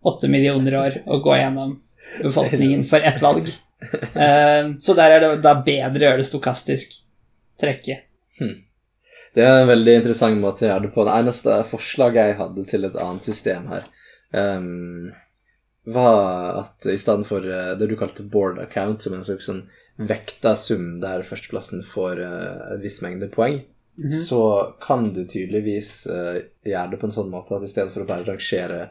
[0.07, 1.75] åtte millioner år å gå gjennom
[2.21, 3.51] befolkningen for ett valg.
[3.81, 6.91] Eh, så der er det da bedre å gjøre det stokastisk
[7.57, 8.03] trekket.
[9.33, 11.05] Det er en veldig interessant måte å gjøre det på.
[11.07, 13.87] Det eneste forslaget jeg hadde til et annet system her,
[14.37, 15.07] ehm,
[15.83, 19.63] var at i stedet for eh, det du kalte board account, som en slags sånn
[20.01, 23.61] vekta sum der førsteplassen får eh, en viss mengde poeng,
[24.09, 28.05] så kan du tydeligvis eh, gjøre det på en sånn måte at i stedet for
[28.05, 28.89] å bare rangere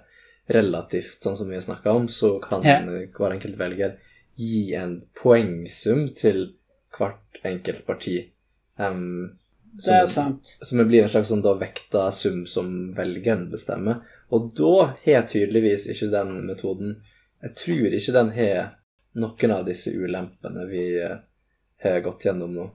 [0.50, 2.80] relativt, sånn som vi har snakka om, så kan Ja.
[2.82, 3.96] hver enkelt velger
[4.36, 6.54] gi en poengsum til
[6.96, 8.16] hvert enkelt parti.
[8.78, 9.36] Ehm,
[9.76, 10.42] Det er sant.
[10.44, 14.00] som blir en slags sånn da vekta sum som velgeren bestemmer.
[14.30, 14.74] Og da
[15.04, 16.92] har tydeligvis ikke den metoden
[17.42, 18.68] Jeg tror ikke den har
[19.20, 21.16] noen av disse ulempene vi eh,
[21.82, 22.66] har gått gjennom nå.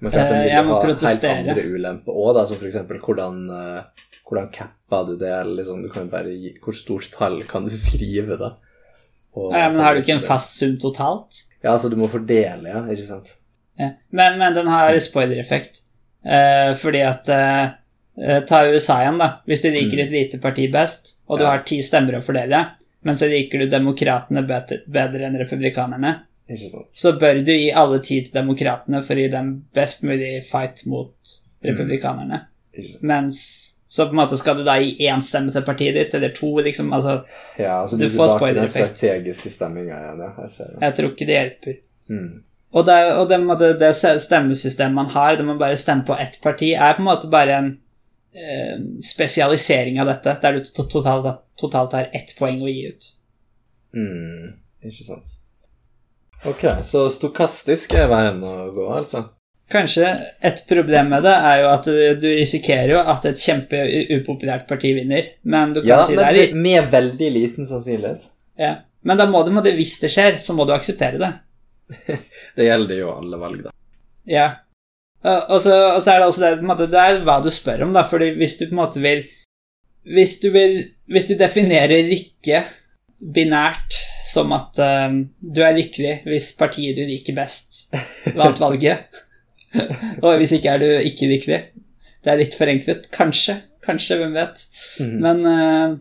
[0.00, 3.00] Men klart den Eh, vil jeg må ha helt andre ulemper òg, som for eksempel
[3.02, 7.38] hvordan eh, hvordan capper du det, eller liksom, du kan bare gi Hvor stort tall
[7.48, 8.52] kan du skrive, da?
[9.38, 11.44] Og- Ja, men har du ikke en fast sum totalt?
[11.62, 13.36] Ja, altså du må fordele, ja, ikke sant?
[13.78, 13.92] Ja.
[14.10, 15.84] Men, men den har spoilereffekt.
[16.26, 17.68] Eh, fordi at eh,
[18.48, 19.28] Ta USA igjen, da.
[19.46, 22.64] Hvis du liker et lite parti best, og du har ti stemmer å fordele,
[23.06, 26.14] men så liker du demokratene bedre, enn republikanerne,
[26.90, 30.86] så bør du gi alle ti til demokratene for å gi dem best mulig fight
[30.90, 32.40] mot republikanerne.
[32.72, 32.98] Ikke?
[33.06, 33.40] Mens
[33.88, 36.50] så på en måte skal du da gi én stemme til partiet ditt, eller to,
[36.64, 36.90] liksom.
[36.92, 37.22] Altså,
[37.56, 38.96] Ja, altså Du du, får spoiler-effekt.
[38.98, 40.32] strategiske stemminga igjen, ja.
[40.42, 40.80] Jeg ser det.
[40.82, 41.78] jeg tror ikke det hjelper.
[42.08, 42.42] Mm.
[42.72, 46.74] Og, det, og det, det stemmesystemet man har, der man bare stemmer på ett parti,
[46.74, 47.78] er på en måte bare en eh,
[49.04, 53.08] spesialisering av dette, der du totalt, totalt har ett poeng å gi ut.
[53.96, 54.52] Mm,
[54.84, 55.34] ikke sant.
[56.46, 59.24] Ok, så stokastisk er veien å gå, altså?
[59.68, 60.06] Kanskje
[60.48, 65.26] et problem med det er jo at du, risikerer jo at et kjempeupopulært parti vinner,
[65.44, 68.30] men du kan Ja, si det er litt med veldig liten sannsynlighet.
[68.60, 68.76] ja.
[69.06, 71.28] Men da må du, må det, hvis det skjer, så må du akseptere det.
[72.56, 73.70] Det gjelder jo alle valg, da.
[74.28, 74.48] Ja.
[75.26, 77.94] Og så, og så er det også det, måte, det er hva du spør om,
[77.94, 79.24] da, fordi hvis du på en måte vil
[80.06, 80.76] Hvis du vil
[81.10, 82.62] Hvis du definerer lykke
[83.34, 83.96] binært
[84.28, 87.88] som at um, du er lykkelig hvis partiet du liker best,
[88.36, 89.08] vant valget,
[90.22, 91.58] og hvis ikke er du ikke lykkelig
[92.22, 93.08] Det er litt forenklet.
[93.14, 93.56] Kanskje.
[93.82, 94.62] Kanskje, hvem vet.
[95.00, 95.96] Men uh,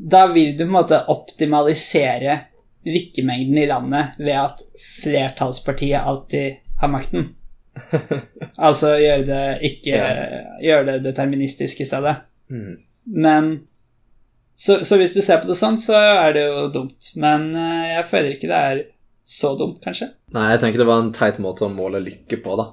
[0.00, 2.38] da vil du på en måte optimalisere
[2.86, 4.62] lykkemengden i landet ved at
[5.02, 7.32] flertallspartiet alltid har makten.
[8.68, 9.98] altså gjøre det ikke
[10.60, 12.16] Gjøre det deterministisk i stedet.
[12.52, 12.78] Mm.
[13.16, 13.50] Men
[14.60, 17.12] så, så hvis du ser på det sånn, så er det jo dumt.
[17.20, 18.82] Men eh, jeg føler ikke det er
[19.24, 20.10] så dumt, kanskje.
[20.36, 22.66] Nei, jeg tenker det var en teit måte å måle lykke på, da.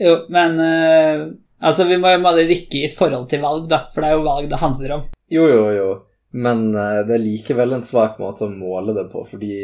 [0.00, 1.24] Jo, men uh,
[1.64, 4.24] Altså, vi må jo måle lykke i forhold til valg, da, for det er jo
[4.26, 5.04] valg det handler om.
[5.32, 5.90] Jo, jo, jo.
[6.44, 9.58] Men uh, det er likevel en svak måte å måle det på, fordi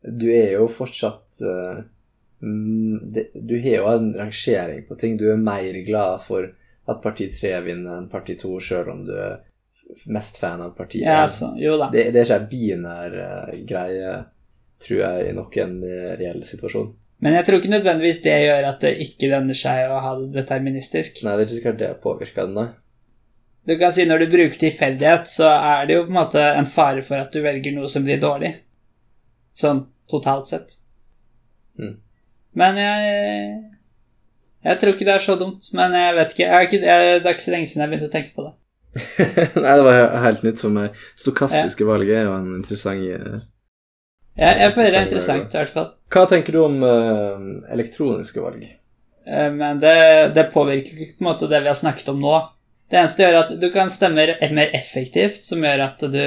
[0.00, 1.82] du er jo fortsatt mm,
[2.40, 5.16] det, Du har jo en rangering på ting.
[5.16, 6.48] Du er mer glad for
[6.90, 9.38] at parti 3 vinner enn parti 2, sjøl om du er
[10.12, 11.06] mest fan av parti 1.
[11.06, 11.52] Ja, altså,
[11.92, 14.16] det, det er ikke ei binær eh, greie,
[14.82, 16.90] tror jeg, i noen eh, reell situasjon.
[17.20, 20.30] Men jeg tror ikke nødvendigvis det gjør at det ikke lønner seg å ha det
[20.38, 21.20] deterministisk.
[21.24, 22.68] Nei, det er ikke sikkert det påvirker den, nei.
[23.68, 26.66] Du kan si Når du bruker tilfeldighet, så er det jo på en måte en
[26.66, 28.54] fare for at du velger noe som blir dårlig.
[29.52, 30.78] Sånn totalt sett.
[31.78, 31.98] Mm.
[32.58, 33.60] Men jeg
[34.60, 35.70] Jeg tror ikke det er så dumt.
[35.76, 36.48] Men jeg vet ikke.
[36.48, 38.54] Jeg ikke jeg, det er ikke så lenge siden jeg begynte å tenke på det.
[39.62, 41.00] nei, det var helt nytt for meg.
[41.18, 45.88] Stokastiske valg er jo en interessant Ja, Jeg, føler det er interessant, i hvert fall.
[46.10, 48.64] Hva tenker du om uh, elektroniske valg?
[49.28, 49.96] Uh, Men det,
[50.34, 52.38] det påvirker ikke på en måte det vi har snakket om nå.
[52.90, 54.26] Det eneste gjør at du kan stemme
[54.56, 56.22] mer effektivt, som gjør at du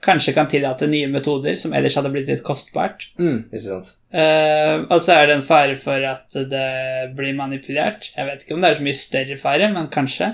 [0.00, 3.10] kanskje kan tillate nye metoder som ellers hadde blitt litt kostbart.
[3.20, 3.90] Mm, ikke sant?
[4.10, 8.10] Eh, og så er det en fare for at det blir manipulert.
[8.16, 10.32] Jeg vet ikke om det er så mye større fare, men kanskje.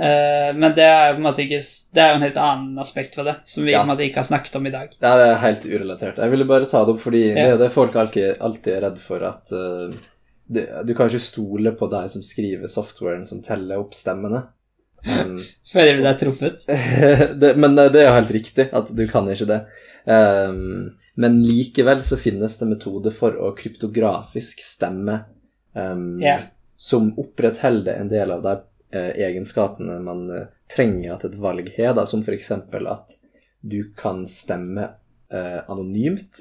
[0.00, 1.58] Uh, men det er, på en måte ikke,
[1.92, 3.80] det er jo en helt annen aspekt ved det, som vi Ja.
[3.82, 4.94] på en måte ikke har snakket om i dag.
[5.02, 6.20] Ja, det er helt urelatert.
[6.22, 7.50] Jeg ville bare ta det opp fordi det Ja.
[7.54, 9.92] er det folk alltid, alltid er redd for at uh,
[10.48, 14.46] det, Du kan ikke stole på de som skriver softwaren som teller opp stemmene.
[15.04, 15.36] Um,
[15.72, 16.64] Føler du deg truffet?
[17.42, 19.60] det, men det er jo helt riktig at du kan ikke det.
[20.06, 25.18] Um, men likevel så finnes det metoder for å kryptografisk stemme
[25.76, 26.46] um, yeah.
[26.76, 28.54] som opprettholder en del av de
[28.96, 32.50] uh, egenskapene man uh, trenger at et valg har, da, som f.eks.
[32.54, 33.18] at
[33.60, 34.86] du kan stemme
[35.34, 36.40] uh, anonymt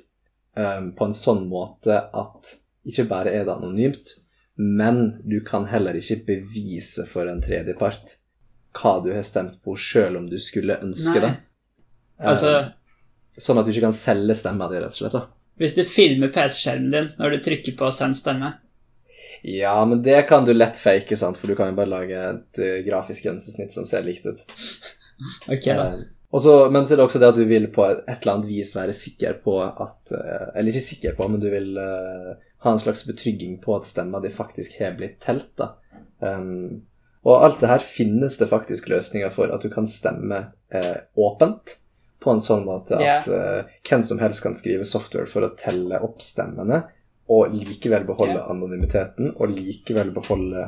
[0.55, 2.55] um, på en sånn måte at
[2.87, 4.15] ikke bare er det anonymt,
[4.55, 8.15] men du kan heller ikke bevise for en tredjepart
[8.79, 11.27] hva du har stemt på, sjøl om du skulle ønske Nei.
[11.27, 11.35] det.
[12.31, 12.53] Altså,
[13.37, 15.13] Sånn at du ikke kan selge stemma di, rett og slett.
[15.13, 15.27] da.
[15.59, 18.55] hvis du filmer PC-skjermen din når du trykker på 'send stemme'
[19.41, 22.59] Ja, men det kan du lett fake, sant, for du kan jo bare lage et
[22.59, 24.45] eh, grafisk grensesnitt som ser likt ut.
[25.51, 25.89] Ok, da.
[25.89, 28.47] Eh, og men så er det også det at du vil på et eller annet
[28.47, 32.79] vis være sikker på at eh, Eller ikke sikker på, men du vil ha en
[32.79, 35.51] slags betrygging på at stemma di faktisk har blitt telt.
[35.59, 35.73] da.
[36.23, 36.85] Um,
[37.27, 40.39] og alt det her finnes det faktisk løsninger for, at du kan stemme
[41.19, 41.75] åpent.
[42.19, 46.01] På en sånn måte at eh, hvem som helst kan skrive software for å telle
[46.03, 46.81] opp stemmene,
[47.29, 48.49] og likevel beholde yeah.
[48.51, 50.63] anonymiteten, og likevel beholde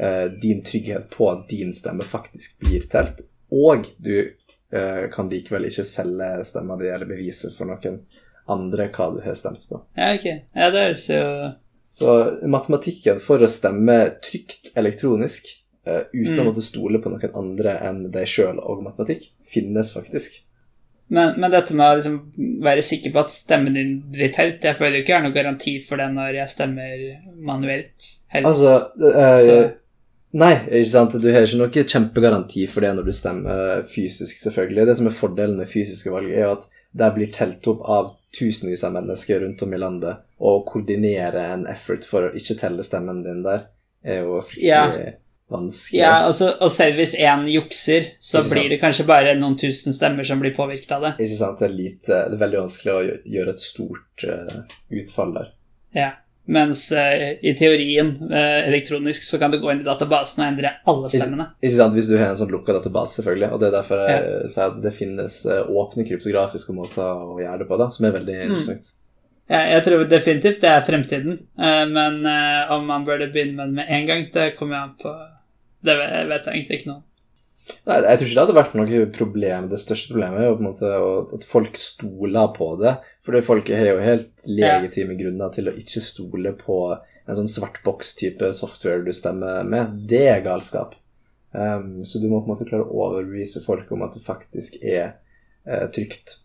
[0.00, 3.20] uh, din trygghet på at din stemme faktisk blir telt.
[3.52, 8.00] Og du uh, kan likevel ikke selge stemma di eller bevise for noen
[8.48, 9.82] andre hva du har stemt på.
[9.98, 10.26] Ja, ok.
[10.56, 11.22] Ja, det høres jo
[11.92, 12.14] Så
[12.48, 15.48] matematikken for å stemme trygt elektronisk
[15.88, 20.40] eh, uten å måtte stole på noen andre enn deg sjøl og matematikk, finnes faktisk.
[21.08, 22.16] Men, men dette med å liksom
[22.64, 25.36] være sikker på at stemmen din blir telt Jeg føler jo ikke jeg har noen
[25.36, 27.04] garanti for det når jeg stemmer
[27.48, 28.08] manuelt.
[28.34, 28.48] Helt.
[28.50, 28.74] Altså
[29.08, 29.70] eh,
[30.38, 31.16] Nei, ikke sant.
[31.16, 34.84] Du har ikke noen kjempegaranti for det når du stemmer fysisk, selvfølgelig.
[34.90, 38.84] Det som er fordelen med fysiske valg, er at det blir telt opp av tusenvis
[38.84, 42.84] av mennesker rundt om i landet, og å koordinere en effort for å ikke telle
[42.84, 43.64] stemmen din der,
[44.04, 45.16] er jo fryktelig
[45.48, 46.00] vanskelig.
[46.00, 48.72] ja, altså, og selv hvis én jukser, så blir sant.
[48.72, 51.12] det kanskje bare noen tusen stemmer som blir påvirket av det.
[51.24, 51.60] Ikke sant?
[51.60, 53.04] Det er, lite, det er veldig vanskelig å
[53.36, 54.58] gjøre et stort uh,
[55.00, 55.52] utfall der.
[55.96, 56.10] Ja.
[56.48, 60.74] Mens uh, i teorien uh, elektronisk så kan du gå inn i databasen og endre
[60.88, 61.50] alle stemmene.
[61.60, 63.50] Ikke sant, Hvis du har en sånn lukka database, selvfølgelig.
[63.52, 67.68] Og det er derfor jeg sier at det finnes åpne kryptografiske måter å gjøre det
[67.68, 68.94] på, da, som er veldig interessant.
[69.48, 72.18] Ja, jeg tror definitivt det er fremtiden, men
[72.74, 75.12] om man burde begynne med det med en gang, det kommer jeg an på
[75.84, 77.04] Det vet jeg egentlig ikke noe om.
[77.88, 79.66] Nei, jeg tror ikke det hadde vært noe problem.
[79.68, 80.92] Det største problemet er jo på en måte
[81.36, 82.94] at folk stoler på det.
[83.24, 87.82] For folk har jo helt legitime grunner til å ikke stole på en sånn svart
[87.84, 90.00] boks-type software du stemmer med.
[90.08, 90.96] Det er galskap.
[91.52, 94.80] Um, så du må på en måte klare å overbevise folk om at det faktisk
[94.84, 95.16] er
[95.68, 96.38] uh, trygt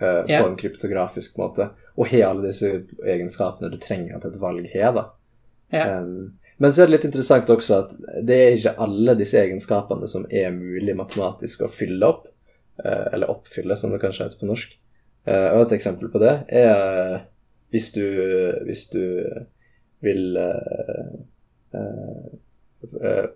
[0.00, 0.40] uh, yeah.
[0.40, 1.70] på en kryptografisk måte.
[1.96, 2.72] Og har alle disse
[3.04, 5.06] egenskapene du trenger at et valg har, da.
[5.72, 5.86] Ja.
[6.00, 7.90] Um, men så er det litt interessant også at
[8.24, 12.26] det er ikke alle disse egenskapene som er mulig matematisk å fylle opp,
[12.84, 14.76] eh, eller oppfylle, som det kanskje heter på norsk.
[15.26, 17.20] Eh, Og et eksempel på det er eh,
[17.74, 18.04] hvis du,
[18.64, 19.02] hvis du
[20.00, 20.38] vil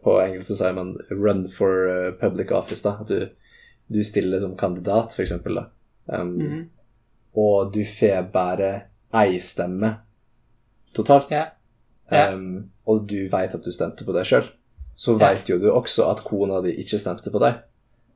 [0.04, 2.96] På engelsk så sier man 'run for public office', da.
[3.00, 3.28] At du,
[3.88, 5.66] du stiller som kandidat, da.
[6.06, 6.68] Um, Mhm.
[7.34, 8.82] Og du får bare
[9.14, 9.98] ei stemme
[10.94, 11.44] totalt Ja.
[12.10, 12.32] Ja.
[12.34, 14.46] um, og du vet at du stemte på deg sjøl,
[14.98, 17.60] så vet jo du også at kona di ikke stemte på deg.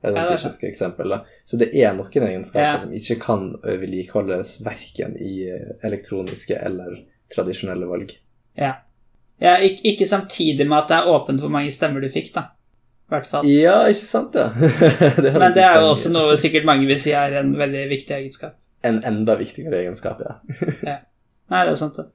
[0.04, 1.14] Det er det er typisk eksempel.
[1.48, 5.46] Så det er noen egenskaper som ikke kan vedlikeholdes verken i
[5.86, 6.98] elektroniske eller
[7.32, 8.12] tradisjonelle valg.
[8.60, 8.74] Ja.
[9.40, 12.50] ja ikke, ikke samtidig med at det er åpent hvor mange stemmer du fikk, da.
[13.04, 13.48] I hvert fall.
[13.48, 14.50] Ja, ikke sant, ja.
[15.24, 18.16] det Men det er jo også noe sikkert mange vil si er en veldig viktig
[18.16, 18.58] egenskap.
[18.84, 20.36] En enda viktigere egenskap, ja.
[20.90, 20.98] Ja.
[21.52, 22.08] Nei, det er sant, det.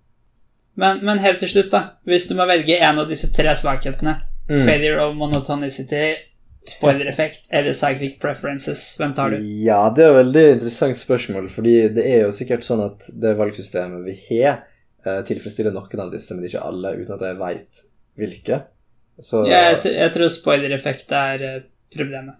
[0.79, 1.81] Men, men helt til slutt, da.
[2.07, 4.19] Hvis du må velge en av disse tre svakhetene,
[4.49, 4.63] Mm.
[4.65, 6.15] failure of monotonicity,
[6.65, 9.43] spoiler-effekt eller cyclic preferences, hvem tar du?
[9.65, 13.35] Ja, det er et veldig interessant spørsmål, fordi det er jo sikkert sånn at det
[13.37, 14.63] valgsystemet vi har,
[15.05, 17.83] eh, tilfredsstiller noen av disse, men ikke alle, uten at jeg veit
[18.17, 18.59] hvilke.
[19.21, 21.59] Så jeg, jeg tror spoiler-effekt er eh,
[21.93, 22.35] problemet.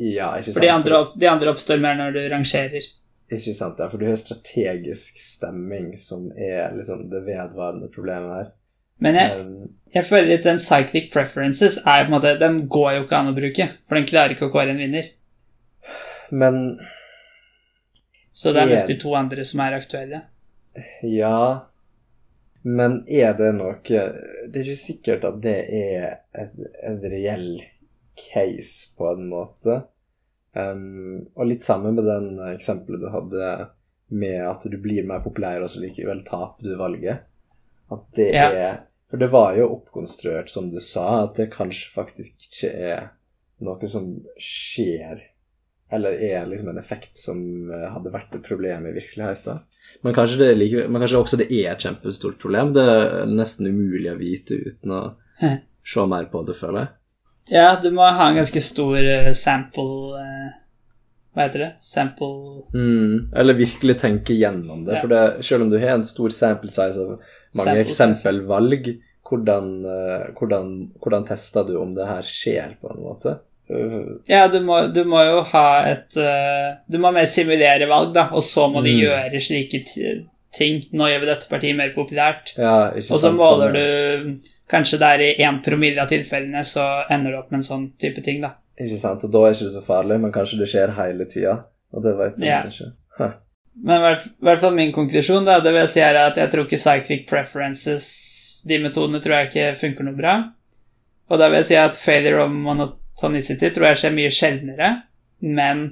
[0.00, 0.56] ja, ikke sant.
[0.56, 2.88] For de andre, opp, de andre oppstår mer når du rangerer.
[3.30, 8.48] Ikke sant, ja, for du har strategisk stemming som er liksom det vedvarende problemet her.
[9.00, 9.44] Men jeg,
[9.94, 13.30] jeg føler at den cyclic preferences er på en måte, den går jo ikke an
[13.30, 15.08] å bruke, for den klarer ikke å kåre en vinner.
[16.30, 16.60] men
[18.32, 20.20] Så det er mest de to andre som er aktuelle.
[21.02, 21.66] ja
[22.62, 26.18] Men er det noe Det er ikke sikkert at det er
[26.86, 27.62] en reell
[28.20, 29.80] case, på en måte.
[30.56, 33.50] Um, og litt sammen med den eksempelet du hadde
[34.10, 37.26] med at du blir mer populær, og så likevel taper du valget.
[37.90, 38.48] At det Ja.
[38.50, 38.80] er
[39.10, 43.08] For det var jo oppkonstruert, som du sa, at det kanskje faktisk ikke er
[43.60, 44.04] noe som
[44.38, 45.24] skjer,
[45.90, 47.40] eller er liksom en effekt som
[47.74, 49.58] eh, hadde vært et problem i virkeligheten.
[50.06, 52.70] Men kanskje, det er like, men kanskje også det er et kjempestort problem.
[52.72, 55.00] Det er nesten umulig å vite uten å
[55.82, 56.88] se mer på det, føler jeg.
[57.50, 60.48] Ja, du må ha en ganske stor eh, sample eh,
[61.34, 61.70] Hva heter det?
[61.82, 64.94] Sample Mm, eller virkelig tenke gjennom det.
[64.96, 65.00] Ja.
[65.02, 68.90] For det, selv om du har en stor sample size av mange Sample eksempelvalg,
[69.30, 70.72] hvordan, eh, hvordan,
[71.02, 73.36] hvordan tester du om det her skjer, på en måte?
[74.26, 76.16] Ja, du må, du må jo ha et
[76.90, 79.02] Du må mer simulere valg, da, og så må de Mm.
[79.04, 80.24] gjøre slike t-
[80.54, 80.80] ting.
[80.92, 82.54] Nå gjør vi dette partiet mer populært.
[82.58, 87.04] ja, Og så måler sånn- du Kanskje det er i én promille av tilfellene, så
[87.10, 88.54] ender du opp med en sånn type ting, da.
[88.78, 91.64] Ikke sant, og da er ikke det så farlig, men kanskje det skjer hele tida,
[91.92, 92.64] og det vet du yeah.
[92.64, 92.92] ikke.
[93.18, 93.32] Huh.
[93.82, 96.66] Men i hvert, hvert fall min konklusjon da, det vil si er at jeg tror
[96.66, 98.06] ikke cyclic preferences
[98.68, 100.34] De metodene tror jeg ikke funker noe bra.
[101.30, 104.90] Og da vil jeg si at failure of monotonicity tror jeg skjer mye sjeldnere,
[105.40, 105.84] men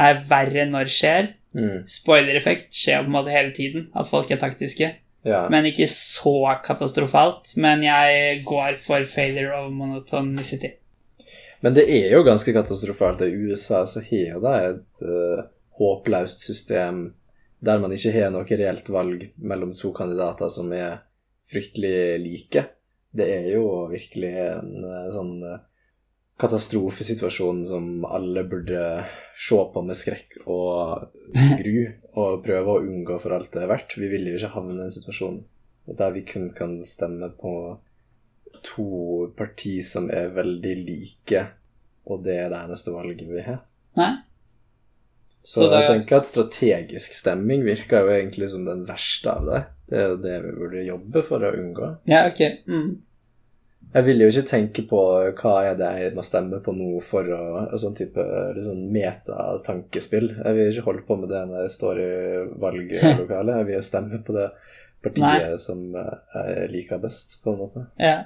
[0.00, 1.28] er verre når det skjer.
[1.52, 1.82] Mm.
[1.88, 4.90] Spoiler-effekt skjer på en måte hele tiden, at folk er taktiske.
[5.22, 5.44] Ja.
[5.52, 7.54] Men ikke så katastrofalt.
[7.62, 10.72] Men jeg går for failure of monotonicity.
[11.62, 13.22] Men det er jo ganske katastrofalt.
[13.22, 15.44] I USA så har de et uh,
[15.78, 17.12] håpløst system
[17.62, 20.96] der man ikke har noe reelt valg mellom to kandidater som er
[21.46, 22.64] fryktelig like.
[23.14, 25.60] Det er jo virkelig en uh, sånn øh,
[26.42, 28.82] katastrofesituasjon som alle burde
[29.38, 31.08] se på med skrekk og
[31.62, 31.78] gru
[32.20, 33.96] og prøve å unngå for alt det er verdt.
[33.98, 35.40] Vi vil jo ikke havne i en situasjon
[35.98, 37.54] der vi kun kan stemme på
[38.62, 38.86] to
[39.36, 41.46] parti som er veldig like,
[42.06, 43.62] og det er det eneste valget vi har.
[43.98, 44.12] Nei?
[45.42, 49.46] Så, Så det- jeg tenker at strategisk stemming virker jo egentlig som den verste av
[49.48, 49.62] det.
[49.88, 51.88] Det er jo det vi burde jobbe for å unngå.
[52.06, 52.42] Ja, ok.
[52.68, 53.02] Mm.
[53.92, 55.00] Jeg vil jo ikke tenke på
[55.36, 57.40] hva er det jeg må stemme på nå for å
[57.80, 58.22] Sånn type
[58.56, 60.30] liksom, metatankespill.
[60.38, 62.12] Jeg vil ikke holde på med det når jeg står i
[62.62, 63.58] valglokalet.
[63.58, 64.46] Jeg vil jo stemme på det
[65.02, 65.58] partiet Nei.
[65.60, 67.84] som eh, jeg liker best, på en måte.
[68.00, 68.16] Ja,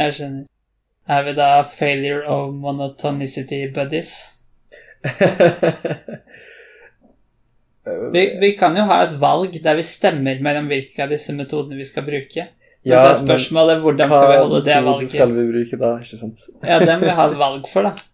[0.00, 0.48] jeg skjønner.
[1.12, 4.14] Er vi da failure of monotonicity buddies?
[8.12, 11.74] Vi, vi kan jo ha et valg der vi stemmer mellom hvilke av disse metodene
[11.80, 12.44] vi skal bruke.
[12.84, 15.06] Men så er spørsmålet hvordan skal vi holde det valget?
[15.06, 16.48] Hva skal vi bruke da, ikke sant?
[16.66, 17.94] Ja, den vil vi ha et valg for, da.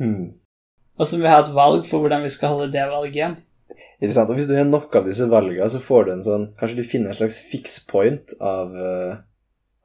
[0.00, 0.30] Hmm.
[0.96, 3.34] Og så må vi ha et valg for hvordan vi skal holde det valget igjen.
[4.02, 4.30] Ikke sant?
[4.32, 6.88] Og hvis du har nok av disse valgene, så får du en sånn Kanskje du
[6.88, 9.12] finner en slags fix point av, eh,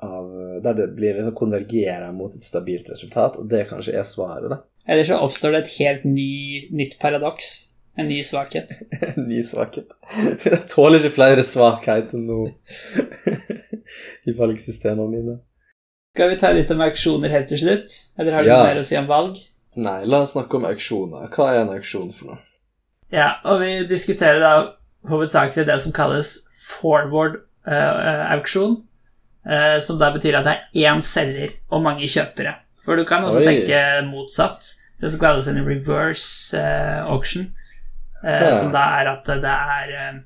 [0.08, 4.08] av eh, Der det blir liksom konvergerer mot et stabilt resultat, og det kanskje er
[4.08, 4.62] svaret, da.
[4.88, 6.32] Eller så oppstår det et helt ny,
[6.72, 7.66] nytt paradoks.
[7.98, 8.72] En ny svakhet.
[9.16, 9.91] En ny svakhet.
[10.45, 12.43] Jeg tåler ikke flere svakheter nå
[14.30, 15.38] i valgsystemene mine.
[16.16, 17.93] Skal vi ta litt om auksjoner helt til slutt?
[18.18, 18.58] Eller har du Ja.
[18.62, 19.38] noe mer å si om valg?
[19.78, 21.28] Nei, la oss snakke om auksjoner.
[21.34, 22.39] Hva er en auksjon for noe?
[23.14, 24.54] Ja, og vi diskuterer da
[25.08, 26.32] hovedsakelig det som kalles
[26.68, 27.38] forward
[27.68, 28.74] eh, auksjon,
[29.48, 32.56] uh, som da betyr at det er én selger og mange kjøpere.
[32.84, 33.45] For du kan også Oi.
[33.45, 33.80] tenke
[34.10, 34.74] motsatt.
[34.98, 37.66] Det som kalles en reverse uh, auction, eh,
[38.24, 38.53] Ja.
[38.53, 40.20] som da er at det er eh,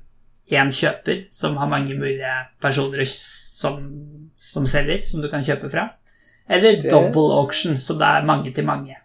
[0.58, 3.78] én kjøper som har mange mulige personer som,
[4.36, 5.88] som selger, som du kan kjøpe fra.
[6.48, 8.96] Eller Det- double auction, så det er mange til mange.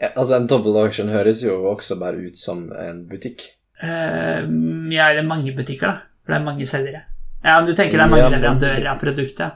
[0.00, 3.42] Ja, altså, en double auction høres jo også bare ut som en butikk.
[3.82, 4.46] Uh,
[4.92, 5.96] ja, eller mange butikker, da.
[6.24, 7.02] For det er mange selgere.
[7.44, 9.52] Ja, du tenker det er mange Ja, leverandører av produktet.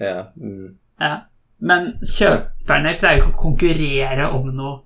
[0.00, 0.26] Ja.
[0.36, 0.76] Mm.
[1.00, 1.14] Ja.
[1.60, 4.76] Men kjøperne pleier ikke å konkurrere om noe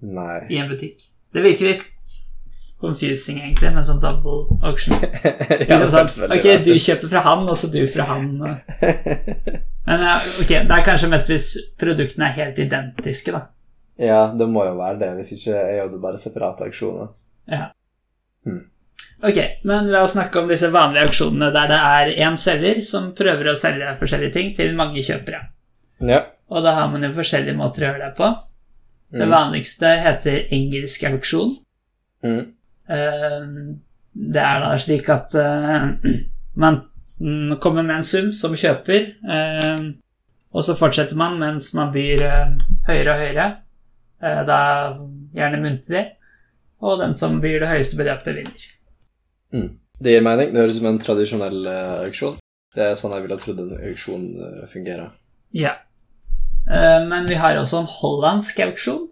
[0.00, 0.46] Nei.
[0.50, 1.08] i en butikk.
[1.34, 1.84] Det virker litt
[2.84, 4.94] confusing, egentlig, med sånn double auction.
[5.00, 8.28] ja, det sånn, høres ok, du kjøper fra han, og så du fra han.
[9.88, 11.48] Men ok, det er kanskje mest hvis
[11.80, 13.42] produktene er helt identiske, da.
[14.00, 15.10] Ja, det må jo være det.
[15.18, 17.10] Hvis ikke er jo det bare separate auksjoner.
[17.50, 17.68] Ja.
[18.46, 18.62] Hmm.
[19.24, 23.12] Ok, men la oss snakke om disse vanlige auksjonene der det er én selger som
[23.16, 25.40] prøver å selge forskjellige ting til mange kjøpere.
[26.04, 26.18] Ja.
[26.52, 28.32] Og da har man jo forskjellige måter å gjøre det på.
[29.14, 29.30] Det Mm.
[29.30, 31.54] vanligste heter engelsk auksjon.
[32.24, 32.42] Mm.
[32.88, 33.46] Eh,
[34.14, 35.86] Det er da slik at eh,
[36.62, 36.76] man
[37.20, 39.86] mm, kommer med en sum som kjøper, eh,
[40.54, 42.22] og så fortsetter man mens man byr
[42.86, 43.46] høyere og høyere,
[44.46, 44.58] da
[45.34, 46.04] gjerne muntlig,
[46.78, 48.68] og den som byr det høyeste beløpet, vinner.
[49.50, 49.72] Mm.
[49.98, 50.52] Det gir mening.
[50.54, 51.66] Det høres ut som en tradisjonell
[52.04, 52.38] auksjon.
[52.74, 54.24] Det er sånn jeg ville trodd en auksjon
[54.70, 55.10] fungerer.
[55.58, 55.74] Ja.
[57.10, 59.10] Men vi har også en hollandsk auksjon.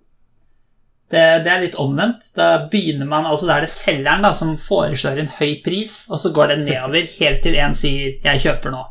[1.13, 2.31] Det, det er litt omvendt.
[2.37, 6.21] Da begynner man, altså Da er det selgeren da, som foreslår en høy pris, og
[6.23, 8.87] så går det nedover helt til en sier 'jeg kjøper nå'.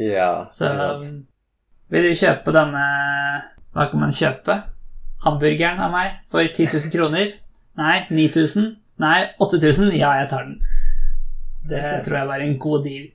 [0.00, 0.68] Ja, Så
[1.92, 2.84] vil du kjøpe denne
[3.72, 4.62] Hva kan man kjøpe?
[5.24, 7.28] Hamburgeren av meg for 10 000 kroner?
[7.76, 8.06] Nei.
[8.10, 8.76] 9000?
[8.98, 9.28] Nei.
[9.40, 9.92] 8000?
[9.96, 10.58] Ja, jeg tar den.
[11.68, 12.02] Det okay.
[12.04, 13.06] tror jeg var en god deal.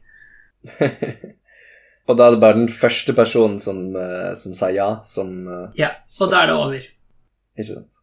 [2.08, 5.70] Og da er det bare den første personen som, eh, som sa ja, som eh,
[5.82, 5.90] Ja,
[6.22, 6.86] og da er det over.
[7.58, 8.00] Ikke sant?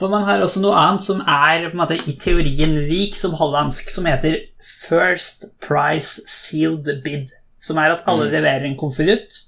[0.00, 4.06] For man har også noe annet som er måte, i teorien lik som hollandsk, som
[4.08, 7.28] heter First Price Sealed Bid.
[7.60, 8.32] Som er at alle Mm.
[8.32, 9.42] leverer en konvolutt,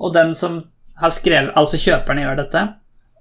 [0.00, 0.62] og den som
[0.96, 2.62] har skrevet Altså kjøperne gjør dette,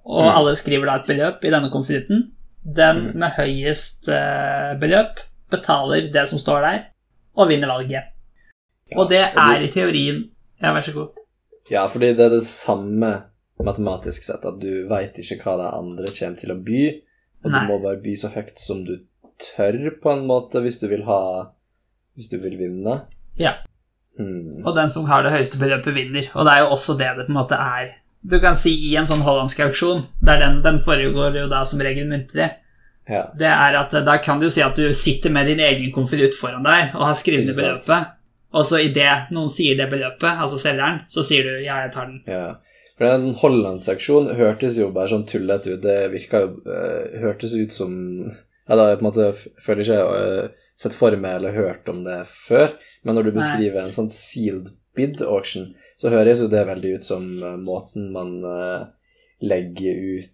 [0.06, 2.32] og alle skriver da et beløp i denne konvolutten.
[2.66, 5.20] Den med høyest eh, beløp
[5.52, 6.80] betaler det som står der,
[7.36, 8.04] og vinner valget.
[8.96, 10.30] Og det er i teorien
[10.62, 11.10] Ja, vær så god.
[11.72, 13.24] Ja, fordi det er det samme
[13.66, 16.82] matematisk sett, at du veit ikke hva de andre kommer til å by,
[17.44, 17.60] og Nei.
[17.60, 18.96] du må bare by så høyt som du
[19.42, 21.52] tør, på en måte, hvis du vil ha
[22.16, 22.94] Hvis du vil vinne.
[23.36, 23.58] Ja.
[24.18, 24.62] Hmm.
[24.64, 26.30] Og den som har det høyeste beløpet, vinner.
[26.32, 27.90] Og det er jo også det det på en måte er.
[28.24, 31.84] Du kan si i en sånn hollandsk auksjon, der den, den foregår jo da som
[31.84, 32.48] regel muntlig,
[33.12, 33.26] Ja.
[33.38, 35.92] det er at eh, da kan du jo si at du sitter med din egen
[35.94, 38.16] konvolutt foran deg og har skrevet beløpet,
[38.56, 42.08] og så idet noen sier det beløpet, altså selgeren, så sier du 'ja, jeg tar
[42.08, 42.24] den'.
[42.26, 42.56] Ja.
[42.96, 45.82] For den Holland-seksjonen hørtes jo bare sånn tullete ut.
[45.84, 47.92] Det virka jo eh, Hørtes ut som
[48.24, 52.02] Jeg da på en måte føler ikke jeg har sett for meg eller hørt om
[52.04, 52.74] det før,
[53.04, 57.08] men når du beskriver en sånn sealed bid auction, så høres jo det veldig ut
[57.08, 58.88] som eh, måten man eh,
[59.46, 60.32] legger ut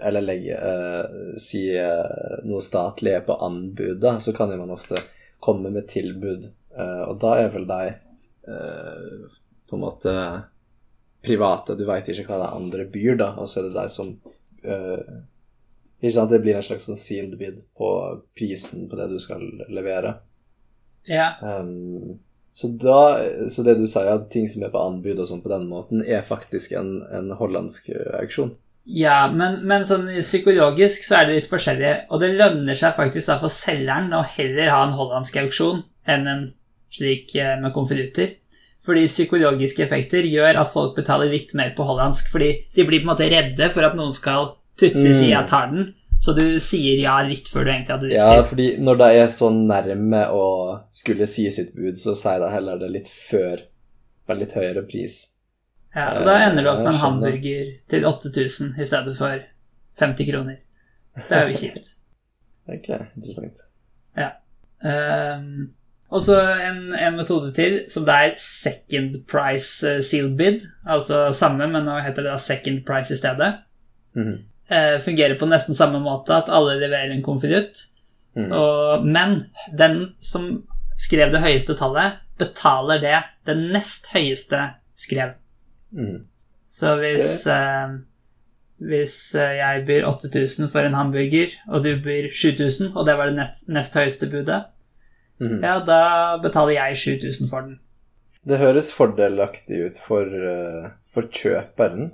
[0.00, 5.00] Eller legger uh, Si uh, noe statlig på anbud, da, så kan jo man ofte
[5.42, 6.46] komme med tilbud,
[6.78, 9.24] uh, og da er vel de eh,
[9.66, 10.12] på en måte
[11.22, 14.10] private, du veit ikke hva det andre byr, da, og så er det deg som
[14.66, 15.20] uh,
[16.02, 17.88] Ikke sant, det blir en slags sånn sealed bid på
[18.36, 20.16] prisen på det du skal levere.
[21.06, 21.34] Ja.
[21.42, 22.18] Um,
[22.52, 23.18] så da
[23.48, 26.02] Så det du sier, at ting som er på anbud og sånn på den måten,
[26.04, 28.52] er faktisk en, en hollandsk øh, auksjon?
[28.84, 33.30] Ja, men, men sånn psykologisk så er det litt forskjellig, og det lønner seg faktisk
[33.30, 36.42] da for selgeren å heller ha en hollandsk auksjon enn en
[36.92, 38.34] slik eh, med konvolutter.
[38.82, 43.06] Fordi psykologiske effekter gjør at folk betaler litt mer på hollandsk, fordi de blir på
[43.06, 45.30] en måte redde for at noen skal plutselig si Mm.
[45.30, 48.76] 'jeg tar den', så du sier ja litt før du egentlig hadde lyst Ja, fordi
[48.78, 52.90] når det er så nærme å skulle si sitt bud, så sier de heller det
[52.90, 53.60] litt før
[54.26, 55.34] Bare litt høyere pris.
[55.94, 59.40] Ja, og da ender du opp med en hamburger til 8000 i stedet for
[59.98, 60.56] 50 kroner.
[61.28, 61.96] Det er jo kjipt.
[62.68, 63.58] Ok, interessant.
[64.16, 64.28] Ja.
[64.84, 65.72] Um,
[66.12, 66.38] og så
[66.68, 70.66] en, en metode til, som det er second price eh, sealed bid.
[70.84, 73.54] Altså samme, men nå heter det da second price i stedet.
[74.18, 74.34] Mhm.
[74.72, 77.88] Eh, fungerer på nesten samme måte, at alle leverer en konvolutt.
[78.36, 78.52] Mm.
[79.12, 79.34] Men
[79.76, 80.62] den som
[80.96, 84.62] skrev det høyeste tallet, betaler det den nest høyeste
[84.96, 85.34] skrev.
[85.92, 86.24] Mm.
[86.66, 87.96] Så hvis, eh,
[88.80, 93.30] hvis eh, jeg byr 8000 for en hamburger, og du byr 7000, og det var
[93.30, 94.62] det nest, nest høyeste budet,
[95.42, 95.62] Mhm.
[95.64, 96.00] ja, da
[96.42, 97.78] betaler jeg 7000 for den.
[98.46, 102.12] Det høres fordelaktig ut for, øh, for kjøperen.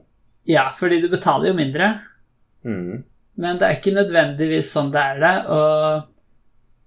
[0.49, 2.01] Ja, fordi du betaler jo mindre,
[2.65, 3.05] Mm.
[3.37, 5.35] men det er ikke nødvendigvis sånn det er det.
[5.53, 6.09] Og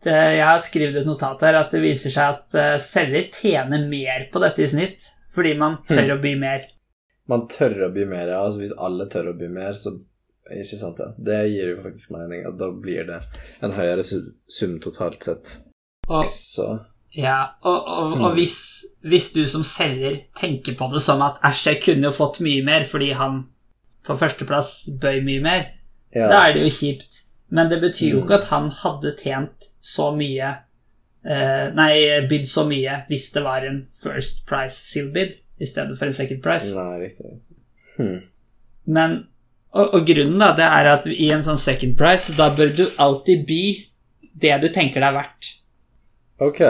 [0.04, 3.88] det, jeg har skrevet et notat her at det viser seg at eh, selger tjener
[3.88, 6.66] mer på dette i snitt, fordi man tør å by mer.
[7.30, 8.42] Man tør å by mer, ja.
[8.44, 9.94] Altså hvis alle tør å by mer, så
[10.52, 11.06] Ikke sant, ja.
[11.18, 13.22] Det gir jo faktisk mening, og da blir det
[13.64, 15.54] en høyere sum totalt sett.
[16.12, 16.68] Og, Så
[17.16, 18.58] ja, og, og, og hvis,
[19.04, 22.64] hvis du som selger tenker på det som at æsj, jeg kunne jo fått mye
[22.64, 23.42] mer fordi han
[24.08, 24.72] på førsteplass
[25.02, 25.66] bøy mye mer,
[26.12, 26.28] ja.
[26.28, 27.22] Da er det jo kjipt.
[27.52, 30.50] Men det betyr jo ikke at han hadde tjent så mye
[31.24, 31.94] eh, Nei,
[32.28, 36.16] bydd så mye hvis det var en first price seal bid i stedet for en
[36.16, 36.74] second price.
[36.76, 37.36] Nei, riktig.
[37.98, 38.22] Hm.
[38.92, 39.18] Men
[39.72, 42.84] og, og grunnen da, det er at i en sånn second price, da bør du
[43.00, 43.64] alltid by
[44.42, 45.52] det du tenker det er verdt.
[46.42, 46.64] Ok.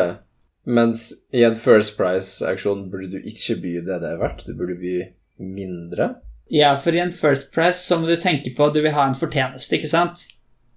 [0.67, 4.77] Mens i en First Price-auksjon burde du ikke by det det er verdt, du burde
[4.81, 4.97] by
[5.41, 6.11] mindre.
[6.51, 9.07] Ja, for i en first price så må du tenke på at du vil ha
[9.07, 10.25] en fortjeneste, ikke sant?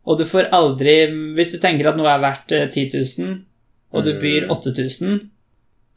[0.07, 0.95] Og du får aldri
[1.35, 3.41] Hvis du tenker at noe er verdt eh, 10 000,
[3.95, 5.19] og du byr 8000,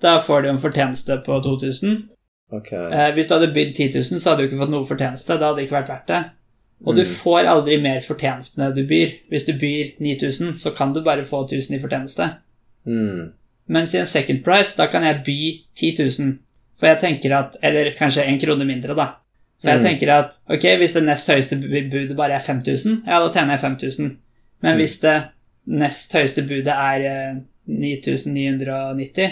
[0.01, 1.99] da får du en fortjeneste på 2000.
[2.53, 2.89] Okay.
[2.93, 5.37] Eh, hvis du hadde bydd 10 000, så hadde du ikke fått noe fortjeneste.
[5.37, 6.23] Da hadde det ikke vært verdt det.
[6.85, 9.15] Og du får aldri mer fortjeneste enn du byr.
[9.29, 12.29] Hvis du byr 9000, så kan du bare få 1000 i fortjeneste.
[12.87, 13.31] Hmm.
[13.67, 15.39] Mens i en second price, da kan jeg by
[15.75, 16.35] 10 000.
[16.77, 19.09] For jeg tenker at Eller kanskje en krone mindre, da.
[19.57, 23.31] For jeg tenker at ok, hvis det nest høyeste budet bare er 5000, ja, da
[23.33, 24.11] tjener jeg 5000.
[24.61, 25.15] Men hvis det
[25.81, 29.31] nest høyeste budet er eh, 9990,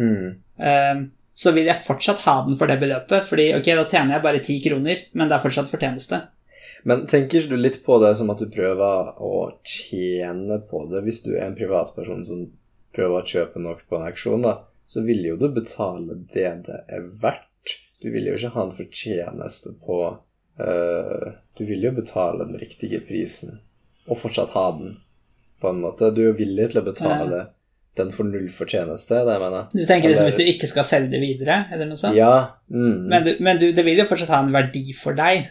[0.00, 0.30] mm.
[0.64, 1.02] eh,
[1.40, 3.28] så vil jeg fortsatt ha den for det beløpet.
[3.28, 6.22] Fordi ok, da tjener jeg bare 10 kroner, men det er fortsatt fortjeneste.
[6.88, 11.04] Men tenker du litt på det som at du prøver å tjene på det?
[11.04, 12.46] Hvis du er en privatperson som
[12.94, 14.56] prøver å kjøpe noe på en auksjon, da,
[14.86, 17.76] så vil jo du betale det det er verdt.
[18.02, 20.00] Du vil jo ikke ha en fortjeneste på
[20.64, 21.26] øh,
[21.58, 23.60] Du vil jo betale den riktige prisen,
[24.08, 24.96] og fortsatt ha den,
[25.60, 26.08] på en måte.
[26.16, 27.42] Du er jo villig til å betale
[27.98, 29.66] den for null fortjeneste, det jeg mener.
[29.72, 32.16] Du tenker liksom Eller- hvis du ikke skal selge det videre, eller noe sånt?
[32.16, 33.08] Ja, mm.
[33.10, 35.48] Men, du, men du, det vil jo fortsatt ha en verdi for deg.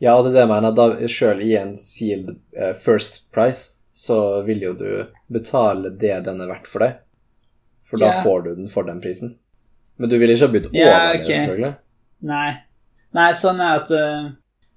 [0.00, 0.74] ja, og det er det jeg mener.
[0.74, 4.16] Da, i en sealed uh, first price, så
[4.46, 4.88] vil jo du
[5.34, 6.98] betale det den er verdt for deg.
[7.88, 8.22] For da yeah.
[8.22, 9.32] får du den for den prisen.
[9.98, 11.30] Men du vil ikke ha bydd over Ja, det, ok.
[11.32, 11.70] selvfølgelig.
[12.30, 12.50] Nei.
[13.18, 14.26] Nei, sånn er at eh,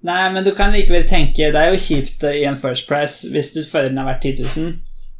[0.08, 3.28] Nei, men du kan likevel tenke Det er jo kjipt eh, i en First Price
[3.30, 4.72] hvis du føler den er verdt 10 000.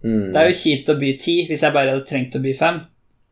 [0.03, 0.25] Mm.
[0.33, 2.81] Det er jo kjipt å by 10 hvis jeg bare hadde trengt å by 5.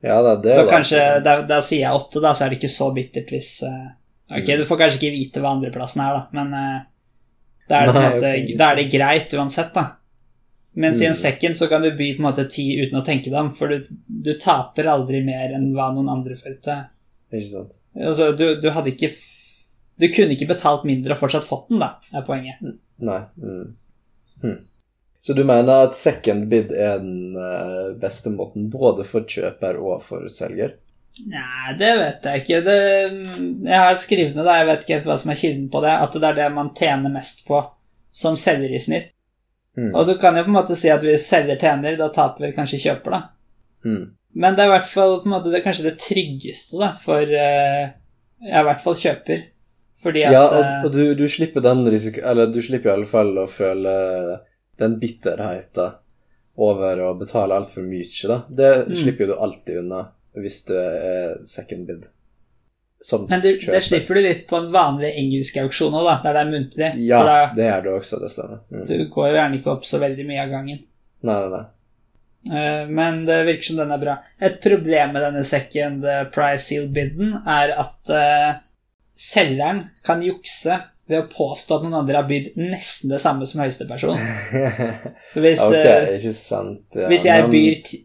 [0.07, 2.53] Ja, det, det Så er da- kanskje da, da sier jeg 8, da, så er
[2.55, 3.89] det ikke så bittert hvis uh...
[4.31, 4.61] Ok, Mm.
[4.61, 6.77] du får kanskje ikke vite hva andreplassen er, da, men uh,
[7.67, 8.55] da, er det, Nei, at, okay.
[8.61, 9.83] da er det greit uansett, da.
[10.79, 11.19] Mens i en Mm.
[11.19, 13.69] second så kan du by på en måte ti uten å tenke deg om, for
[13.69, 16.77] du, du taper aldri mer enn hva noen andre følte.
[17.33, 17.75] Ikke sant.
[17.99, 19.11] Altså, du, du hadde ikke
[20.01, 22.63] Du kunne ikke betalt mindre og fortsatt fått den, da, er poenget.
[23.05, 23.19] Nei.
[23.37, 23.67] Mm.
[24.43, 24.55] Hm.
[25.21, 29.99] Så du mener at second bid er den eh, beste måten både for kjøper og
[30.01, 30.73] for selger?
[31.29, 32.61] Nei, det vet jeg ikke.
[32.65, 32.79] Det,
[33.69, 35.93] jeg har skrevet ned det, jeg vet ikke helt hva som er kilden på det,
[36.07, 37.61] at det er det man tjener mest på
[38.11, 39.11] som selger i snitt.
[39.81, 39.93] Mm.
[39.97, 42.57] Og du kan jo på en måte si at hvis selger tjener, da taper vi
[42.57, 43.21] kanskje kjøper, da.
[43.89, 44.03] Mm.
[44.43, 46.91] Men det er i hvert fall på en måte, det er kanskje det tryggeste da,
[47.01, 47.87] for uh,
[48.45, 49.47] ja, i hvert fall kjøper.
[50.03, 52.23] Fordi at Ja, og, eh, og du, du slipper den risiko...
[52.31, 53.95] Eller du slipper i alle fall å føle
[54.81, 55.97] den bitterheten
[56.61, 58.39] over å betale altfor mye, da.
[58.49, 58.95] Det Mm.
[59.03, 60.07] slipper du alltid unna
[60.41, 62.07] hvis det er second bid.
[63.01, 66.41] Som Men du, det slipper du litt på en vanlig engelsk auksjon òg, der det
[66.43, 66.89] er muntlig.
[67.07, 68.61] Ja, da, det er det også, det stemmer.
[68.69, 68.83] Mm.
[68.91, 70.83] du går jo gjerne ikke opp så veldig mye av gangen.
[71.25, 71.63] Nei, nei, nei.
[72.57, 74.19] Eh, Men det virker som den er bra.
[74.41, 76.05] Et problem med denne second
[76.35, 78.61] price seal bidden er at uh,
[79.17, 80.77] selgeren kan jukse
[81.11, 84.21] ved å påstå at noen andre har bydd nesten det samme som høyeste person.
[85.43, 86.85] Hvis, ok, eh, ikke sant.
[86.95, 87.97] Ja, hvis, jeg men- byr,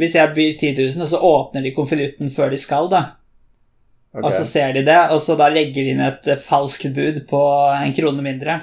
[0.00, 3.02] hvis jeg byr 10 000, og så åpner de konvolutten før de skal, da,
[4.14, 4.22] ok.
[4.24, 7.24] og så ser de det, og så da legger de inn et eh, falskt bud
[7.30, 7.42] på
[7.74, 8.60] en krone mindre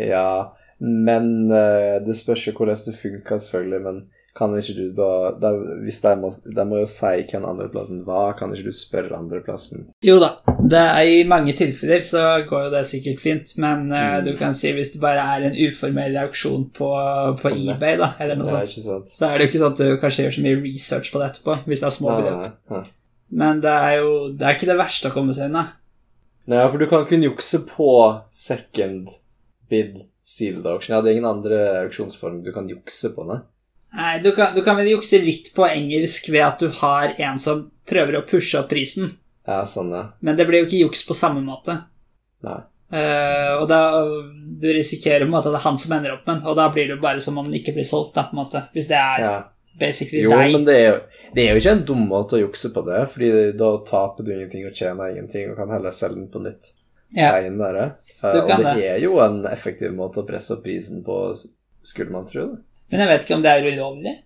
[0.00, 3.80] Ja, men eh, det spørs jo hvordan det funka, selvfølgelig.
[3.84, 3.98] Men
[4.38, 5.08] kan ikke du da,
[5.42, 5.50] da
[5.82, 9.88] Hvis de må, de må jo si hvem andreplassen var, kan ikke du spørre andreplassen?
[10.06, 10.30] Jo da,
[10.62, 14.24] det er, i mange tilfeller så går jo det sikkert fint, men eh, Mm.
[14.24, 16.88] du kan si hvis det bare er en uformell auksjon på,
[17.42, 20.00] på På eBay, da, eller noe sånt, så er det jo ikke sånn at du
[20.00, 22.94] kanskje gjør så mye research på det etterpå, hvis det er små ja, beløp.
[23.30, 25.66] Men det er jo det er ikke det verste å komme seg unna.
[26.50, 27.90] Nei, for du kan kun jukse på
[28.34, 29.10] second
[29.70, 30.96] bid sealed auction.
[30.96, 33.38] Ja, det er ingen andre auksjonsform du kan jukse på, nei?
[33.98, 37.38] Nei, du kan, du kan vel jukse litt på engelsk ved at du har en
[37.42, 39.10] som prøver å pushe opp prisen,
[39.46, 40.04] Ja, sånn, ja.
[40.22, 41.74] men det blir jo ikke juks på samme måte.
[42.46, 42.60] Nei.
[42.90, 43.80] Uh, og da
[44.62, 46.56] du risikerer på en måte at det er han som ender opp med den, og
[46.58, 48.62] da blir det jo bare som om den ikke blir solgt, da, på en måte.
[48.74, 49.34] Hvis det er Ja.
[49.78, 50.52] Basically Jo, deg.
[50.52, 50.96] men det er jo,
[51.34, 54.32] det er jo ikke en dum måte å jukse på det, fordi da taper du
[54.34, 56.72] ingenting og tjener ingenting, og kan heller selge den på nytt
[57.16, 57.30] Ja.
[57.32, 57.86] seinere.
[58.22, 61.14] Uh, og det er jo en effektiv måte å presse opp prisen på,
[61.82, 62.46] skulle man tro.
[62.52, 62.60] det.
[62.92, 64.16] Men jeg vet ikke om det er ulovlig,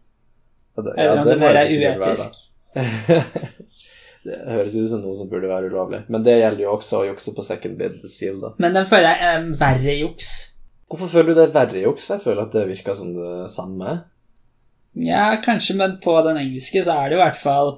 [0.76, 2.40] Ja, det, eller om det det mer er uetisk.
[4.24, 7.06] det høres ut som noe som burde være ulovlig, men det gjelder jo også å
[7.10, 8.50] jukse på second bid seal, da.
[8.58, 10.30] Men den føler jeg er verre juks.
[10.90, 12.08] Hvorfor føler du det er verre juks?
[12.10, 13.94] Jeg føler at det virker som det samme.
[14.94, 17.72] Ja, kanskje, men på den engelske så er det i hvert fall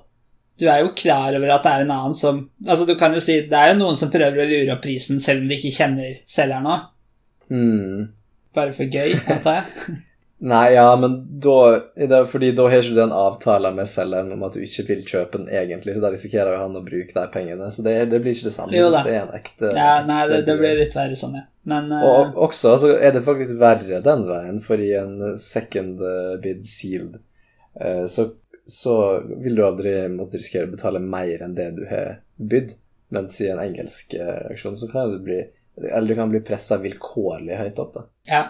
[0.60, 3.22] Du er jo klar over at det er en annen som Altså, du kan jo
[3.24, 5.72] si Det er jo noen som prøver å lure opp prisen selv om de ikke
[5.78, 6.84] kjenner selgeren òg.
[7.52, 8.04] Mm.
[8.56, 9.96] Bare for gøy, antar jeg.
[10.38, 14.56] Nei, ja, men da Fordi da har ikke du en avtale med selgeren om at
[14.56, 17.70] du ikke vil kjøpe den egentlig, så da risikerer jo han å bruke de pengene.
[17.72, 20.42] Så det, det blir ikke det samme hvis det er en ekte Ja, nei, det,
[20.42, 21.46] ekte det blir litt verre sånn, ja.
[21.66, 26.04] Men eh, Og også så er det faktisk verre den veien, for i en second
[26.04, 27.16] eh, bid sealed
[27.80, 28.28] eh, så,
[28.68, 28.96] så
[29.40, 32.76] vil du aldri måtte risikere å betale mer enn det du har bydd,
[33.16, 35.40] mens i en engelsk auksjon så kan du bli
[35.76, 38.04] eller du kan bli pressa vilkårlig høyt opp, da.
[38.30, 38.44] ja,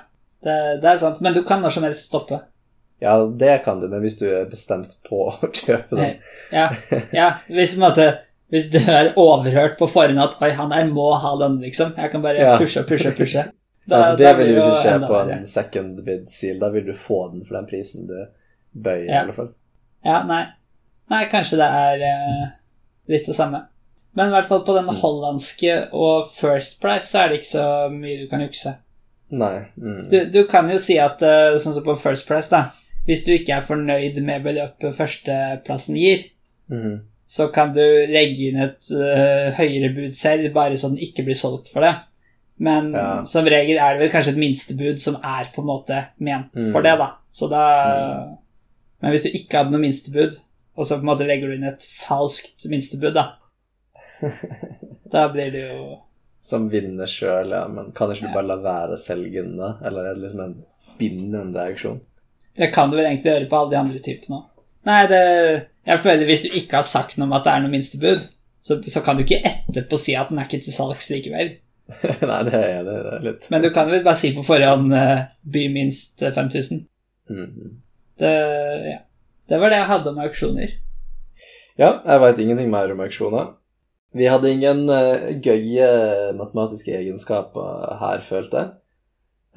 [0.45, 1.21] det, det er sant.
[1.25, 2.41] Men du kan når som helst stoppe.
[3.03, 6.15] Ja, det kan du, men hvis du er bestemt på å kjøpe den
[6.53, 6.71] Ja,
[7.13, 8.07] ja hvis, måte,
[8.53, 11.93] hvis du er overhørt på forhånd at 'oi, han her må ha den', liksom.
[11.97, 12.57] Jeg kan bare Ja.
[12.59, 13.45] pushe pushe pushe.
[13.89, 16.57] Så for det vil jo ikke skje på en second bid seal.
[16.59, 18.17] Da vil du få den for den prisen du
[18.75, 19.13] bøyer, Ja.
[19.21, 19.53] i alle fall.
[20.05, 20.41] Ja, nei.
[21.11, 22.49] Nei, kanskje det er uh,
[23.13, 23.61] litt det samme.
[24.17, 27.67] Men i hvert fall på den hollandske og First Price så er det ikke så
[27.93, 28.73] mye du kan jukse.
[29.31, 29.65] Nei.
[29.77, 30.09] Mm.
[30.11, 32.69] Du, du kan jo si at eh, sånn som på First Price, da
[33.07, 36.25] Hvis du ikke er fornøyd med beløpet førsteplassen gir,
[36.71, 36.97] mm.
[37.27, 41.39] så kan du legge inn et uh, høyere bud selv, bare så den ikke blir
[41.39, 41.93] solgt for det.
[42.59, 43.23] Men Ja.
[43.29, 46.73] som regel er det vel kanskje et minstebud som er på en måte ment Mm.
[46.73, 47.13] for det, da.
[47.31, 47.63] Så da
[49.03, 50.39] Men hvis du ikke hadde noe minstebud,
[50.77, 53.27] og så på en måte legger du inn et falskt minstebud, da
[55.13, 55.99] Da blir det jo
[56.43, 57.65] Som vinner sjøl, ja.
[57.73, 59.77] Men kan ikke du bare la være å selge den, da?
[59.87, 60.59] Eller er det liksom en
[61.01, 62.01] bindende auksjon?
[62.57, 64.53] Det kan du vel egentlig gjøre på alle de andre typene òg.
[64.87, 65.23] Nei, det
[65.87, 68.23] Jeg føler hvis du ikke har sagt noe om at det er noe minstebud,
[68.67, 71.53] så, så kan du ikke etterpå si at den er ikke til salgs likevel.
[72.31, 72.81] Nei, det er.
[72.87, 76.35] Det er litt Men du kan vel bare si på forhånd uh, by minst eh,
[76.35, 76.83] 5000.
[77.31, 77.77] Mhm.
[78.17, 78.33] Det,
[78.89, 78.99] ja.
[79.51, 80.71] det var det jeg hadde om auksjoner.
[81.77, 83.51] Ja, jeg veit ingenting mer om auksjoner.
[84.17, 85.89] Vi hadde ingen eh, gøye
[86.39, 88.75] matematiske egenskaper her, følte jeg.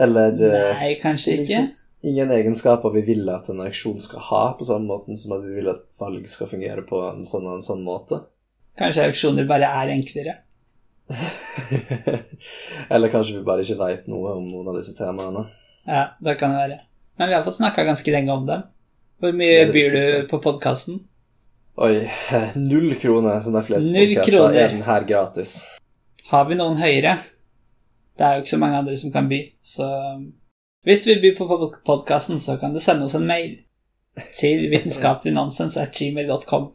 [0.03, 1.43] Eller eh, Nei, kanskje ikke.
[1.45, 1.69] liksom
[2.01, 5.57] ingen egenskaper vi vil at en auksjon skal ha, på samme måten som at vi
[5.59, 8.21] vil at valg skal fungere på en sånn og en sånn måte.
[8.79, 10.37] Kanskje auksjoner bare er enklere.
[12.93, 15.43] Eller kanskje vi bare ikke veit noe om noen av disse temaene.
[15.89, 16.79] Ja, det kan det være.
[17.19, 18.63] Men vi har fått snakka ganske lenge om dem.
[19.19, 21.01] Hvor mye byr du på podkasten?
[21.79, 22.09] Oi,
[22.55, 25.65] null kroner, som de fleste podkaster, er den her gratis.
[26.27, 27.13] Har vi noen høyere?
[28.19, 29.87] Det er jo ikke så mange andre som kan by, så
[30.83, 31.45] Hvis du vil by på
[31.87, 33.57] podkasten, så kan du sende oss en mail
[34.35, 36.65] til vitenskapeliggnonsens.gmail.com.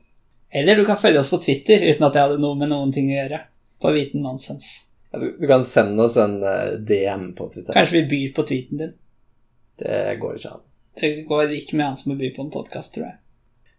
[0.54, 3.10] Eller du kan følge oss på Twitter uten at jeg hadde noe med noen ting
[3.10, 3.38] å gjøre.
[3.82, 4.68] På Viten Nonsens.
[5.12, 7.72] Du kan sende oss en eh, DM på Twitter.
[7.76, 8.94] Kanskje vi byr på tweeten din.
[9.80, 10.64] Det går ikke an.
[11.00, 13.16] Det går ikke med han som må by på en podkast, tror jeg.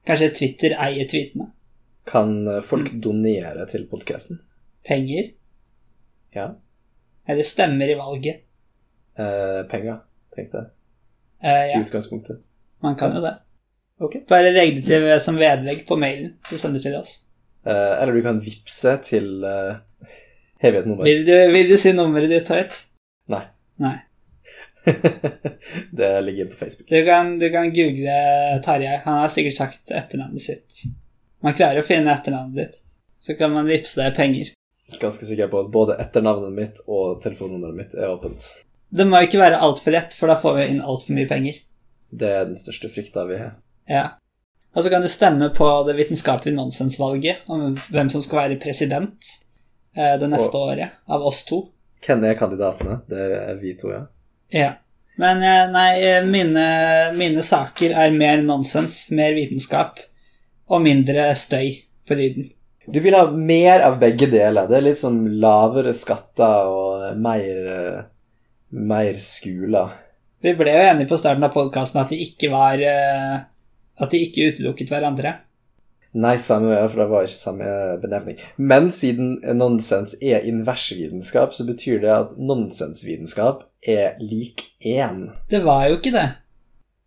[0.05, 1.51] Kanskje Twitter eier tweetene.
[2.05, 3.01] Kan eh, folk Mm.
[3.01, 4.39] donere til podkasten?
[4.87, 5.31] Penger.
[6.35, 6.49] Ja.
[7.27, 8.43] Eller stemmer i valget.
[9.17, 10.01] Eh, penger,
[10.35, 10.67] tenkte jeg.
[11.43, 12.43] Eh, I utgangspunktet.
[12.83, 13.33] man kan jo det.
[13.99, 14.21] Okay.
[14.27, 17.23] Bare legg det til som vedlegg på mailen du sender til oss.
[17.65, 19.77] Eh, eller du kan vippse til eh,
[20.63, 21.05] Jeg vet nummeret.
[21.07, 22.77] Vil du, vil du si nummeret ditt høyt?
[23.31, 23.41] Nei.
[23.79, 23.95] Nei.
[25.91, 26.89] det ligger på Facebook.
[26.89, 28.99] Du kan, du kan google Tarjei.
[29.05, 30.83] Han har sikkert sagt etternavnet sitt.
[31.43, 32.81] Man klarer å finne etternavnet ditt.
[33.19, 34.51] Så kan man vippse deg penger.
[35.01, 38.51] Ganske sikker på at både etternavnet mitt og telefonnummeret mitt er åpent.
[38.95, 41.57] Det må ikke være altfor lett, for da får vi inn altfor mye penger.
[42.15, 43.55] Det er den største frykta vi har.
[43.89, 44.05] Ja.
[44.75, 49.31] Og så kan du stemme på det vitenskapelige nonsensvalget om hvem som skal være president
[49.95, 51.61] eh, det neste året, av oss to.
[52.05, 52.99] Hvem er kandidatene?
[53.09, 54.03] Det er vi to, ja.
[54.55, 54.71] Ja.
[55.15, 56.65] Men eh, nei, eh, mine,
[57.15, 59.99] mine saker er mer nonsens, mer vitenskap
[60.71, 61.71] og mindre støy
[62.07, 62.47] på lyden.
[62.85, 64.67] Du vil ha mer av begge deler.
[64.69, 68.03] Det er litt sånn lavere skatter og mer, eh,
[68.91, 69.95] mer skoler.
[70.43, 72.81] Vi ble jo enige på starten av podkasten at de ikke var
[73.95, 75.29] At de ikke utelukket hverandre.
[76.19, 77.69] Nei, samme for det var ikke samme
[78.01, 78.41] benevning.
[78.57, 85.25] Men siden nonsens er inversvitenskap, så betyr det at nonsensvitenskap er lik én.
[85.49, 86.27] Det var jo ikke det.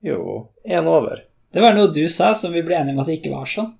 [0.05, 0.21] Jo,
[0.67, 1.25] én over.
[1.53, 3.73] Det var noe du sa som vi ble enige om at det ikke var sånn.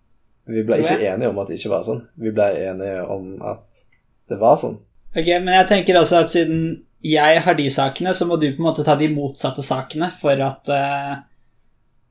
[0.49, 2.03] Vi ble ikke enige om at det ikke var sånn.
[2.17, 3.83] Vi ble enige om at
[4.29, 4.79] det var sånn.
[5.17, 6.63] Ok, Men jeg tenker også at siden
[7.05, 10.41] jeg har de sakene, så må du på en måte ta de motsatte sakene for
[10.43, 11.13] at eh,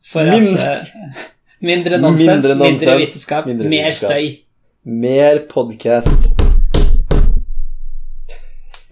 [0.07, 1.25] For Mindre- at eh,
[1.67, 4.27] Mindre nonsens, Mindre mindre, vitenskap, mindre mer støy.
[4.85, 6.35] Mer podkast.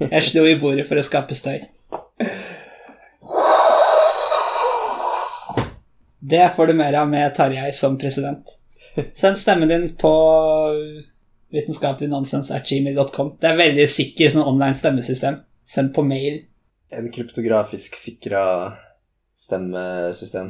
[0.02, 1.62] Jeg slo i bordet for å skape støy.
[6.28, 8.50] Det får du mer av med Tarjei som president.
[9.14, 10.12] Send stemmen din på
[11.54, 13.36] vitenskapeliggnonsens.gmail.com.
[13.42, 15.38] Det er veldig sikker sånn online stemmesystem.
[15.66, 16.40] Send på mail.
[16.90, 18.42] En kryptografisk sikra
[19.38, 20.50] stemmesystem.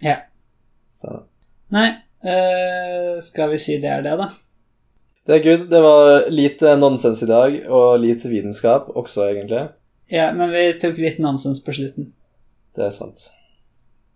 [0.00, 0.16] Ja.
[0.94, 1.26] Stemmer.
[1.74, 1.88] Nei,
[2.24, 4.30] øh, skal vi si det er det, da?
[5.26, 5.66] Det er good.
[5.70, 9.66] Det var lite nonsens i dag, og lite vitenskap også, egentlig.
[10.10, 12.08] Ja, men vi tok litt nonsens på slutten.
[12.74, 13.28] Det er sant.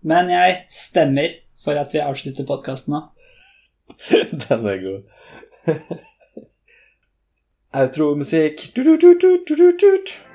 [0.04, 1.32] Men jeg stemmer
[1.64, 3.00] for at vi avslutter podkasten nå.
[4.44, 5.02] Den er god.
[7.80, 8.68] Outromusikk.
[8.76, 10.33] Du-du-du-du-du-du-du.